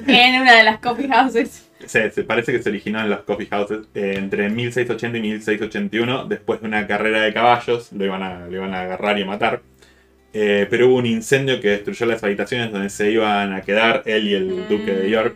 En 0.08 0.42
una 0.42 0.56
de 0.56 0.64
las 0.64 0.80
coffee 0.80 1.10
houses. 1.10 1.70
se, 1.86 2.10
se 2.10 2.24
parece 2.24 2.54
que 2.54 2.64
se 2.64 2.70
originó 2.70 3.02
en 3.02 3.10
los 3.10 3.20
coffee 3.24 3.48
houses 3.48 3.80
eh, 3.94 4.16
entre 4.18 4.50
1680 4.50 5.18
y 5.18 5.22
1681, 5.22 6.26
después 6.26 6.62
de 6.62 6.68
una 6.68 6.88
carrera 6.88 7.22
de 7.22 7.34
caballos, 7.34 7.92
lo 7.92 8.06
iban 8.06 8.24
a, 8.24 8.48
lo 8.48 8.56
iban 8.56 8.74
a 8.74 8.82
agarrar 8.84 9.20
y 9.20 9.24
a 9.24 9.26
matar. 9.26 9.62
Eh, 10.32 10.68
pero 10.70 10.88
hubo 10.88 10.96
un 10.96 11.06
incendio 11.06 11.60
que 11.60 11.68
destruyó 11.72 12.06
las 12.06 12.24
habitaciones 12.24 12.72
donde 12.72 12.90
se 12.90 13.12
iban 13.12 13.52
a 13.54 13.62
quedar 13.62 14.04
él 14.06 14.28
y 14.30 14.34
el 14.34 14.46
Mm. 14.48 14.70
duque 14.70 14.92
de 14.96 15.10
York. 15.10 15.36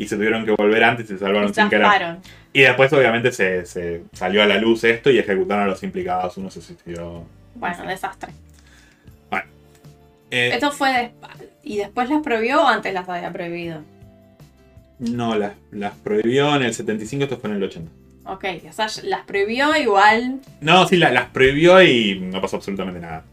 Y 0.00 0.08
se 0.08 0.16
tuvieron 0.16 0.44
que 0.44 0.52
volver 0.52 0.82
antes 0.82 1.04
y 1.06 1.08
se 1.08 1.18
salvaron 1.18 1.52
sin 1.54 1.68
querer. 1.68 1.86
Y 2.52 2.62
después, 2.62 2.92
obviamente, 2.92 3.30
se, 3.32 3.66
se 3.66 4.02
salió 4.12 4.42
a 4.42 4.46
la 4.46 4.56
luz 4.56 4.82
esto 4.84 5.10
y 5.10 5.18
ejecutaron 5.18 5.64
a 5.64 5.66
los 5.68 5.82
implicados. 5.82 6.36
Uno 6.38 6.50
se 6.50 6.62
suicidó. 6.62 7.24
Bueno, 7.54 7.86
desastre. 7.86 8.32
Eh, 10.32 10.50
Esto 10.54 10.70
fue 10.70 10.90
desp- 10.90 11.48
¿Y 11.64 11.78
después 11.78 12.08
las 12.08 12.22
prohibió 12.22 12.62
o 12.62 12.66
antes 12.68 12.94
las 12.94 13.08
había 13.08 13.32
prohibido? 13.32 13.82
no, 15.00 15.34
las, 15.36 15.54
las 15.72 15.92
prohibió 15.96 16.54
en 16.54 16.62
el 16.62 16.72
75, 16.72 17.24
esto 17.24 17.38
fue 17.38 17.50
en 17.50 17.56
el 17.56 17.62
80. 17.64 17.90
Ok, 18.26 18.44
o 18.68 18.72
sea, 18.72 18.86
las 19.02 19.22
prohibió 19.26 19.74
igual. 19.76 20.38
No, 20.60 20.86
sí, 20.86 20.96
la- 20.98 21.10
las 21.10 21.24
prohibió 21.30 21.82
y 21.82 22.20
no 22.20 22.40
pasó 22.40 22.56
absolutamente 22.58 23.00
nada. 23.00 23.24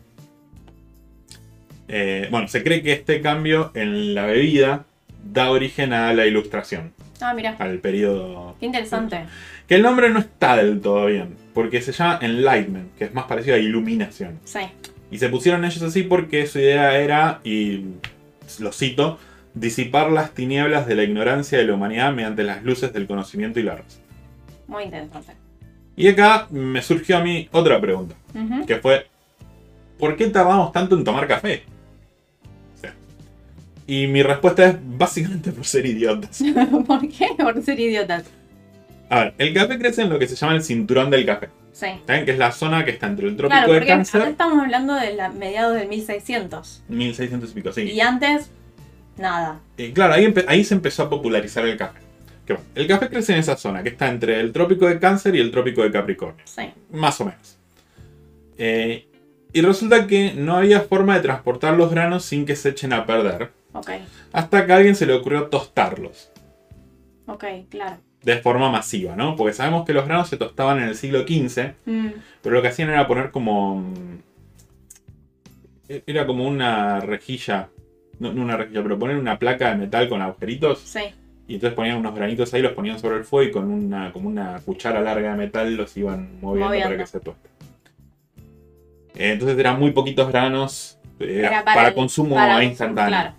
Eh, 1.88 2.28
bueno, 2.32 2.48
se 2.48 2.64
cree 2.64 2.82
que 2.82 2.94
este 2.94 3.22
cambio 3.22 3.70
en 3.76 4.16
la 4.16 4.26
bebida 4.26 4.87
da 5.34 5.52
origen 5.52 5.94
a 5.94 6.14
la 6.14 6.26
ilustración, 6.26 6.94
Ah, 7.20 7.34
mira, 7.34 7.56
al 7.60 7.80
periodo... 7.80 8.56
qué 8.60 8.68
interesante. 8.68 9.26
Que 9.68 9.76
el 9.76 9.82
nombre 9.82 10.10
no 10.10 10.20
está 10.20 10.56
del 10.56 10.80
todo 10.82 11.08
bien, 11.08 11.36
porque 11.54 11.82
se 11.82 11.92
llama 11.92 12.20
Enlightenment, 12.22 12.96
que 12.96 13.06
es 13.06 13.14
más 13.14 13.26
parecido 13.26 13.56
a 13.56 13.60
iluminación. 13.60 14.40
Sí, 14.46 14.60
Y 15.12 15.18
se 15.18 15.30
pusieron 15.30 15.66
ellos 15.66 15.82
así 15.82 16.04
porque 16.04 16.46
su 16.48 16.60
idea 16.60 16.98
era, 17.00 17.40
y 17.44 17.86
lo 18.60 18.72
cito, 18.72 19.18
disipar 19.54 20.12
las 20.12 20.32
tinieblas 20.36 20.86
de 20.86 20.96
la 20.96 21.04
ignorancia 21.04 21.58
de 21.58 21.66
la 21.66 21.74
humanidad 21.74 22.14
mediante 22.14 22.44
las 22.44 22.64
luces 22.64 22.94
del 22.94 23.08
conocimiento 23.08 23.60
y 23.60 23.64
la 23.64 23.76
raza. 23.78 24.00
muy 24.68 24.84
interesante. 24.84 25.34
Y 25.96 26.08
acá 26.10 26.46
me 26.52 26.82
surgió 26.84 27.18
a 27.18 27.24
mí 27.24 27.50
otra 27.52 27.82
pregunta. 27.82 28.14
Que 28.68 28.76
fue 28.76 29.08
¿por 29.98 30.16
qué 30.16 30.28
tardamos 30.28 30.72
tanto 30.72 30.96
en 30.96 31.04
tomar 31.04 31.28
café? 31.28 31.64
Y 33.88 34.08
mi 34.08 34.22
respuesta 34.22 34.66
es 34.68 34.76
básicamente 34.82 35.52
por 35.52 35.66
ser 35.66 35.86
idiotas. 35.86 36.44
¿Por 36.88 37.08
qué? 37.10 37.30
Por 37.38 37.64
ser 37.64 37.80
idiotas. 37.80 38.26
A 39.10 39.20
ver, 39.22 39.34
el 39.38 39.54
café 39.54 39.80
crece 39.80 40.02
en 40.02 40.10
lo 40.10 40.20
que 40.20 40.28
se 40.28 40.36
llama 40.36 40.56
el 40.56 40.62
cinturón 40.62 41.10
del 41.10 41.26
café. 41.26 41.50
Sí. 41.72 41.88
¿Saben? 42.06 42.26
Que 42.26 42.32
es 42.32 42.38
la 42.38 42.52
zona 42.52 42.84
que 42.84 42.92
está 42.92 43.08
entre 43.08 43.28
el 43.28 43.38
trópico 43.38 43.58
Claro, 43.58 43.72
de 43.72 43.80
porque 43.80 43.92
acá 43.92 44.00
cáncer, 44.00 44.28
estamos 44.28 44.62
hablando 44.62 44.94
de 44.96 45.14
la, 45.14 45.30
mediados 45.30 45.76
del 45.76 45.88
1600. 45.88 46.84
1600 46.90 47.50
y 47.50 47.54
pico, 47.54 47.72
sí. 47.72 47.82
Y 47.84 48.02
antes, 48.02 48.50
nada. 49.16 49.62
Y 49.78 49.92
claro, 49.92 50.16
ahí, 50.16 50.34
ahí 50.48 50.66
se 50.66 50.74
empezó 50.74 51.04
a 51.04 51.10
popularizar 51.10 51.66
el 51.66 51.78
café. 51.78 52.00
Que 52.46 52.54
bueno, 52.54 52.68
el 52.76 52.88
café 52.88 53.08
crece 53.08 53.34
en 53.34 53.40
esa 53.40 53.56
zona, 53.56 53.84
que 53.84 53.90
está 53.90 54.10
entre 54.10 54.40
el 54.40 54.52
trópico 54.52 54.88
de 54.88 55.00
cáncer 55.00 55.36
y 55.36 55.40
el 55.40 55.52
trópico 55.52 55.84
de 55.84 55.92
capricornio. 55.92 56.44
Sí. 56.46 56.64
Más 56.92 57.22
o 57.22 57.26
menos. 57.26 57.58
Eh, 58.58 59.08
y 59.54 59.62
resulta 59.62 60.08
que 60.08 60.34
no 60.34 60.58
había 60.58 60.82
forma 60.82 61.16
de 61.16 61.22
transportar 61.22 61.78
los 61.78 61.92
granos 61.92 62.26
sin 62.26 62.46
que 62.46 62.56
se 62.56 62.70
echen 62.70 62.92
a 62.92 63.06
perder. 63.06 63.52
Hasta 64.34 64.66
que 64.66 64.74
a 64.74 64.76
alguien 64.78 64.96
se 64.96 65.06
le 65.06 65.14
ocurrió 65.14 65.48
tostarlos. 65.48 66.32
ok, 67.28 67.44
claro. 67.70 67.98
de 68.24 68.38
forma 68.40 68.70
masiva, 68.72 69.16
¿no? 69.16 69.36
Porque 69.36 69.54
sabemos 69.54 69.86
que 69.86 69.94
los 69.94 70.06
granos 70.06 70.28
se 70.30 70.38
tostaban 70.38 70.80
en 70.80 70.90
el 70.90 70.96
siglo 70.96 71.22
XV, 71.22 71.74
Mm, 71.86 72.08
pero 72.42 72.56
lo 72.56 72.62
que 72.62 72.68
hacían 72.70 72.90
era 72.90 73.08
poner 73.08 73.32
como... 73.32 73.80
mm, 73.80 74.20
Era 76.06 76.26
como 76.28 76.46
una 76.46 77.00
rejilla, 77.00 77.70
no, 78.20 78.34
no 78.34 78.42
una 78.42 78.58
rejilla, 78.58 78.84
pero 78.84 79.00
poner 79.00 79.18
una 79.18 79.40
placa 79.40 79.70
de 79.70 79.76
metal 79.78 80.10
con 80.10 80.22
agujeritos 80.22 80.80
sí. 80.80 81.00
y 81.48 81.54
entonces 81.56 81.76
ponían 81.76 81.98
unos 81.98 82.14
granitos 82.16 82.54
ahí, 82.54 82.62
los 82.62 82.74
ponían 82.74 83.00
sobre 83.00 83.18
el 83.18 83.24
fuego 83.24 83.48
y 83.50 83.52
con 83.54 83.72
una, 83.72 84.12
como 84.12 84.28
una 84.28 84.60
cuchara 84.66 85.00
larga 85.00 85.32
de 85.32 85.38
metal 85.38 85.76
los 85.76 85.96
iban 85.96 86.40
moviendo, 86.42 86.74
para 86.84 86.98
que 86.98 87.06
se 87.08 87.20
tuesten. 87.22 87.52
Entonces 89.16 89.58
eran 89.58 89.80
muy 89.80 89.92
poquitos 89.92 90.28
granos 90.28 91.00
eh, 91.20 91.50
para, 91.64 91.88
el- 91.90 91.94
consumo 91.96 92.36
para 92.36 92.64
instantáneo. 92.64 93.10
Claro. 93.20 93.36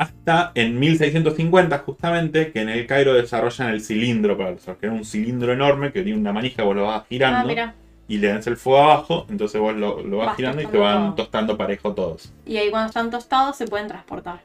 Hasta 0.00 0.52
en 0.54 0.78
1650, 0.80 1.76
justamente, 1.80 2.52
que 2.52 2.62
en 2.62 2.70
el 2.70 2.86
Cairo 2.86 3.12
desarrollan 3.12 3.68
el 3.68 3.82
cilindro 3.82 4.38
para 4.38 4.52
los 4.52 4.62
que 4.64 4.86
era 4.86 4.92
un 4.94 5.04
cilindro 5.04 5.52
enorme 5.52 5.92
que 5.92 6.02
tiene 6.02 6.18
una 6.18 6.32
manija, 6.32 6.62
vos 6.62 6.74
lo 6.74 6.84
vas 6.84 7.02
Ah, 7.02 7.06
girando 7.06 7.48
mira. 7.48 7.74
y 8.08 8.16
le 8.16 8.28
das 8.28 8.46
el 8.46 8.56
fuego 8.56 8.78
abajo, 8.82 9.26
entonces 9.28 9.60
vos 9.60 9.76
lo, 9.76 10.02
lo 10.02 10.16
vas, 10.16 10.28
Vas 10.28 10.36
girando 10.38 10.62
y 10.62 10.66
te 10.66 10.78
van 10.78 11.08
todo. 11.08 11.14
tostando 11.16 11.58
parejo 11.58 11.92
todos. 11.94 12.32
Y 12.46 12.56
ahí 12.56 12.70
cuando 12.70 12.86
están 12.88 13.10
tostados 13.10 13.58
se 13.58 13.66
pueden 13.66 13.88
transportar. 13.88 14.40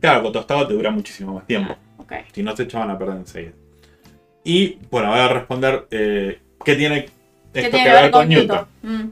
Claro, 0.00 0.22
con 0.22 0.32
tostado 0.32 0.66
te 0.66 0.72
dura 0.72 0.90
muchísimo 0.90 1.34
más 1.34 1.46
tiempo. 1.46 1.76
Ah. 2.08 2.22
Si 2.32 2.42
no 2.42 2.56
se 2.56 2.62
echaban 2.62 2.90
a 2.90 2.98
perder 2.98 3.16
enseguida. 3.18 3.52
Y 4.44 4.78
bueno, 4.90 5.10
voy 5.10 5.18
a 5.20 5.28
responder 5.28 5.86
eh, 5.90 6.40
qué 6.64 6.74
tiene 6.74 6.98
esto 7.00 7.12
¿Qué 7.52 7.68
tiene 7.68 7.84
que 7.84 7.92
ver 7.92 8.10
con 8.10 8.28
Newton? 8.30 8.66
Mm. 8.82 9.04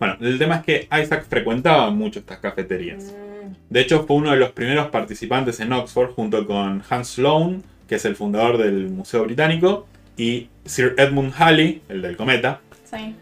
Bueno, 0.00 0.16
el 0.20 0.36
tema 0.38 0.56
es 0.56 0.62
que 0.64 0.88
Isaac 1.00 1.26
frecuentaba 1.28 1.90
mucho 1.90 2.18
estas 2.18 2.38
cafeterías. 2.38 3.04
Mm. 3.04 3.39
De 3.68 3.80
hecho, 3.80 4.04
fue 4.06 4.16
uno 4.16 4.30
de 4.30 4.36
los 4.36 4.52
primeros 4.52 4.88
participantes 4.88 5.60
en 5.60 5.72
Oxford 5.72 6.10
junto 6.10 6.46
con 6.46 6.82
Hans 6.88 7.08
Sloane, 7.08 7.62
que 7.88 7.96
es 7.96 8.04
el 8.04 8.16
fundador 8.16 8.58
del 8.58 8.88
Museo 8.88 9.24
Británico, 9.24 9.86
y 10.16 10.48
Sir 10.64 10.94
Edmund 10.98 11.32
Halley, 11.36 11.82
el 11.88 12.02
del 12.02 12.16
cometa. 12.16 12.60
Sí. 12.84 13.14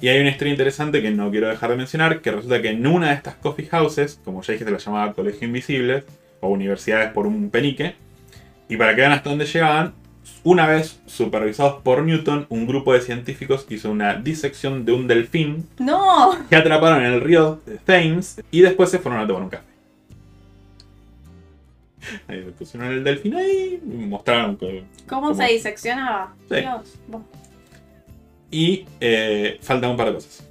Y 0.00 0.08
hay 0.08 0.20
una 0.20 0.30
historia 0.30 0.52
interesante 0.52 1.02
que 1.02 1.10
no 1.10 1.30
quiero 1.30 1.48
dejar 1.48 1.70
de 1.70 1.76
mencionar, 1.76 2.20
que 2.20 2.30
resulta 2.30 2.62
que 2.62 2.70
en 2.70 2.86
una 2.86 3.08
de 3.08 3.14
estas 3.14 3.34
coffee 3.34 3.66
houses, 3.66 4.20
como 4.24 4.42
ya 4.42 4.52
dije, 4.52 4.64
se 4.64 4.70
la 4.70 4.78
llamaba 4.78 5.12
Colegio 5.12 5.46
Invisible, 5.46 6.04
o 6.40 6.48
Universidades 6.48 7.10
por 7.12 7.26
un 7.26 7.50
penique, 7.50 7.96
y 8.68 8.76
para 8.76 8.94
que 8.94 9.00
vean 9.00 9.12
hasta 9.12 9.30
dónde 9.30 9.46
llegaban, 9.46 9.94
una 10.44 10.66
vez 10.66 11.00
supervisados 11.06 11.82
por 11.82 12.02
Newton, 12.02 12.46
un 12.48 12.66
grupo 12.66 12.92
de 12.92 13.00
científicos 13.00 13.66
hizo 13.70 13.90
una 13.90 14.14
disección 14.14 14.84
de 14.84 14.92
un 14.92 15.08
delfín 15.08 15.66
¡No! 15.78 16.36
que 16.48 16.56
atraparon 16.56 17.04
en 17.04 17.12
el 17.12 17.20
río 17.20 17.60
Thames 17.84 18.40
y 18.50 18.60
después 18.60 18.90
se 18.90 18.98
fueron 18.98 19.20
a 19.20 19.26
tomar 19.26 19.42
un 19.42 19.50
café. 19.50 19.67
Ahí 22.28 22.42
pusieron 22.58 22.90
el 22.90 23.04
delfín 23.04 23.34
ahí, 23.34 23.80
y 23.84 24.06
mostraron 24.06 24.56
que... 24.56 24.84
¿Cómo, 25.08 25.28
¿Cómo? 25.28 25.34
se 25.34 25.44
diseccionaba? 25.52 26.34
Sí. 26.48 26.56
Dios. 26.56 26.94
Vos. 27.08 27.22
Y 28.50 28.86
eh, 29.00 29.58
falta 29.62 29.88
un 29.88 29.96
par 29.96 30.08
de 30.08 30.14
cosas. 30.14 30.44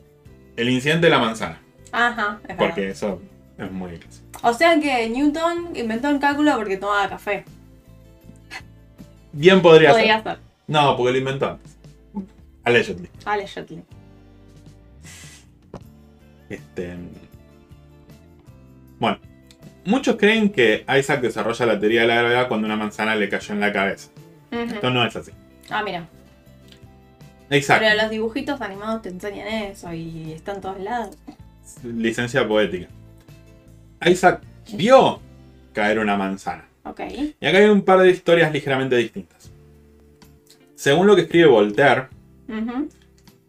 El 0.55 0.69
incidente 0.69 1.07
de 1.07 1.11
la 1.11 1.19
manzana, 1.19 1.59
Ajá, 1.91 2.39
es 2.47 2.55
porque 2.55 2.81
verdad. 2.81 2.95
eso 2.95 3.21
es 3.57 3.71
muy 3.71 3.97
clásico. 3.97 4.25
O 4.43 4.53
sea 4.53 4.79
que 4.79 5.09
Newton 5.09 5.75
inventó 5.75 6.09
el 6.09 6.19
cálculo 6.19 6.55
porque 6.57 6.77
tomaba 6.77 7.07
café. 7.09 7.43
Bien 9.31 9.61
podría, 9.61 9.91
Podría 9.91 10.21
ser. 10.23 10.33
ser. 10.33 10.39
No, 10.67 10.95
porque 10.97 11.11
lo 11.13 11.17
inventó 11.19 11.47
antes. 11.51 11.77
Allegedly. 12.63 13.09
Allegedly. 13.25 13.83
Este... 16.49 16.97
Bueno, 18.99 19.19
muchos 19.87 20.17
creen 20.17 20.51
que 20.51 20.85
Isaac 20.99 21.21
desarrolla 21.21 21.65
la 21.65 21.79
teoría 21.79 22.01
de 22.01 22.07
la 22.07 22.15
gravedad 22.15 22.47
cuando 22.47 22.67
una 22.67 22.75
manzana 22.75 23.15
le 23.15 23.29
cayó 23.29 23.53
en 23.53 23.59
la 23.61 23.71
cabeza. 23.73 24.09
Ujú. 24.51 24.75
Esto 24.75 24.89
no 24.91 25.05
es 25.05 25.15
así. 25.15 25.31
Ah, 25.69 25.81
mira. 25.83 26.07
Exacto. 27.49 27.85
Pero 27.87 28.01
los 28.01 28.11
dibujitos 28.11 28.61
animados 28.61 29.01
te 29.01 29.09
enseñan 29.09 29.47
eso 29.47 29.93
y 29.93 30.33
están 30.33 30.61
todos 30.61 30.79
lados. 30.79 31.17
licencia 31.83 32.47
poética. 32.47 32.87
Isaac 34.05 34.41
vio 34.73 35.21
caer 35.73 35.99
una 35.99 36.17
manzana. 36.17 36.65
Ok. 36.83 37.01
Y 37.39 37.45
acá 37.45 37.57
hay 37.57 37.65
un 37.65 37.81
par 37.81 37.99
de 37.99 38.11
historias 38.11 38.51
ligeramente 38.51 38.95
distintas. 38.95 39.51
Según 40.75 41.07
lo 41.07 41.15
que 41.15 41.23
escribe 41.23 41.47
Voltaire, 41.47 42.07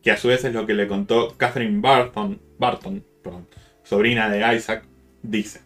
que 0.02 0.10
a 0.10 0.16
su 0.16 0.28
vez 0.28 0.44
es 0.44 0.54
lo 0.54 0.66
que 0.66 0.74
le 0.74 0.88
contó 0.88 1.34
Catherine 1.36 1.80
Barton, 1.80 2.40
Barton 2.58 3.04
perdón, 3.22 3.46
sobrina 3.82 4.28
de 4.30 4.56
Isaac, 4.56 4.84
dice: 5.22 5.60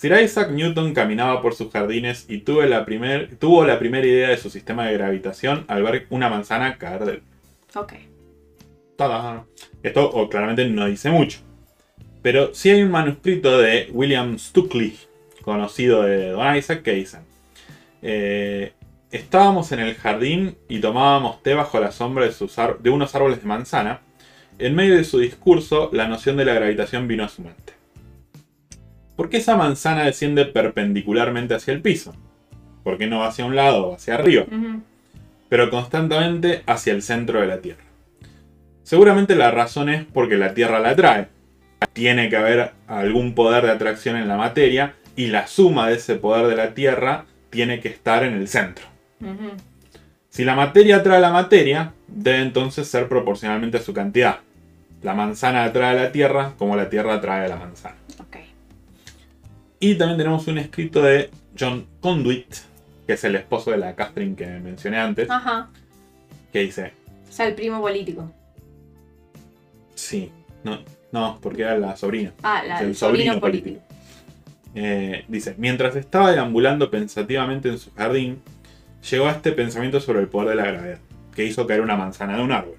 Sir 0.00 0.18
Isaac 0.18 0.50
Newton 0.52 0.94
caminaba 0.94 1.42
por 1.42 1.54
sus 1.54 1.70
jardines 1.70 2.24
y 2.26 2.38
tuve 2.38 2.66
la 2.66 2.86
primer- 2.86 3.36
tuvo 3.36 3.66
la 3.66 3.78
primera 3.78 4.06
idea 4.06 4.30
de 4.30 4.38
su 4.38 4.48
sistema 4.48 4.86
de 4.86 4.94
gravitación 4.94 5.66
al 5.68 5.82
ver 5.82 6.06
una 6.08 6.30
manzana 6.30 6.78
caer 6.78 7.04
del 7.04 7.22
Ok. 7.74 7.92
Esto 9.82 10.10
oh, 10.10 10.30
claramente 10.30 10.66
no 10.66 10.86
dice 10.86 11.10
mucho. 11.10 11.40
Pero 12.22 12.54
sí 12.54 12.70
hay 12.70 12.82
un 12.82 12.90
manuscrito 12.90 13.58
de 13.58 13.90
William 13.92 14.38
Stuckley, 14.38 14.96
conocido 15.42 16.04
de 16.04 16.30
Don 16.30 16.56
Isaac, 16.56 16.80
que 16.80 16.92
dice: 16.92 17.18
eh, 18.00 18.72
Estábamos 19.10 19.70
en 19.72 19.80
el 19.80 19.96
jardín 19.96 20.56
y 20.66 20.80
tomábamos 20.80 21.42
té 21.42 21.52
bajo 21.52 21.78
la 21.78 21.92
sombra 21.92 22.24
de, 22.24 22.32
sus 22.32 22.58
ar- 22.58 22.78
de 22.78 22.88
unos 22.88 23.14
árboles 23.14 23.42
de 23.42 23.46
manzana. 23.48 24.00
En 24.58 24.74
medio 24.74 24.96
de 24.96 25.04
su 25.04 25.18
discurso, 25.18 25.90
la 25.92 26.08
noción 26.08 26.38
de 26.38 26.46
la 26.46 26.54
gravitación 26.54 27.06
vino 27.06 27.22
a 27.24 27.28
su 27.28 27.42
mente. 27.42 27.74
¿Por 29.20 29.28
qué 29.28 29.36
esa 29.36 29.54
manzana 29.54 30.04
desciende 30.04 30.46
perpendicularmente 30.46 31.52
hacia 31.52 31.74
el 31.74 31.82
piso? 31.82 32.14
¿Por 32.82 32.96
qué 32.96 33.06
no 33.06 33.18
va 33.18 33.26
hacia 33.26 33.44
un 33.44 33.54
lado 33.54 33.88
o 33.88 33.94
hacia 33.94 34.14
arriba? 34.14 34.46
Pero 35.50 35.68
constantemente 35.68 36.62
hacia 36.64 36.94
el 36.94 37.02
centro 37.02 37.38
de 37.38 37.46
la 37.46 37.60
Tierra. 37.60 37.84
Seguramente 38.82 39.36
la 39.36 39.50
razón 39.50 39.90
es 39.90 40.06
porque 40.06 40.38
la 40.38 40.54
Tierra 40.54 40.80
la 40.80 40.88
atrae. 40.88 41.28
Tiene 41.92 42.30
que 42.30 42.36
haber 42.38 42.72
algún 42.86 43.34
poder 43.34 43.66
de 43.66 43.72
atracción 43.72 44.16
en 44.16 44.26
la 44.26 44.38
materia 44.38 44.94
y 45.16 45.26
la 45.26 45.46
suma 45.46 45.88
de 45.88 45.96
ese 45.96 46.14
poder 46.14 46.46
de 46.46 46.56
la 46.56 46.72
Tierra 46.72 47.26
tiene 47.50 47.80
que 47.80 47.88
estar 47.88 48.24
en 48.24 48.32
el 48.32 48.48
centro. 48.48 48.86
Si 50.30 50.46
la 50.46 50.54
materia 50.54 50.96
atrae 50.96 51.18
a 51.18 51.20
la 51.20 51.30
materia, 51.30 51.92
debe 52.08 52.40
entonces 52.40 52.88
ser 52.88 53.06
proporcionalmente 53.06 53.76
a 53.76 53.82
su 53.82 53.92
cantidad. 53.92 54.38
La 55.02 55.12
manzana 55.12 55.64
atrae 55.64 55.98
a 55.98 56.04
la 56.04 56.10
Tierra 56.10 56.54
como 56.56 56.74
la 56.74 56.88
Tierra 56.88 57.16
atrae 57.16 57.44
a 57.44 57.48
la 57.48 57.56
manzana. 57.56 57.99
Y 59.80 59.94
también 59.94 60.18
tenemos 60.18 60.46
un 60.46 60.58
escrito 60.58 61.02
de 61.02 61.30
John 61.58 61.86
Conduit, 62.00 62.54
que 63.06 63.14
es 63.14 63.24
el 63.24 63.34
esposo 63.34 63.70
de 63.70 63.78
la 63.78 63.94
Catherine 63.96 64.36
que 64.36 64.46
mencioné 64.46 64.98
antes, 64.98 65.28
Ajá. 65.30 65.70
que 66.52 66.60
dice, 66.60 66.92
O 67.28 67.32
sea, 67.32 67.46
el 67.48 67.54
primo 67.54 67.80
político. 67.80 68.30
Sí, 69.94 70.30
no, 70.64 70.80
no, 71.12 71.38
porque 71.40 71.62
era 71.62 71.78
la 71.78 71.96
sobrina. 71.96 72.32
Ah, 72.42 72.62
la, 72.66 72.80
el 72.80 72.88
el 72.88 72.94
sobrino 72.94 73.32
sobrino 73.32 73.40
político. 73.40 73.80
Eh, 74.74 75.24
dice, 75.28 75.54
mientras 75.56 75.96
estaba 75.96 76.30
deambulando 76.30 76.90
pensativamente 76.90 77.70
en 77.70 77.78
su 77.78 77.92
jardín, 77.94 78.40
llegó 79.10 79.28
a 79.28 79.32
este 79.32 79.52
pensamiento 79.52 79.98
sobre 79.98 80.20
el 80.20 80.28
poder 80.28 80.50
de 80.50 80.54
la 80.56 80.70
gravedad, 80.70 80.98
que 81.34 81.44
hizo 81.44 81.66
caer 81.66 81.80
una 81.80 81.96
manzana 81.96 82.36
de 82.36 82.42
un 82.42 82.52
árbol. 82.52 82.74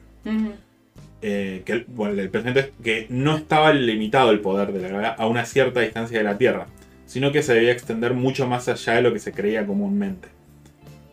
Eh, 1.23 1.63
que 1.65 1.85
bueno, 1.87 2.19
el 2.19 2.29
pensamiento 2.29 2.59
es 2.59 2.71
que 2.83 3.07
no 3.09 3.35
estaba 3.35 3.73
limitado 3.73 4.31
el 4.31 4.39
poder 4.39 4.71
de 4.71 4.81
la 4.81 4.87
gravedad 4.87 5.15
a 5.17 5.27
una 5.27 5.45
cierta 5.45 5.81
distancia 5.81 6.17
de 6.19 6.23
la 6.23 6.37
Tierra, 6.37 6.67
sino 7.11 7.33
que 7.33 7.43
se 7.43 7.53
debía 7.53 7.73
extender 7.73 8.13
mucho 8.13 8.47
más 8.47 8.69
allá 8.69 8.93
de 8.93 9.01
lo 9.01 9.11
que 9.11 9.19
se 9.19 9.33
creía 9.33 9.65
comúnmente. 9.67 10.29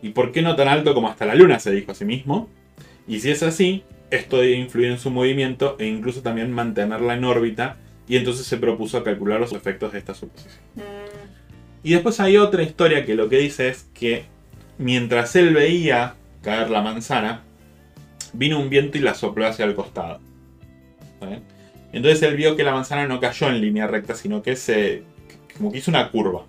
¿Y 0.01 0.11
por 0.11 0.31
qué 0.31 0.41
no 0.41 0.55
tan 0.55 0.69
alto 0.69 0.93
como 0.93 1.09
hasta 1.09 1.25
la 1.25 1.35
Luna? 1.35 1.59
se 1.59 1.71
dijo 1.71 1.91
a 1.91 1.95
sí 1.95 2.05
mismo. 2.05 2.47
Y 3.05 3.19
si 3.19 3.31
es 3.31 3.43
así, 3.43 3.83
esto 4.09 4.37
debe 4.37 4.53
influir 4.53 4.91
en 4.91 4.97
su 4.97 5.11
movimiento 5.11 5.75
e 5.77 5.87
incluso 5.87 6.21
también 6.21 6.53
mantenerla 6.53 7.15
en 7.15 7.25
órbita, 7.25 7.75
y 8.07 8.15
entonces 8.15 8.45
se 8.45 8.55
propuso 8.55 9.03
calcular 9.03 9.41
los 9.41 9.51
efectos 9.51 9.91
de 9.91 9.99
esta 9.99 10.13
suposición. 10.13 10.63
Mm. 10.75 10.81
Y 11.83 11.91
después 11.91 12.17
hay 12.21 12.37
otra 12.37 12.63
historia 12.63 13.05
que 13.05 13.15
lo 13.15 13.27
que 13.27 13.39
dice 13.39 13.67
es 13.67 13.89
que 13.93 14.23
mientras 14.77 15.35
él 15.35 15.53
veía 15.53 16.15
caer 16.41 16.69
la 16.69 16.81
manzana, 16.81 17.43
vino 18.31 18.57
un 18.57 18.69
viento 18.69 18.97
y 18.97 19.01
la 19.01 19.15
sopló 19.15 19.47
hacia 19.47 19.65
el 19.65 19.75
costado. 19.75 20.21
¿Vale? 21.19 21.41
Entonces 21.91 22.23
él 22.23 22.37
vio 22.37 22.55
que 22.55 22.63
la 22.63 22.71
manzana 22.71 23.05
no 23.05 23.19
cayó 23.19 23.49
en 23.49 23.59
línea 23.59 23.85
recta, 23.85 24.15
sino 24.15 24.41
que 24.41 24.55
se. 24.55 25.03
Como 25.59 25.71
que 25.71 25.77
hizo 25.77 25.91
una 25.91 26.09
curva. 26.09 26.45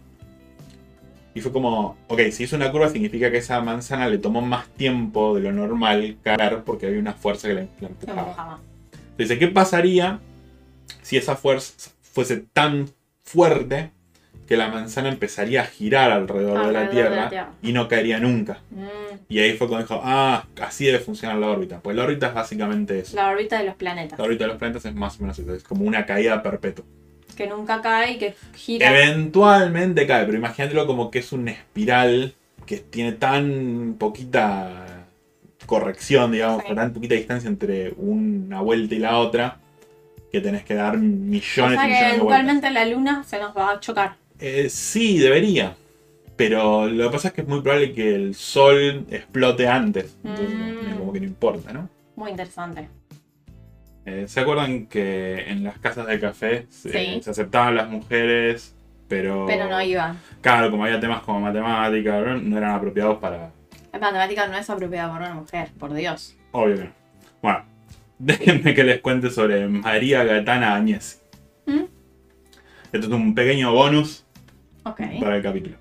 Y 1.35 1.41
fue 1.41 1.53
como, 1.53 1.97
ok, 2.09 2.21
si 2.33 2.45
hizo 2.45 2.57
una 2.57 2.73
curva 2.73 2.89
significa 2.89 3.31
que 3.31 3.39
esa 3.39 3.61
manzana 3.61 4.09
le 4.09 4.19
tomó 4.19 4.41
más 4.41 4.69
tiempo 4.69 5.35
de 5.35 5.43
lo 5.43 5.53
normal 5.53 6.17
caer 6.23 6.63
porque 6.65 6.87
había 6.87 6.99
una 6.99 7.13
fuerza 7.13 7.49
que 7.49 7.55
la, 7.55 7.67
la 7.81 7.89
empujaba. 7.89 8.59
Dice, 9.19 9.39
¿qué 9.39 9.49
pasaría 9.49 10.21
si 11.03 11.17
esa 11.17 11.37
fuerza 11.37 11.91
fuese 12.01 12.39
tan 12.53 12.89
fuerte 13.23 13.91
que 14.47 14.57
la 14.57 14.69
manzana 14.69 15.09
empezaría 15.09 15.63
a 15.63 15.65
girar 15.65 16.11
alrededor, 16.11 16.67
de, 16.67 16.73
la 16.73 16.81
de 16.83 16.89
Tierra. 16.89 17.51
y 17.63 17.73
no 17.73 17.87
caería 17.87 18.19
nunca? 18.19 18.59
Mm. 18.71 18.87
Y 19.29 19.39
ahí 19.39 19.57
fue 19.57 19.69
cuando 19.69 19.87
dijo, 19.87 20.01
ah, 20.03 20.47
así 20.61 20.87
debe 20.87 20.99
funcionar 20.99 21.37
la 21.37 21.49
órbita. 21.49 21.81
Pues 21.81 21.95
la 21.95 22.05
órbita 22.05 22.29
es 22.29 22.35
básicamente 22.35 22.99
eso. 22.99 23.15
La 23.15 23.31
órbita 23.31 23.59
de 23.59 23.67
los 23.67 23.77
planetas. 23.77 24.19
La 24.19 24.25
órbita 24.25 24.45
de 24.45 24.49
los 24.49 24.57
planetas 24.57 24.85
es 24.85 24.95
más 24.95 25.19
o 25.19 25.23
menos 25.23 25.39
eso, 25.39 25.55
es 25.55 25.63
como 25.63 25.85
una 25.85 26.07
caída 26.07 26.43
perpetua. 26.43 26.85
Que 27.41 27.47
nunca 27.49 27.81
cae 27.81 28.13
y 28.13 28.19
que 28.19 28.35
gira. 28.55 28.91
Eventualmente 28.91 30.07
cae, 30.07 30.27
pero 30.27 30.37
imagínatelo 30.37 30.87
como 30.87 31.11
que 31.11 31.21
es 31.21 31.33
una 31.33 31.53
espiral 31.53 32.35
que 32.67 32.77
tiene 32.77 33.13
tan 33.13 33.97
poquita 33.99 35.07
corrección, 35.65 36.33
digamos, 36.33 36.63
Sí. 36.69 36.75
tan 36.75 36.93
poquita 36.93 37.15
distancia 37.15 37.49
entre 37.49 37.95
una 37.97 38.61
vuelta 38.61 38.95
y 38.95 38.99
la 38.99 39.17
otra, 39.19 39.57
que 40.31 40.41
tenés 40.43 40.65
que 40.65 40.75
dar 40.75 40.97
o 40.97 40.99
millones 40.99 41.79
sea 41.81 41.89
y 41.89 41.93
que 41.93 41.99
de 41.99 42.09
eventualmente 42.11 42.71
la 42.71 42.85
luna 42.85 43.25
se 43.25 43.39
nos 43.41 43.57
va 43.57 43.71
a 43.73 43.81
chocar. 43.81 44.17
Eh, 44.39 44.69
sí, 44.69 45.19
debería. 45.19 45.75
Pero 46.37 46.87
lo 46.89 47.05
que 47.05 47.11
pasa 47.13 47.29
es 47.29 47.35
que 47.35 47.41
es 47.41 47.49
muy 47.49 47.61
probable 47.63 47.93
que 47.95 48.15
el 48.15 48.35
sol 48.35 49.07
explote 49.11 49.67
antes. 49.67 50.15
Entonces, 50.25 50.55
Mm. 50.57 50.99
como 50.99 51.13
que 51.13 51.21
no 51.21 51.27
importa, 51.27 51.73
¿no? 51.73 51.89
Muy 52.17 52.31
interesante. 52.31 52.89
Eh, 54.11 54.27
¿Se 54.27 54.41
acuerdan 54.41 54.87
que 54.87 55.45
en 55.47 55.63
las 55.63 55.79
casas 55.79 56.05
de 56.09 56.19
café 56.19 56.67
se, 56.69 56.91
Sí. 56.91 57.21
se 57.23 57.31
aceptaban 57.31 57.77
las 57.77 57.89
mujeres, 57.89 58.75
pero... 59.07 59.47
Pero 59.47 59.69
no 59.69 59.81
iba. 59.81 60.17
Claro, 60.41 60.69
como 60.73 60.85
había 60.85 60.99
temas 60.99 61.23
como 61.23 61.39
matemática, 61.41 62.21
¿no? 62.21 62.37
no 62.37 62.59
eran 62.59 62.73
apropiados 62.73 63.19
para... 63.19 63.53
La 63.93 63.99
matemática 64.01 64.49
no 64.49 64.59
es 64.59 64.69
apropiada 64.69 65.13
por 65.13 65.21
una 65.21 65.35
mujer, 65.35 65.69
por 65.79 65.95
Dios. 65.95 66.37
Obvio 66.51 66.77
que 66.77 66.85
no. 66.85 66.91
Bueno, 67.41 67.65
déjenme 68.19 68.75
que 68.75 68.83
les 68.83 69.01
cuente 69.01 69.31
sobre 69.31 69.69
María 69.69 70.25
Gatana 70.25 70.75
Agnesi. 70.75 71.19
¿Mm? 71.67 71.85
Esto 72.93 73.07
es 73.07 73.13
un 73.13 73.33
pequeño 73.37 73.73
bonus 73.73 74.25
para 74.83 75.37
el 75.37 75.43
capítulo. 75.43 75.77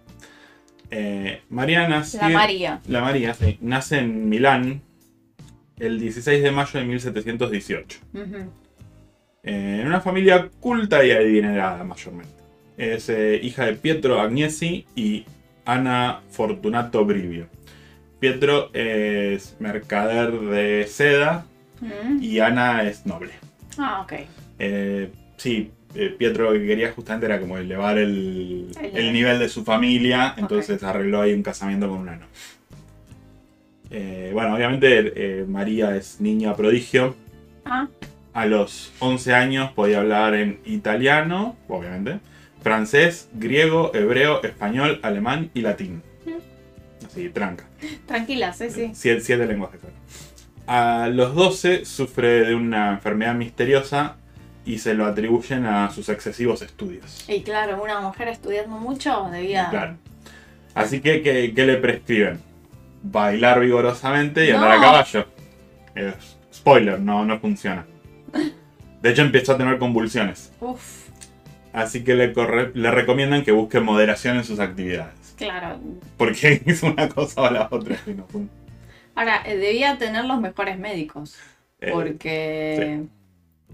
Eh, 0.91 1.41
María 1.49 1.87
nació... 1.87 2.21
La 2.21 2.29
María. 2.29 2.81
La 2.87 3.01
María, 3.01 3.33
sí. 3.33 3.57
Nace 3.61 3.99
en 3.99 4.29
Milán 4.29 4.83
el 5.79 5.99
16 5.99 6.43
de 6.43 6.51
mayo 6.51 6.79
de 6.79 6.85
1718. 6.85 7.99
Ujú. 8.13 8.35
Eh, 9.43 9.79
en 9.81 9.87
una 9.87 10.01
familia 10.01 10.49
culta 10.59 11.03
y 11.05 11.11
adinerada 11.11 11.83
mayormente. 11.83 12.33
Es 12.77 13.09
eh, 13.09 13.39
hija 13.41 13.65
de 13.65 13.73
Pietro 13.73 14.19
Agnesi 14.19 14.85
y 14.95 15.25
Ana 15.65 16.21
Fortunato 16.29 17.05
Brivio. 17.05 17.47
Pietro 18.19 18.69
es 18.73 19.55
mercader 19.59 20.31
de 20.39 20.85
seda 20.87 21.45
Mm. 21.81 22.21
y 22.21 22.39
Ana 22.39 22.83
es 22.83 23.05
noble. 23.05 23.31
Ah, 23.77 24.01
ok. 24.03 24.13
Eh, 24.59 25.09
sí, 25.37 25.71
eh, 25.95 26.13
Pietro 26.19 26.51
lo 26.51 26.59
que 26.59 26.67
quería 26.67 26.91
justamente 26.91 27.25
era 27.25 27.39
como 27.39 27.57
elevar 27.57 27.97
el, 27.97 28.67
El 28.81 28.97
el 28.97 29.13
nivel. 29.13 29.39
de 29.39 29.47
su 29.47 29.63
familia, 29.63 30.33
entonces 30.35 30.83
arregló 30.83 31.21
ahí 31.21 31.31
un 31.33 31.41
casamiento 31.41 31.87
con 31.87 31.99
un 31.99 32.09
ano. 32.09 32.25
Eh, 33.91 34.29
bueno, 34.33 34.53
obviamente 34.55 35.13
eh, 35.41 35.45
María 35.47 35.95
es 35.95 36.21
niña 36.21 36.55
prodigio. 36.55 37.15
Ah, 37.65 37.87
A 38.33 38.45
los 38.45 38.91
11 38.99 39.33
años 39.33 39.71
podía 39.71 39.99
hablar 39.99 40.35
en 40.35 40.59
italiano, 40.65 41.55
obviamente, 41.67 42.19
francés, 42.61 43.29
griego, 43.33 43.91
hebreo, 43.93 44.43
español, 44.43 44.99
alemán 45.01 45.49
y 45.53 45.61
latín. 45.61 46.03
Así, 47.05 47.29
tranca. 47.29 47.65
tranquila, 48.05 48.53
sí, 48.53 48.69
sí. 48.69 48.91
Siete, 48.93 49.21
siete 49.21 49.45
lenguajes. 49.47 49.79
claro. 49.79 49.95
A 50.67 51.07
los 51.09 51.33
12 51.33 51.85
sufre 51.85 52.45
de 52.45 52.53
una 52.53 52.91
enfermedad 52.91 53.33
misteriosa 53.33 54.17
y 54.65 54.77
se 54.77 54.93
lo 54.93 55.07
atribuyen 55.07 55.65
a 55.65 55.89
sus 55.89 56.09
excesivos 56.09 56.61
estudios. 56.61 57.25
Y 57.27 57.41
claro, 57.41 57.81
una 57.81 57.99
mujer 58.01 58.27
estudiando 58.27 58.75
mucho 58.77 59.27
debía. 59.31 59.69
Claro. 59.71 59.95
Así 60.75 61.01
que, 61.01 61.23
¿qué, 61.23 61.53
qué 61.55 61.65
le 61.65 61.77
prescriben? 61.77 62.39
Bailar 63.01 63.59
vigorosamente 63.59 64.45
y 64.47 64.51
No. 64.51 64.57
andar 64.57 64.71
a 64.71 64.81
caballo. 64.81 65.25
Eh, 65.95 66.13
spoiler, 66.53 66.99
no, 66.99 67.25
no 67.25 67.39
funciona. 67.39 67.85
De 69.01 69.09
hecho, 69.11 69.21
empezó 69.21 69.53
a 69.53 69.57
tener 69.57 69.77
convulsiones. 69.77 70.51
Uf, 70.59 71.07
Así 71.71 72.03
que 72.03 72.15
le, 72.15 72.33
corre- 72.33 72.71
le 72.73 72.91
recomiendan 72.91 73.43
que 73.43 73.51
busque 73.51 73.79
moderación 73.79 74.37
en 74.37 74.43
sus 74.43 74.59
actividades. 74.59 75.35
claro. 75.37 75.79
Porque 76.17 76.61
es 76.65 76.83
una 76.83 77.07
cosa 77.09 77.41
o 77.43 77.49
la 77.51 77.67
otra. 77.71 77.95
no 78.07 78.25
Ahora, 79.15 79.41
eh, 79.45 79.55
debía 79.57 79.97
tener 79.97 80.25
los 80.25 80.39
mejores 80.41 80.77
médicos. 80.79 81.37
Eh, 81.81 81.91
Porque 81.93 83.03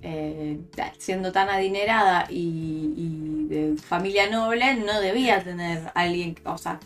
eh, 0.01 0.59
siendo 0.99 1.31
tan 1.31 1.49
adinerada 1.49 2.25
y, 2.29 2.93
y 2.97 3.47
de 3.47 3.75
familia 3.81 4.29
noble, 4.29 4.75
no 4.75 4.99
debía 5.01 5.43
tener 5.43 5.91
alguien. 5.95 6.35
O 6.45 6.57
sea, 6.57 6.79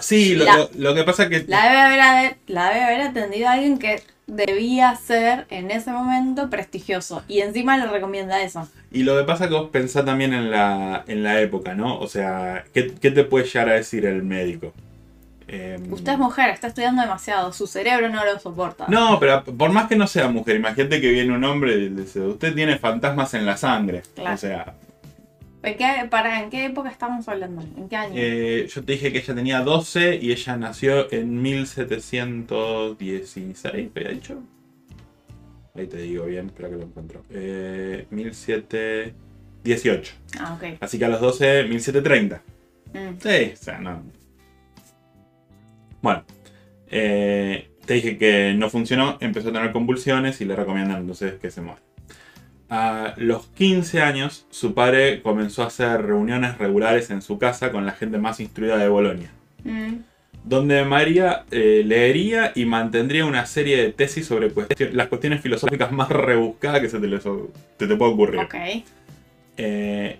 sí, 0.00 0.34
lo, 0.34 0.44
la, 0.44 0.56
lo- 0.56 0.70
lo 0.74 0.94
que 0.94 1.04
pasa 1.04 1.28
que... 1.28 1.44
la 1.48 1.62
debe 1.64 1.80
haber, 1.80 2.00
ade- 2.00 2.36
la 2.46 2.68
debe 2.70 2.84
haber 2.84 3.00
atendido 3.02 3.48
a 3.48 3.52
alguien 3.52 3.78
que 3.78 4.02
debía 4.26 4.94
ser 4.96 5.46
en 5.50 5.70
ese 5.70 5.90
momento 5.90 6.48
prestigioso. 6.50 7.22
Y 7.28 7.40
encima 7.40 7.76
le 7.76 7.86
recomienda 7.86 8.42
eso. 8.42 8.68
Y 8.90 9.02
lo 9.02 9.16
que 9.18 9.24
pasa 9.24 9.48
que 9.48 9.54
vos 9.54 9.70
pensás 9.70 10.04
también 10.04 10.32
en 10.32 10.50
la, 10.50 11.04
en 11.06 11.22
la 11.22 11.40
época, 11.40 11.74
¿no? 11.74 11.98
O 11.98 12.08
sea, 12.08 12.64
¿qué, 12.72 12.94
qué 13.00 13.10
te 13.10 13.24
puede 13.24 13.44
llegar 13.46 13.68
a 13.68 13.74
decir 13.74 14.06
el 14.06 14.22
médico? 14.22 14.72
Em, 15.46 15.92
Usted 15.92 16.12
es 16.12 16.18
mujer, 16.18 16.48
está 16.50 16.68
estudiando 16.68 17.02
demasiado, 17.02 17.52
su 17.52 17.66
cerebro 17.66 18.08
no 18.08 18.24
lo 18.24 18.38
soporta. 18.40 18.86
No, 18.88 19.20
pero 19.20 19.44
por 19.44 19.70
más 19.72 19.88
que 19.88 19.96
no 19.96 20.06
sea 20.06 20.28
mujer, 20.28 20.56
imagínate 20.56 21.02
que 21.02 21.10
viene 21.10 21.34
un 21.34 21.44
hombre 21.44 21.74
y 21.74 21.90
le 21.90 22.02
dice, 22.02 22.20
usted 22.20 22.54
tiene 22.54 22.78
fantasmas 22.78 23.34
en 23.34 23.44
la 23.44 23.56
sangre. 23.58 24.02
Claro. 24.14 24.34
O 24.34 24.38
sea, 24.38 24.62
¿En 24.62 24.83
qué, 25.72 26.06
para, 26.10 26.42
¿En 26.42 26.50
qué 26.50 26.66
época 26.66 26.90
estamos 26.90 27.26
hablando? 27.28 27.62
¿En 27.76 27.88
qué 27.88 27.96
año? 27.96 28.12
eh, 28.16 28.66
yo 28.68 28.84
te 28.84 28.92
dije 28.92 29.12
que 29.12 29.18
ella 29.18 29.34
tenía 29.34 29.60
12 29.60 30.18
y 30.20 30.32
ella 30.32 30.56
nació 30.56 31.12
en 31.12 31.40
1716, 31.42 33.90
¿había 33.94 34.08
dicho? 34.10 34.42
Ahí 35.74 35.86
te 35.86 35.96
digo 35.98 36.24
bien, 36.26 36.46
espera 36.46 36.68
que 36.68 36.76
lo 36.76 36.82
encuentro. 36.84 37.22
Eh, 37.30 38.06
1718. 38.10 40.12
ah, 40.38 40.54
ok. 40.56 40.64
Así 40.80 40.98
que 40.98 41.04
a 41.04 41.08
los 41.08 41.20
12, 41.20 41.64
1730. 41.64 42.42
Mm. 42.92 43.14
Sí, 43.18 43.52
o 43.52 43.56
sea, 43.56 43.78
no. 43.78 44.02
Bueno, 46.00 46.22
eh, 46.88 47.70
te 47.84 47.94
dije 47.94 48.16
que 48.18 48.54
no 48.54 48.70
funcionó, 48.70 49.18
empezó 49.20 49.48
a 49.48 49.52
tener 49.52 49.72
convulsiones 49.72 50.40
y 50.40 50.44
le 50.44 50.54
recomiendan 50.54 51.00
entonces 51.00 51.34
que 51.40 51.50
se 51.50 51.60
muera. 51.60 51.80
A 52.70 53.14
los 53.18 53.46
15 53.48 54.00
años, 54.02 54.46
su 54.50 54.74
padre 54.74 55.22
comenzó 55.22 55.62
a 55.62 55.66
hacer 55.66 56.02
reuniones 56.02 56.58
regulares 56.58 57.10
en 57.10 57.22
su 57.22 57.38
casa 57.38 57.70
con 57.70 57.84
la 57.86 57.92
gente 57.92 58.18
más 58.18 58.40
instruida 58.40 58.76
de 58.78 58.88
Bolonia, 58.88 59.30
Mm. 59.64 59.96
donde 60.44 60.84
María 60.84 61.44
eh, 61.50 61.82
leería 61.86 62.52
y 62.54 62.64
mantendría 62.64 63.24
una 63.26 63.46
serie 63.46 63.76
de 63.76 63.92
tesis 63.92 64.26
sobre 64.26 64.50
las 64.92 65.08
cuestiones 65.08 65.40
filosóficas 65.40 65.92
más 65.92 66.08
rebuscadas 66.08 66.80
que 66.80 66.88
se 66.88 66.98
te, 67.00 67.08
te, 67.08 67.86
te 67.86 67.96
puede 67.96 68.12
ocurrir. 68.12 68.40
Eh, 69.56 70.18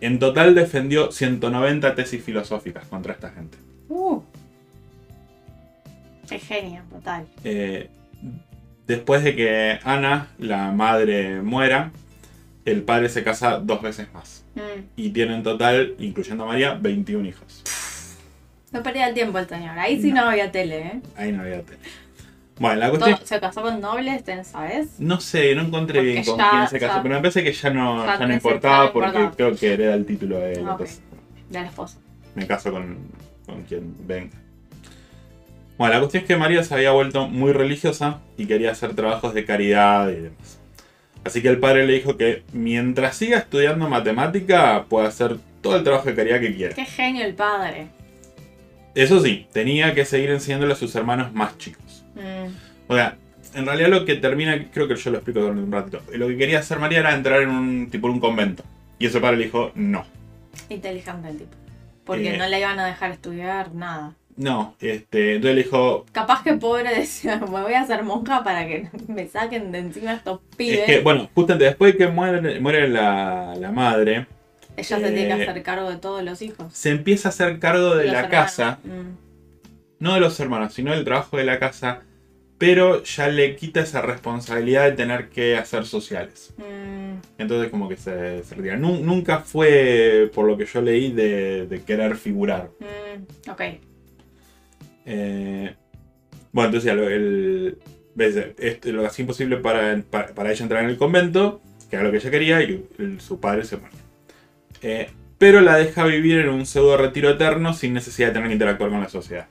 en 0.00 0.18
total 0.18 0.54
defendió 0.54 1.12
190 1.12 1.94
tesis 1.94 2.22
filosóficas 2.24 2.86
contra 2.86 3.12
esta 3.12 3.30
gente. 3.30 3.58
Uh. 3.88 4.20
Qué 6.28 6.38
genio, 6.38 6.82
total. 6.90 7.26
Eh, 7.44 7.88
después 8.92 9.24
de 9.24 9.34
que 9.34 9.78
Ana, 9.84 10.28
la 10.38 10.70
madre, 10.72 11.40
muera, 11.40 11.90
el 12.66 12.82
padre 12.82 13.08
se 13.08 13.24
casa 13.24 13.58
dos 13.58 13.80
veces 13.82 14.08
más. 14.12 14.44
Mm. 14.54 14.82
Y 14.96 15.10
tiene 15.10 15.34
en 15.34 15.42
total, 15.42 15.94
incluyendo 15.98 16.44
a 16.44 16.48
María, 16.48 16.74
21 16.74 17.26
hijos. 17.28 17.62
No 18.70 18.82
perdía 18.82 19.08
el 19.08 19.14
tiempo 19.14 19.38
el 19.38 19.48
señor. 19.48 19.78
Ahí 19.78 20.00
sí 20.00 20.12
no, 20.12 20.28
había 20.28 20.52
tele, 20.52 20.78
¿eh? 20.78 21.00
Ahí 21.16 21.32
no 21.32 21.42
había 21.42 21.62
tele. 21.62 21.78
Bueno, 22.58 22.76
la 22.76 22.90
cuestión... 22.90 23.18
Se 23.24 23.40
casó 23.40 23.62
con 23.62 23.80
nobles, 23.80 24.24
¿ten- 24.24 24.44
¿sabes? 24.44 24.98
No 25.00 25.20
sé, 25.20 25.54
no 25.54 25.62
encontré 25.62 26.00
Porque 26.00 26.12
bien 26.12 26.24
con 26.24 26.38
ya- 26.38 26.50
quién 26.50 26.68
se 26.68 26.78
casó, 26.78 26.96
ya- 26.96 27.02
pero 27.02 27.14
me 27.14 27.20
parece 27.22 27.42
que 27.42 27.52
ya 27.52 27.70
no, 27.70 28.04
ya 28.06 28.26
no 28.26 28.32
importaba 28.34 28.92
porque 28.92 29.30
creo 29.36 29.56
que 29.56 29.72
hereda 29.72 29.94
el 29.94 30.04
título 30.06 30.38
de. 30.38 30.58
Ah, 30.58 30.60
ok. 30.60 30.70
entonces, 30.70 31.02
Del 31.50 31.64
esposo. 31.64 31.98
me 32.34 32.46
caso 32.46 32.70
con, 32.70 32.98
con 33.46 33.62
quien 33.64 33.94
venga. 34.06 34.36
Bueno, 35.82 35.94
la 35.94 36.00
cuestión 36.00 36.22
es 36.22 36.28
que 36.28 36.36
María 36.36 36.62
se 36.62 36.72
había 36.74 36.92
vuelto 36.92 37.26
muy 37.26 37.52
religiosa 37.52 38.20
y 38.36 38.46
quería 38.46 38.70
hacer 38.70 38.94
trabajos 38.94 39.34
de 39.34 39.44
caridad 39.44 40.08
y 40.10 40.14
demás. 40.14 40.60
Así 41.24 41.42
que 41.42 41.48
el 41.48 41.58
padre 41.58 41.88
le 41.88 41.94
dijo 41.94 42.16
que 42.16 42.44
mientras 42.52 43.16
siga 43.16 43.38
estudiando 43.38 43.88
matemática 43.88 44.84
puede 44.88 45.08
hacer 45.08 45.38
todo 45.60 45.74
el 45.74 45.82
trabajo 45.82 46.04
de 46.08 46.14
caridad 46.14 46.38
que 46.38 46.54
quiera. 46.54 46.74
Qué 46.76 46.84
genio 46.84 47.24
el 47.26 47.34
padre. 47.34 47.88
Eso 48.94 49.20
sí, 49.20 49.48
tenía 49.52 49.92
que 49.92 50.04
seguir 50.04 50.30
enseñándole 50.30 50.74
a 50.74 50.76
sus 50.76 50.94
hermanos 50.94 51.32
más 51.32 51.58
chicos. 51.58 52.04
Mm. 52.14 52.52
O 52.86 52.94
sea, 52.94 53.16
en 53.52 53.66
realidad 53.66 53.88
lo 53.88 54.04
que 54.04 54.14
termina, 54.14 54.70
creo 54.72 54.86
que 54.86 54.94
yo 54.94 55.10
lo 55.10 55.16
explico 55.16 55.40
durante 55.40 55.62
un 55.64 55.72
ratito. 55.72 56.00
Lo 56.12 56.28
que 56.28 56.36
quería 56.36 56.60
hacer 56.60 56.78
María 56.78 57.00
era 57.00 57.12
entrar 57.12 57.42
en 57.42 57.48
un 57.48 57.90
tipo 57.90 58.06
en 58.06 58.12
un 58.14 58.20
convento. 58.20 58.62
Y 59.00 59.06
ese 59.06 59.18
padre 59.20 59.38
le 59.38 59.44
dijo, 59.46 59.72
no. 59.74 60.04
Inteligente 60.68 61.28
el 61.28 61.38
tipo. 61.38 61.56
Porque 62.04 62.34
Eh. 62.34 62.38
no 62.38 62.46
le 62.46 62.60
iban 62.60 62.78
a 62.78 62.86
dejar 62.86 63.10
estudiar 63.10 63.74
nada. 63.74 64.14
No, 64.36 64.74
este, 64.80 65.34
entonces 65.36 65.56
le 65.56 65.62
dijo, 65.64 66.06
Capaz 66.12 66.42
que 66.42 66.54
pobre 66.54 66.94
decía, 66.94 67.36
me 67.40 67.60
voy 67.62 67.74
a 67.74 67.82
hacer 67.82 68.02
monja 68.02 68.42
para 68.42 68.66
que 68.66 68.88
me 69.08 69.26
saquen 69.28 69.70
de 69.72 69.78
encima 69.80 70.14
estos 70.14 70.40
pibes. 70.56 70.80
es 70.80 70.84
que, 70.86 71.00
bueno, 71.00 71.28
justamente 71.34 71.66
después 71.66 71.92
de 71.92 71.98
que 71.98 72.08
muere, 72.08 72.58
muere 72.60 72.88
la, 72.88 73.54
la 73.58 73.70
madre, 73.72 74.26
Ella 74.76 74.96
se 74.98 75.10
tiene 75.12 75.36
que 75.36 75.42
eh, 75.42 75.48
hacer 75.48 75.62
cargo 75.62 75.90
de 75.90 75.96
todos 75.98 76.22
los 76.22 76.40
hijos. 76.42 76.72
se 76.72 76.90
empieza 76.90 77.28
a 77.28 77.30
hacer 77.30 77.58
cargo 77.58 77.94
de 77.94 78.06
la 78.06 78.20
hermanos. 78.20 78.30
casa, 78.30 78.78
Mm. 78.84 79.16
no 79.98 80.14
de 80.14 80.20
los 80.20 80.40
hermanos, 80.40 80.72
sino 80.72 80.92
del 80.92 81.04
trabajo 81.04 81.36
de 81.36 81.44
la 81.44 81.58
casa, 81.58 82.00
pero 82.58 83.02
ya 83.02 83.28
le 83.28 83.54
quita 83.56 83.80
esa 83.80 84.00
responsabilidad 84.02 84.84
de 84.84 84.92
tener 84.92 85.28
que 85.28 85.56
hacer 85.56 85.84
sociales. 85.84 86.54
Mm. 86.56 87.18
Entonces 87.38 87.70
como 87.70 87.88
que 87.88 87.96
se, 87.96 88.44
se 88.44 88.54
retira. 88.54 88.76
Nu- 88.76 89.00
nunca 89.02 89.40
fue, 89.40 90.30
por 90.34 90.46
lo 90.46 90.56
que 90.56 90.64
yo 90.64 90.80
leí, 90.80 91.12
de, 91.12 91.66
de 91.66 91.82
querer 91.82 92.16
figurar. 92.16 92.70
Mm. 92.80 93.50
Ok. 93.50 93.60
Eh, 95.06 95.74
bueno, 96.52 96.66
entonces 96.68 96.84
ya 96.84 96.94
lo, 96.94 97.08
el, 97.08 97.78
ves, 98.14 98.36
este, 98.58 98.92
lo 98.92 99.06
hacía 99.06 99.22
imposible 99.22 99.56
para, 99.58 100.00
para, 100.10 100.28
para 100.34 100.50
ella 100.52 100.62
entrar 100.62 100.84
en 100.84 100.90
el 100.90 100.96
convento, 100.98 101.60
que 101.88 101.96
era 101.96 102.04
lo 102.04 102.10
que 102.10 102.18
ella 102.18 102.30
quería, 102.30 102.62
y 102.62 102.86
el- 102.98 103.20
su 103.20 103.40
padre 103.40 103.64
se 103.64 103.76
muere. 103.78 103.94
Eh, 104.82 105.10
pero 105.38 105.60
la 105.60 105.76
deja 105.76 106.04
vivir 106.04 106.38
en 106.40 106.48
un 106.50 106.66
pseudo 106.66 106.96
retiro 106.96 107.30
eterno 107.30 107.74
sin 107.74 107.94
necesidad 107.94 108.28
de 108.28 108.34
tener 108.34 108.48
que 108.48 108.54
interactuar 108.54 108.90
con 108.90 109.00
la 109.00 109.08
sociedad. 109.08 109.46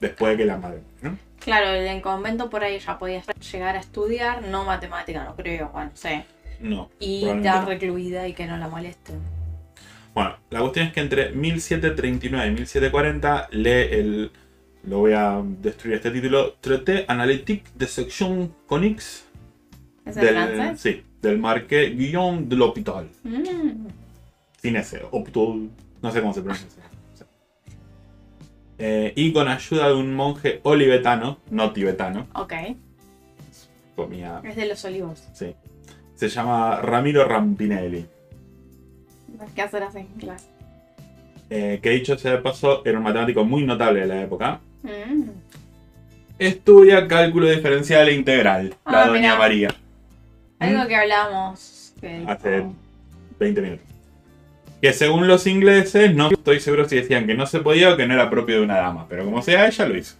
Después 0.00 0.32
de 0.32 0.38
que 0.38 0.44
la 0.44 0.56
madre. 0.56 0.80
¿no? 1.02 1.16
Claro, 1.40 1.72
en 1.72 2.00
convento 2.00 2.50
por 2.50 2.62
ahí 2.64 2.78
ya 2.78 2.98
podías 2.98 3.24
llegar 3.52 3.76
a 3.76 3.80
estudiar, 3.80 4.42
no 4.42 4.64
matemática, 4.64 5.24
no 5.24 5.34
creo, 5.36 5.70
bueno, 5.72 5.90
sé. 5.94 6.24
No. 6.60 6.90
Y 6.98 7.28
estar 7.28 7.66
recluida 7.68 8.26
y 8.26 8.32
que 8.32 8.46
no 8.46 8.56
la 8.56 8.68
molesten. 8.68 9.20
Bueno, 10.14 10.36
la 10.50 10.60
cuestión 10.60 10.88
es 10.88 10.92
que 10.92 11.00
entre 11.00 11.30
1739 11.30 12.46
y 12.46 12.50
1740 12.50 13.48
lee 13.52 13.70
el. 13.70 14.32
Lo 14.88 14.98
voy 15.00 15.12
a 15.12 15.42
destruir 15.60 15.96
este 15.96 16.10
título. 16.10 16.54
Traité 16.60 17.04
analytique 17.08 17.64
de 17.76 17.86
section 17.86 18.54
conique 18.66 19.00
¿Es 20.06 20.16
el 20.16 20.24
del, 20.24 20.34
francés? 20.56 20.80
sí, 20.80 21.02
del 21.20 21.38
marqués 21.38 21.94
Guillaume 21.96 22.46
de 22.46 22.56
l'Hôpital. 22.56 23.08
Mm, 23.24 23.86
Sin 24.62 24.76
ese, 24.76 25.02
Hôpital. 25.10 25.68
No 26.00 26.10
sé 26.12 26.20
cómo 26.20 26.32
se 26.32 26.40
pronuncia. 26.42 26.68
Sí. 27.14 27.24
Eh, 28.78 29.12
y 29.16 29.32
con 29.32 29.48
ayuda 29.48 29.88
de 29.88 29.94
un 29.94 30.14
monje 30.14 30.60
olivetano, 30.62 31.38
no 31.50 31.72
tibetano, 31.72 32.26
ok, 32.34 32.52
comía. 33.96 34.40
es 34.44 34.54
de 34.56 34.66
los 34.66 34.84
olivos. 34.84 35.24
Sí. 35.34 35.54
Se 36.14 36.28
llama 36.28 36.80
Ramiro 36.80 37.24
Rampinelli. 37.26 38.06
¿Qué 39.54 39.62
hacer 39.62 39.82
así? 39.82 40.00
Claro. 40.18 40.40
eh, 41.50 41.78
que 41.82 41.90
dicho 41.90 42.16
sea 42.16 42.32
de 42.32 42.38
paso, 42.38 42.82
era 42.84 42.98
un 42.98 43.04
matemático 43.04 43.44
muy 43.44 43.64
notable 43.64 44.00
de 44.00 44.06
la 44.06 44.22
época. 44.22 44.60
Mm, 44.82 45.30
Estudia 46.38 47.08
cálculo 47.08 47.48
diferencial 47.50 48.08
e 48.08 48.14
integral, 48.14 48.74
la 48.86 49.02
Ah, 49.02 49.06
doña 49.08 49.20
mirá. 49.20 49.36
María. 49.38 49.68
Algo 50.60 50.84
¿Mm? 50.84 50.86
que 50.86 50.96
hablábamos. 50.96 51.92
que 52.00 52.24
Hace 52.28 52.64
20 53.40 53.60
minutos. 53.60 53.84
Que 54.80 54.92
según 54.92 55.26
los 55.26 55.46
ingleses, 55.48 56.14
no 56.14 56.30
estoy 56.30 56.60
seguro 56.60 56.88
si 56.88 56.94
decían 56.96 57.26
que 57.26 57.34
no 57.34 57.46
se 57.46 57.58
podía 57.58 57.92
o 57.92 57.96
que 57.96 58.06
no 58.06 58.14
era 58.14 58.30
propio 58.30 58.56
de 58.58 58.62
una 58.62 58.76
dama, 58.78 59.06
pero 59.08 59.24
como 59.24 59.42
sea, 59.42 59.66
ella 59.66 59.86
lo 59.88 59.96
hizo. 59.96 60.14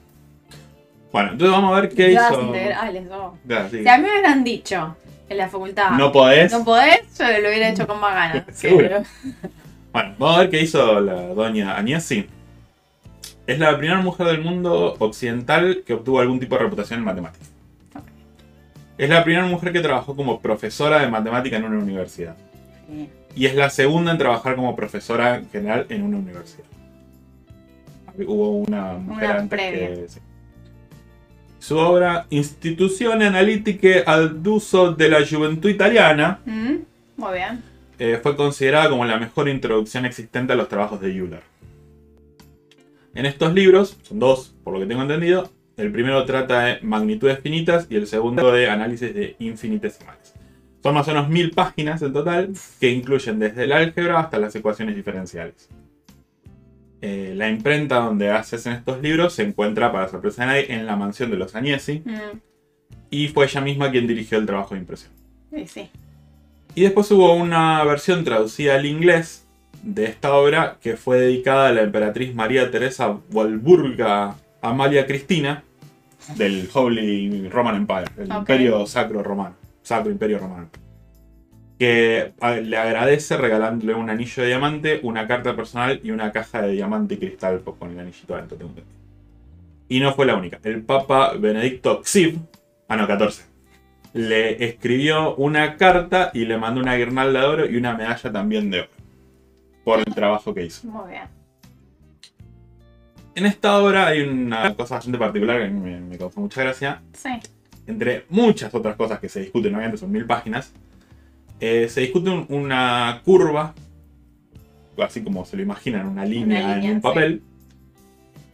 Bueno, 1.12 1.30
entonces 1.32 1.52
vamos 1.56 1.76
a 1.76 1.80
ver 1.80 1.90
qué 1.90 2.08
Las 2.08 2.32
hizo. 2.32 2.42
integrales, 2.42 3.04
no. 3.06 3.38
Ya, 3.46 3.68
sí. 3.70 3.82
Si 3.82 3.88
a 3.88 3.96
mí 3.98 4.02
me 4.04 4.10
hubieran 4.10 4.42
dicho 4.42 4.96
en 5.28 5.36
la 5.38 5.48
facultad, 5.48 5.90
No 5.92 6.10
podés. 6.10 6.50
no 6.50 6.64
podés, 6.64 7.00
yo 7.16 7.24
lo 7.40 7.48
hubiera 7.48 7.68
hecho 7.68 7.86
con 7.86 8.00
más 8.00 8.12
ganas. 8.14 8.44
Seguro. 8.58 9.02
Bueno, 9.92 10.14
vamos 10.18 10.36
a 10.36 10.40
ver 10.40 10.50
qué 10.50 10.62
hizo 10.62 11.00
la 11.00 11.28
doña 11.28 11.76
Agnesi. 11.76 12.26
Es 13.46 13.58
la 13.58 13.76
primera 13.78 14.00
mujer 14.00 14.26
del 14.26 14.42
mundo 14.42 14.94
occidental 14.98 15.82
que 15.86 15.94
obtuvo 15.94 16.20
algún 16.20 16.38
tipo 16.40 16.56
de 16.56 16.64
reputación 16.64 16.98
en 17.00 17.04
matemáticas. 17.04 17.48
Es 18.98 19.08
la 19.08 19.22
primera 19.24 19.46
mujer 19.46 19.72
que 19.72 19.80
trabajó 19.80 20.14
como 20.16 20.40
profesora 20.40 20.98
de 21.00 21.08
matemática 21.08 21.56
en 21.56 21.64
una 21.64 21.78
universidad. 21.78 22.36
Sí. 22.90 23.08
Y 23.36 23.46
es 23.46 23.54
la 23.54 23.70
segunda 23.70 24.10
en 24.12 24.18
trabajar 24.18 24.56
como 24.56 24.74
profesora 24.74 25.36
en 25.36 25.48
general 25.50 25.86
en 25.88 26.02
una 26.02 26.18
universidad. 26.18 26.64
Hubo 28.26 28.50
una 28.58 28.94
mujer 28.94 29.30
Una 29.30 29.38
antes 29.38 29.48
previa. 29.58 29.94
que- 29.94 30.08
sí. 30.08 30.20
Su 31.60 31.76
obra 31.78 32.26
Instituzione 32.30 33.26
Analitiche 33.26 34.02
al 34.04 34.42
Duso 34.42 34.92
de 34.92 35.08
la 35.08 35.18
Juventud 35.26 35.68
Italiana 35.70 36.40
Mm, 36.44 36.76
Muy 37.16 37.32
bien. 37.34 37.62
eh, 37.98 38.18
fue 38.22 38.36
considerada 38.36 38.90
como 38.90 39.04
la 39.04 39.18
mejor 39.18 39.48
introducción 39.48 40.04
existente 40.06 40.52
a 40.52 40.56
los 40.56 40.68
trabajos 40.68 41.00
de 41.00 41.14
Euler. 41.14 41.42
En 43.18 43.26
estos 43.26 43.52
libros, 43.52 43.98
son 44.02 44.20
dos, 44.20 44.54
por 44.62 44.72
lo 44.72 44.78
que 44.78 44.86
tengo 44.86 45.02
entendido, 45.02 45.50
el 45.76 45.90
primero 45.90 46.24
trata 46.24 46.60
de 46.60 46.80
magnitudes 46.82 47.40
finitas 47.40 47.88
y 47.90 47.96
el 47.96 48.06
segundo 48.06 48.52
de 48.52 48.70
análisis 48.70 49.12
de 49.12 49.34
infinitesimales. 49.40 50.34
Son 50.84 50.94
más 50.94 51.08
o 51.08 51.10
menos 51.10 51.28
mil 51.28 51.50
páginas 51.50 52.00
en 52.02 52.12
total 52.12 52.52
que 52.78 52.92
incluyen 52.92 53.40
desde 53.40 53.64
el 53.64 53.72
álgebra 53.72 54.20
hasta 54.20 54.38
las 54.38 54.54
ecuaciones 54.54 54.94
diferenciales. 54.94 55.68
Eh, 57.00 57.32
la 57.34 57.50
imprenta 57.50 57.96
donde 57.96 58.30
hacen 58.30 58.74
estos 58.74 59.02
libros 59.02 59.32
se 59.32 59.42
encuentra, 59.42 59.90
para 59.90 60.06
sorpresa 60.06 60.42
de 60.42 60.46
nadie, 60.46 60.72
en 60.72 60.86
la 60.86 60.94
mansión 60.94 61.32
de 61.32 61.38
los 61.38 61.56
Agnesi 61.56 62.04
Mm, 62.04 62.38
y 63.10 63.26
fue 63.26 63.46
ella 63.46 63.60
misma 63.60 63.90
quien 63.90 64.06
dirigió 64.06 64.38
el 64.38 64.46
trabajo 64.46 64.76
de 64.76 64.80
impresión. 64.82 65.10
sí, 65.52 65.66
sí. 65.66 65.90
Y 66.76 66.82
después 66.82 67.10
hubo 67.10 67.34
una 67.34 67.82
versión 67.82 68.22
traducida 68.22 68.76
al 68.76 68.86
inglés 68.86 69.47
de 69.82 70.04
esta 70.04 70.34
obra 70.34 70.78
que 70.80 70.96
fue 70.96 71.20
dedicada 71.20 71.68
a 71.68 71.72
la 71.72 71.82
emperatriz 71.82 72.34
María 72.34 72.70
Teresa 72.70 73.18
Walburga 73.32 74.36
Amalia 74.60 75.06
Cristina 75.06 75.62
del 76.36 76.68
Holy 76.72 77.48
Roman 77.48 77.76
Empire, 77.76 78.04
el. 78.18 78.30
Imperio 78.30 78.86
Sacro 78.86 79.22
Romano, 79.22 79.54
Sacro 79.82 80.10
Imperio 80.10 80.38
Romano. 80.38 80.68
Que 81.78 82.32
le 82.62 82.76
agradece 82.76 83.36
regalándole 83.36 83.94
un 83.94 84.10
anillo 84.10 84.42
de 84.42 84.48
diamante, 84.48 85.00
una 85.04 85.28
carta 85.28 85.54
personal 85.54 86.00
y 86.02 86.10
una 86.10 86.32
caja 86.32 86.62
de 86.62 86.72
diamante 86.72 87.14
y 87.14 87.18
cristal 87.18 87.60
pues, 87.60 87.76
con 87.78 87.92
el 87.92 88.00
anillito 88.00 88.34
adentro. 88.34 88.58
tengo. 88.58 88.74
Y 89.88 90.00
no 90.00 90.12
fue 90.12 90.26
la 90.26 90.34
única. 90.34 90.58
El 90.64 90.82
Papa 90.82 91.34
Benedicto 91.38 92.02
XIV, 92.04 92.40
ah 92.88 92.96
no, 92.96 93.06
14, 93.06 93.44
le 94.12 94.64
escribió 94.64 95.36
una 95.36 95.76
carta 95.76 96.30
y 96.34 96.44
le 96.44 96.58
mandó 96.58 96.80
una 96.80 96.96
guirnalda 96.96 97.40
de 97.40 97.46
oro 97.46 97.70
y 97.70 97.76
una 97.76 97.96
medalla 97.96 98.32
también 98.32 98.70
de 98.70 98.80
oro. 98.80 98.97
Por 99.88 100.00
el 100.00 100.14
trabajo 100.14 100.52
que 100.52 100.66
hizo. 100.66 100.86
Muy 100.86 101.12
bien. 101.12 101.22
En 103.34 103.46
esta 103.46 103.78
obra 103.78 104.08
hay 104.08 104.20
una 104.20 104.74
cosa 104.74 104.96
bastante 104.96 105.16
particular 105.18 105.62
que 105.62 105.68
me, 105.70 105.98
me 105.98 106.18
causó 106.18 106.40
mucha 106.40 106.62
gracia. 106.62 107.00
Sí. 107.14 107.30
Entre 107.86 108.26
muchas 108.28 108.74
otras 108.74 108.96
cosas 108.96 109.18
que 109.18 109.30
se 109.30 109.40
discuten, 109.40 109.74
obviamente 109.74 109.96
son 109.96 110.12
mil 110.12 110.26
páginas, 110.26 110.74
eh, 111.58 111.88
se 111.88 112.02
discute 112.02 112.28
un- 112.28 112.44
una 112.50 113.22
curva, 113.24 113.72
así 115.02 115.22
como 115.22 115.46
se 115.46 115.56
lo 115.56 115.62
imaginan, 115.62 116.06
una 116.06 116.26
línea, 116.26 116.74
línea, 116.76 116.90
en 116.90 116.96
un 116.96 117.00
papel, 117.00 117.42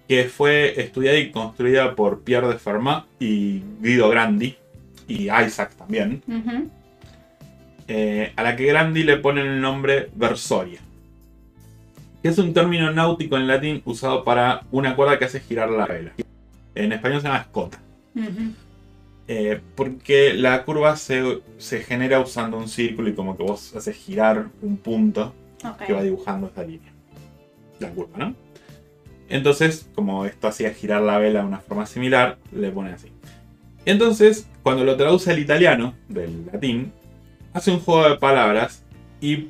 que 0.07 0.27
fue 0.27 0.81
estudiada 0.81 1.19
y 1.19 1.33
construida 1.33 1.97
por 1.97 2.23
Pierre 2.23 2.47
de 2.47 2.59
Fermat 2.61 3.07
y 3.19 3.61
Guido 3.81 4.09
Grandi, 4.09 4.55
y 5.09 5.31
Isaac 5.33 5.75
también. 5.77 6.23
Ujú. 6.29 6.71
eh, 7.89 8.33
a 8.37 8.43
la 8.45 8.55
que 8.55 8.67
Grandi 8.67 9.03
le 9.03 9.17
pone 9.17 9.41
el 9.41 9.61
nombre 9.61 10.11
versoria, 10.15 10.79
que 12.25 12.31
es 12.31 12.39
un 12.39 12.55
término 12.55 12.91
náutico 12.91 13.37
en 13.37 13.47
latín 13.47 13.83
usado 13.85 14.25
para 14.25 14.63
una 14.71 14.97
cuerda 14.97 15.19
que 15.19 15.27
hace 15.27 15.41
girar 15.41 15.69
la 15.69 15.85
vela. 15.85 16.13
En 16.75 16.91
español 16.91 17.21
se 17.21 17.27
llama 17.27 17.41
escota, 17.41 17.79
eh, 19.29 19.61
porque 19.75 20.33
la 20.33 20.65
curva 20.65 20.97
se, 20.97 21.43
se 21.59 21.81
genera 21.81 22.21
usando 22.21 22.57
un 22.57 22.67
círculo 22.67 23.11
y 23.11 23.13
como 23.13 23.37
que 23.37 23.43
vos 23.43 23.77
haces 23.77 23.95
girar 23.97 24.47
un 24.63 24.79
punto 24.79 25.35
que 25.87 25.93
va 25.93 26.03
dibujando 26.03 26.47
esta 26.47 26.63
línea. 26.63 26.91
La 27.79 27.91
curva, 27.91 28.17
¿no? 28.17 28.35
Entonces, 29.29 29.87
como 29.95 30.25
esto 30.25 30.49
hacía 30.49 30.73
girar 30.73 31.03
la 31.03 31.19
vela 31.19 31.41
de 31.41 31.47
una 31.47 31.59
forma 31.59 31.85
similar, 31.85 32.39
le 32.53 32.71
pone 32.71 32.93
así. 32.93 33.09
Entonces, 33.85 34.49
cuando 34.63 34.83
lo 34.83 34.97
traduce 34.97 35.31
al 35.31 35.41
italiano, 35.41 35.93
del 36.09 36.47
latín, 36.51 36.91
hace 37.53 37.71
un 37.71 37.81
juego 37.81 38.09
de 38.09 38.17
palabras 38.17 38.83
y 39.21 39.49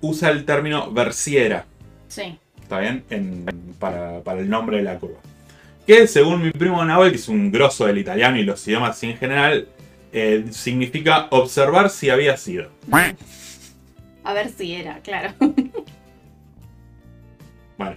usa 0.00 0.30
el 0.30 0.44
término 0.44 0.90
versiera, 0.90 1.66
Sí. 2.10 2.38
¿está 2.62 2.78
bien? 2.80 3.02
En- 3.10 3.46
para, 3.78 4.20
para 4.20 4.40
el 4.40 4.50
nombre 4.50 4.76
de 4.76 4.82
la 4.82 4.98
curva. 4.98 5.18
Que 5.86 6.06
según 6.06 6.42
mi 6.42 6.50
primo 6.50 6.84
Nahuel, 6.84 7.10
que 7.12 7.16
es 7.16 7.28
un 7.28 7.50
grosso 7.50 7.86
del 7.86 7.96
italiano 7.98 8.36
y 8.36 8.42
los 8.44 8.66
idiomas 8.68 9.02
en 9.02 9.16
general, 9.16 9.66
eh, 10.12 10.44
significa 10.50 11.28
observar 11.30 11.88
si 11.88 12.10
había 12.10 12.36
sido. 12.36 12.68
A 14.22 14.34
ver 14.34 14.50
si 14.50 14.74
era, 14.74 14.98
claro. 15.00 15.32
Bueno, 17.78 17.96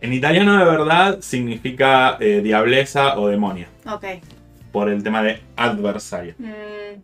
en 0.00 0.12
italiano 0.12 0.58
de 0.58 0.64
verdad 0.64 1.20
significa 1.20 2.16
eh, 2.20 2.40
diableza 2.42 3.18
o 3.18 3.28
demonia, 3.28 3.68
ok. 3.86 4.04
por 4.70 4.88
el 4.90 5.02
tema 5.02 5.22
de 5.22 5.40
adversaria. 5.56 6.34
Mm, 6.38 7.00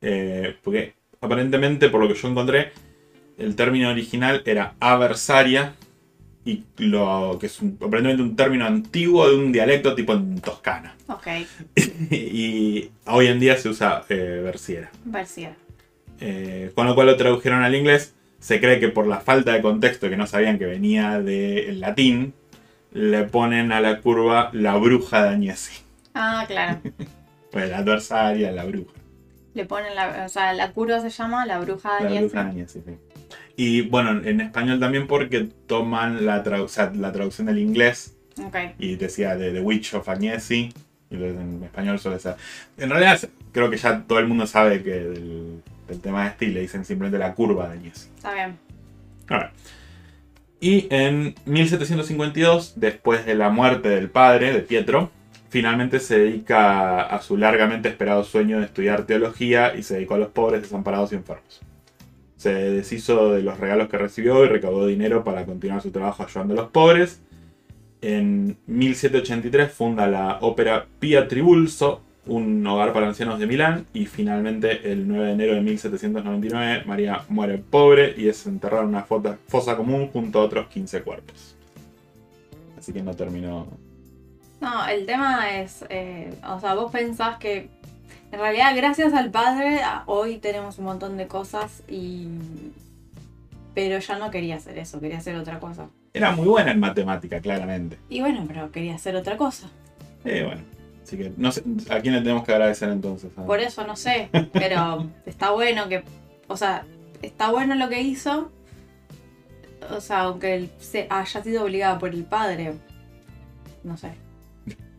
Eh, 0.00 0.56
porque 0.62 0.94
aparentemente, 1.20 1.88
por 1.90 2.00
lo 2.00 2.08
que 2.08 2.14
yo 2.14 2.28
encontré, 2.28 2.72
el 3.36 3.54
término 3.56 3.90
original 3.90 4.42
era 4.46 4.74
aversaria, 4.80 5.74
y 6.50 6.64
lo 6.78 7.36
que 7.40 7.46
es 7.46 7.60
un- 7.60 7.76
aparentemente 7.76 8.22
un 8.22 8.36
término 8.36 8.64
antiguo 8.66 9.28
de 9.28 9.36
un 9.36 9.52
dialecto 9.52 9.94
tipo 9.94 10.12
en 10.14 10.40
Toscana. 10.40 10.94
ok. 11.08 11.26
y 12.10 12.90
hoy 13.06 13.26
en 13.26 13.40
día 13.40 13.56
se 13.56 13.68
usa 13.68 14.04
eh, 14.08 14.40
versiera. 14.42 14.90
Eh, 16.20 16.72
con 16.74 16.86
lo 16.86 16.94
cual 16.94 17.06
lo 17.08 17.16
tradujeron 17.16 17.62
al 17.62 17.74
inglés. 17.74 18.14
Se 18.40 18.60
cree 18.60 18.78
que 18.78 18.88
por 18.88 19.06
la 19.06 19.18
falta 19.20 19.52
de 19.52 19.60
contexto, 19.62 20.08
que 20.08 20.16
no 20.16 20.26
sabían 20.26 20.58
que 20.58 20.66
venía 20.66 21.20
del 21.20 21.80
latín, 21.80 22.34
le 22.92 23.24
ponen 23.24 23.72
a 23.72 23.80
la 23.80 24.00
curva 24.00 24.50
la 24.52 24.76
bruja 24.76 25.22
de 25.24 25.28
Agnesi. 25.30 25.82
Ah, 26.14 26.44
claro. 26.46 26.80
Pues 27.50 27.70
la 27.70 27.78
adversaria, 27.78 28.52
la 28.52 28.66
bruja. 28.66 28.92
Le 29.54 29.64
ponen 29.64 29.94
la. 29.94 30.24
O 30.26 30.28
sea, 30.28 30.52
la 30.52 30.70
curva 30.72 31.00
se 31.00 31.08
llama 31.08 31.46
la 31.46 31.58
bruja 31.60 31.94
de 31.96 32.00
La 32.04 32.06
Agnesi. 32.10 32.24
bruja 32.26 32.44
de 32.44 32.50
Agnesi, 32.50 32.80
sí. 32.86 32.92
Y 33.56 33.82
bueno, 33.82 34.22
en 34.24 34.40
español 34.40 34.78
también 34.80 35.06
porque 35.06 35.48
toman 35.66 36.24
la, 36.26 36.42
tradu- 36.44 36.64
o 36.64 36.68
sea, 36.68 36.92
la 36.94 37.12
traducción 37.12 37.46
del 37.48 37.58
inglés 37.58 38.16
Ok. 38.44 38.56
y 38.78 38.96
decía 38.96 39.36
de 39.36 39.52
The 39.52 39.60
Witch 39.60 39.94
of 39.94 40.08
Agnesi. 40.08 40.72
Y 41.10 41.14
en 41.16 41.62
español 41.64 41.98
suele 41.98 42.18
ser. 42.18 42.36
En 42.76 42.90
realidad, 42.90 43.18
creo 43.52 43.70
que 43.70 43.76
ya 43.78 44.02
todo 44.06 44.18
el 44.18 44.26
mundo 44.28 44.46
sabe 44.46 44.82
que 44.82 44.90
del, 44.90 45.62
del 45.88 46.00
tema 46.00 46.34
de 46.38 46.46
y 46.46 46.50
le 46.50 46.60
dicen 46.60 46.84
simplemente 46.84 47.18
la 47.18 47.34
curva 47.34 47.68
de 47.68 47.74
Agnesi. 47.78 48.08
Está 48.16 48.34
bien. 48.34 48.56
Y 50.60 50.86
en 50.90 51.34
1752, 51.46 52.74
después 52.76 53.24
de 53.24 53.34
la 53.36 53.48
muerte 53.48 53.88
del 53.88 54.10
padre 54.10 54.52
de 54.52 54.60
Pietro, 54.60 55.10
finalmente 55.50 56.00
se 56.00 56.18
dedica 56.18 57.02
a 57.02 57.22
su 57.22 57.36
largamente 57.36 57.88
esperado 57.88 58.24
sueño 58.24 58.58
de 58.58 58.64
estudiar 58.66 59.04
teología 59.06 59.74
y 59.76 59.82
se 59.84 59.94
dedicó 59.94 60.14
a 60.14 60.18
los 60.18 60.28
pobres, 60.28 60.62
desamparados 60.62 61.12
y 61.12 61.14
enfermos. 61.16 61.60
Se 62.38 62.50
deshizo 62.50 63.32
de 63.32 63.42
los 63.42 63.58
regalos 63.58 63.88
que 63.88 63.98
recibió 63.98 64.44
y 64.44 64.48
recaudó 64.48 64.86
dinero 64.86 65.24
para 65.24 65.44
continuar 65.44 65.82
su 65.82 65.90
trabajo 65.90 66.22
ayudando 66.22 66.54
a 66.54 66.56
los 66.56 66.70
pobres. 66.70 67.20
En 68.00 68.56
1783 68.66 69.72
funda 69.72 70.06
la 70.06 70.38
ópera 70.40 70.86
Pia 71.00 71.26
Tribulso, 71.26 72.00
un 72.26 72.64
hogar 72.64 72.92
para 72.92 73.08
ancianos 73.08 73.40
de 73.40 73.46
Milán, 73.48 73.86
y 73.92 74.06
finalmente 74.06 74.92
el 74.92 75.08
9 75.08 75.26
de 75.26 75.32
enero 75.32 75.54
de 75.54 75.62
1799 75.62 76.84
María 76.86 77.24
muere 77.28 77.58
pobre 77.58 78.14
y 78.16 78.28
es 78.28 78.46
enterrada 78.46 78.84
en 78.84 78.90
una 78.90 79.02
fosa 79.02 79.76
común 79.76 80.08
junto 80.12 80.38
a 80.38 80.44
otros 80.44 80.68
15 80.68 81.02
cuerpos. 81.02 81.56
Así 82.78 82.92
que 82.92 83.02
no 83.02 83.14
terminó. 83.14 83.66
No, 84.60 84.86
el 84.86 85.06
tema 85.06 85.58
es, 85.58 85.84
eh, 85.88 86.32
o 86.48 86.60
sea, 86.60 86.74
vos 86.74 86.92
pensás 86.92 87.38
que 87.38 87.68
en 88.32 88.38
realidad 88.38 88.74
gracias 88.76 89.14
al 89.14 89.30
padre 89.30 89.80
hoy 90.06 90.38
tenemos 90.38 90.78
un 90.78 90.84
montón 90.84 91.16
de 91.16 91.26
cosas 91.26 91.82
y... 91.88 92.28
Pero 93.74 93.98
ya 94.00 94.18
no 94.18 94.30
quería 94.30 94.56
hacer 94.56 94.76
eso, 94.78 95.00
quería 95.00 95.18
hacer 95.18 95.36
otra 95.36 95.60
cosa. 95.60 95.88
Era 96.12 96.32
muy 96.32 96.48
buena 96.48 96.72
en 96.72 96.80
matemática, 96.80 97.40
claramente. 97.40 97.96
Y 98.08 98.20
bueno, 98.20 98.44
pero 98.48 98.72
quería 98.72 98.96
hacer 98.96 99.14
otra 99.14 99.36
cosa. 99.36 99.70
Eh, 100.24 100.42
bueno. 100.44 100.62
Así 101.08 101.16
que 101.16 101.32
no 101.36 101.52
sé, 101.52 101.62
¿a 101.88 102.00
quién 102.00 102.12
le 102.12 102.20
tenemos 102.20 102.44
que 102.44 102.52
agradecer 102.52 102.90
entonces? 102.90 103.30
Ah. 103.36 103.46
Por 103.46 103.60
eso 103.60 103.86
no 103.86 103.96
sé, 103.96 104.28
pero 104.52 105.08
está 105.26 105.52
bueno 105.52 105.88
que, 105.88 106.02
o 106.48 106.56
sea, 106.56 106.84
está 107.22 107.50
bueno 107.50 107.74
lo 107.76 107.88
que 107.88 108.02
hizo. 108.02 108.50
O 109.90 110.00
sea, 110.00 110.22
aunque 110.22 110.54
él 110.54 110.70
se 110.78 111.06
haya 111.08 111.42
sido 111.42 111.62
obligado 111.62 111.98
por 111.98 112.10
el 112.10 112.24
padre, 112.24 112.74
no 113.84 113.96
sé. 113.96 114.12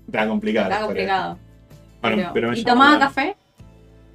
Está 0.08 0.28
complicado. 0.28 0.72
Está 0.72 0.82
complicado. 0.84 1.38
Bueno, 2.02 2.32
pero, 2.34 2.54
¿Y 2.54 2.64
tomaba 2.64 2.98
café? 3.00 3.36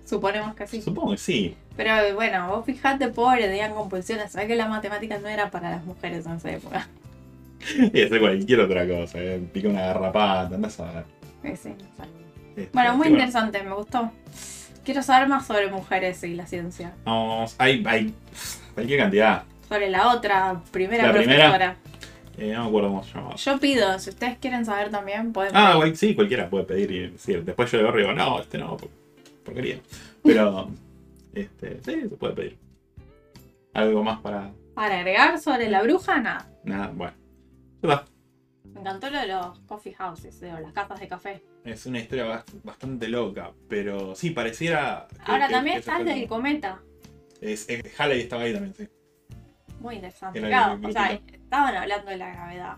Suponemos 0.04 0.54
que 0.54 0.66
sí. 0.66 0.82
Supongo 0.82 1.12
que 1.12 1.18
sí. 1.18 1.56
Pero 1.76 2.14
bueno, 2.14 2.48
vos 2.48 2.64
fijate, 2.64 3.08
pobre, 3.08 3.46
tenían 3.46 3.74
compulsiones. 3.74 4.32
Sabés 4.32 4.48
que 4.48 4.56
la 4.56 4.68
matemática 4.68 5.18
no 5.18 5.28
era 5.28 5.50
para 5.50 5.70
las 5.70 5.84
mujeres 5.84 6.26
en 6.26 6.32
esa 6.32 6.50
época. 6.50 6.88
y 7.92 8.02
hacer 8.02 8.20
cualquier 8.20 8.60
otra 8.60 8.86
cosa, 8.86 9.18
¿eh? 9.18 9.42
pica 9.52 9.68
una 9.68 9.82
garrapata, 9.82 10.54
andás 10.54 10.78
a 10.80 10.92
ver. 10.92 11.04
Este, 11.42 11.74
bueno, 12.72 12.96
muy 12.96 13.08
interesante, 13.08 13.62
me 13.62 13.72
gustó. 13.72 14.10
Quiero 14.84 15.02
saber 15.02 15.28
más 15.28 15.46
sobre 15.46 15.70
mujeres 15.70 16.22
y 16.24 16.34
la 16.34 16.46
ciencia. 16.46 16.92
Vamos, 17.04 17.54
hay, 17.58 17.82
hay 17.86 18.14
cualquier 18.74 19.00
cantidad. 19.00 19.44
Sobre 19.68 19.90
la 19.90 20.08
otra, 20.08 20.60
primera 20.70 21.10
profesora. 21.10 21.76
Eh, 22.36 22.52
no 22.52 22.62
me 22.62 22.68
acuerdo 22.68 22.88
cómo 22.88 23.04
se 23.04 23.14
llamaba. 23.14 23.36
Yo 23.36 23.58
pido, 23.58 23.98
si 23.98 24.10
ustedes 24.10 24.38
quieren 24.38 24.64
saber 24.64 24.90
también, 24.90 25.32
pueden 25.32 25.52
Ah, 25.54 25.80
sí, 25.94 26.14
cualquiera 26.14 26.50
puede 26.50 26.64
pedir 26.64 26.90
y 26.90 27.10
decir. 27.10 27.44
Después 27.44 27.70
yo 27.70 27.82
le 27.82 28.02
digo, 28.02 28.12
no, 28.12 28.40
este 28.40 28.58
no, 28.58 28.76
porquería. 29.44 29.78
Pero, 30.22 30.68
este, 31.34 31.80
sí, 31.84 32.08
se 32.08 32.16
puede 32.16 32.34
pedir. 32.34 32.58
¿Algo 33.72 34.02
más 34.02 34.20
para...? 34.20 34.52
Para 34.74 34.98
agregar 34.98 35.38
sobre 35.38 35.70
la 35.70 35.82
bruja, 35.82 36.20
nada. 36.20 36.48
Nada, 36.64 36.90
bueno. 36.92 37.14
va. 37.88 38.04
Me 38.64 38.80
encantó 38.80 39.08
lo 39.08 39.20
de 39.20 39.26
los 39.28 39.60
coffee 39.60 39.94
houses, 39.94 40.40
de 40.40 40.50
las 40.52 40.72
casas 40.72 40.98
de 40.98 41.06
café. 41.06 41.42
Es 41.64 41.86
una 41.86 42.00
historia 42.00 42.44
bastante 42.64 43.08
loca, 43.08 43.52
pero 43.68 44.16
sí, 44.16 44.30
pareciera. 44.30 45.06
Ahora 45.24 45.48
también 45.48 45.78
está 45.78 45.98
el 45.98 46.06
del 46.06 46.26
cometa. 46.26 46.80
Es, 47.40 47.68
Halley 47.98 48.22
estaba 48.22 48.42
ahí 48.42 48.52
también, 48.52 48.74
sí. 48.74 48.88
Muy 49.84 49.96
interesante. 49.96 50.40
Claro, 50.40 50.80
o 50.82 50.90
sea, 50.90 51.12
estaban 51.12 51.76
hablando 51.76 52.10
de 52.10 52.16
la 52.16 52.32
gravedad. 52.32 52.76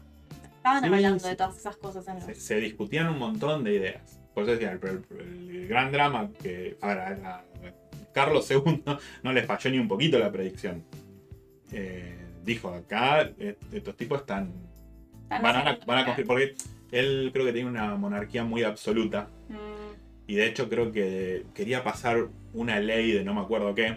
Estaban 0.56 0.84
hablando 0.84 1.28
de 1.28 1.36
todas 1.36 1.56
esas 1.56 1.76
cosas 1.76 2.06
en 2.08 2.14
los... 2.16 2.36
se, 2.36 2.56
discutían 2.56 3.08
un 3.08 3.18
montón 3.18 3.62
de 3.62 3.74
ideas. 3.74 4.20
Por 4.34 4.42
eso 4.42 4.52
decía, 4.52 4.72
el, 4.72 5.66
gran 5.68 5.92
drama 5.92 6.28
que. 6.42 6.76
A 6.82 7.42
Carlos 8.12 8.50
II 8.50 8.82
no 9.22 9.32
le 9.32 9.42
falló 9.44 9.70
ni 9.70 9.78
un 9.78 9.88
poquito 9.88 10.18
la 10.18 10.32
predicción. 10.32 10.84
Eh, 11.70 12.18
dijo, 12.44 12.70
acá 12.70 13.30
estos 13.72 13.96
tipos 13.96 14.20
están 14.20 14.52
Van 15.28 15.56
a, 15.56 15.78
van 15.86 16.06
porque 16.26 16.54
él 16.92 17.30
creo 17.32 17.46
que 17.46 17.52
tiene 17.52 17.68
una 17.68 17.96
monarquía 17.96 18.44
muy 18.44 18.62
absoluta. 18.62 19.28
Mm. 19.48 20.28
Y 20.28 20.34
de 20.34 20.46
hecho 20.46 20.68
creo 20.68 20.92
que 20.92 21.46
quería 21.54 21.84
pasar 21.84 22.28
una 22.52 22.80
ley 22.80 23.12
de 23.12 23.24
no 23.24 23.34
me 23.34 23.40
acuerdo 23.40 23.74
qué. 23.74 23.96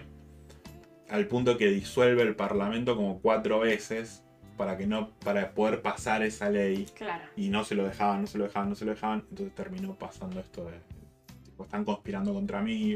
Al 1.10 1.26
punto 1.26 1.56
que 1.56 1.66
disuelve 1.66 2.22
el 2.22 2.36
parlamento 2.36 2.96
como 2.96 3.20
cuatro 3.20 3.60
veces 3.60 4.24
para 4.56 4.76
que 4.76 4.86
no 4.86 5.10
para 5.18 5.52
poder 5.52 5.82
pasar 5.82 6.22
esa 6.22 6.50
ley 6.50 6.86
claro. 6.94 7.24
y 7.34 7.48
no 7.48 7.64
se 7.64 7.74
lo 7.74 7.84
dejaban 7.84 8.20
no 8.20 8.26
se 8.26 8.36
lo 8.36 8.44
dejaban 8.44 8.68
no 8.68 8.74
se 8.74 8.84
lo 8.84 8.90
dejaban 8.92 9.24
entonces 9.30 9.54
terminó 9.54 9.94
pasando 9.94 10.38
esto 10.38 10.66
de 10.66 10.78
tipo, 11.42 11.64
están 11.64 11.82
conspirando 11.82 12.34
contra 12.34 12.60
mí 12.60 12.94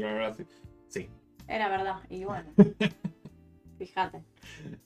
sí 0.87 1.09
era 1.47 1.67
verdad 1.67 2.01
y 2.07 2.23
bueno 2.23 2.51
Fíjate. 3.77 4.23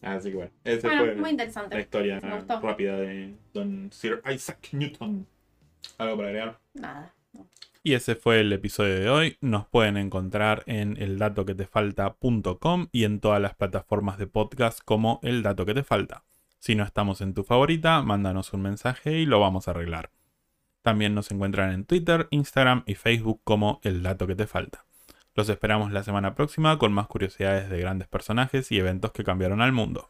Así 0.01 0.31
que 0.31 0.35
bueno, 0.35 0.51
esa 0.63 0.89
fue 0.89 1.15
muy 1.15 1.29
interesante. 1.31 1.75
la 1.75 1.81
historia 1.81 2.19
rápida 2.19 2.97
de 2.97 3.35
Don 3.53 3.91
Sir 3.91 4.21
Isaac 4.33 4.69
Newton. 4.71 5.27
¿Algo 5.97 6.17
para 6.17 6.29
agregar? 6.29 6.59
Nada. 6.73 7.13
Y 7.81 7.93
ese 7.93 8.15
fue 8.15 8.41
el 8.41 8.51
episodio 8.51 8.95
de 8.99 9.09
hoy. 9.09 9.37
Nos 9.39 9.65
pueden 9.65 9.95
encontrar 9.95 10.63
en 10.65 10.97
eldatoquetefalta.com 11.01 12.87
y 12.91 13.05
en 13.05 13.19
todas 13.21 13.41
las 13.41 13.55
plataformas 13.55 14.17
de 14.17 14.27
podcast 14.27 14.81
como 14.83 15.19
El 15.23 15.43
Dato 15.43 15.65
Que 15.65 15.73
Te 15.73 15.83
Falta. 15.83 16.23
Si 16.59 16.75
no 16.75 16.83
estamos 16.83 17.21
en 17.21 17.33
tu 17.33 17.45
favorita, 17.45 18.01
mándanos 18.01 18.51
un 18.51 18.63
mensaje 18.63 19.19
y 19.19 19.25
lo 19.25 19.39
vamos 19.39 19.67
a 19.67 19.71
arreglar. 19.71 20.11
También 20.81 21.15
nos 21.15 21.31
encuentran 21.31 21.71
en 21.71 21.85
Twitter, 21.85 22.27
Instagram 22.31 22.83
y 22.85 22.95
Facebook 22.95 23.39
como 23.45 23.79
El 23.83 24.03
Dato 24.03 24.27
Que 24.27 24.35
Te 24.35 24.45
Falta. 24.45 24.85
Los 25.35 25.47
esperamos 25.47 25.93
la 25.93 26.03
semana 26.03 26.35
próxima 26.35 26.77
con 26.77 26.91
más 26.91 27.07
curiosidades 27.07 27.69
de 27.69 27.79
grandes 27.79 28.09
personajes 28.09 28.73
y 28.73 28.79
eventos 28.79 29.13
que 29.13 29.23
cambiaron 29.23 29.61
al 29.61 29.71
mundo. 29.71 30.09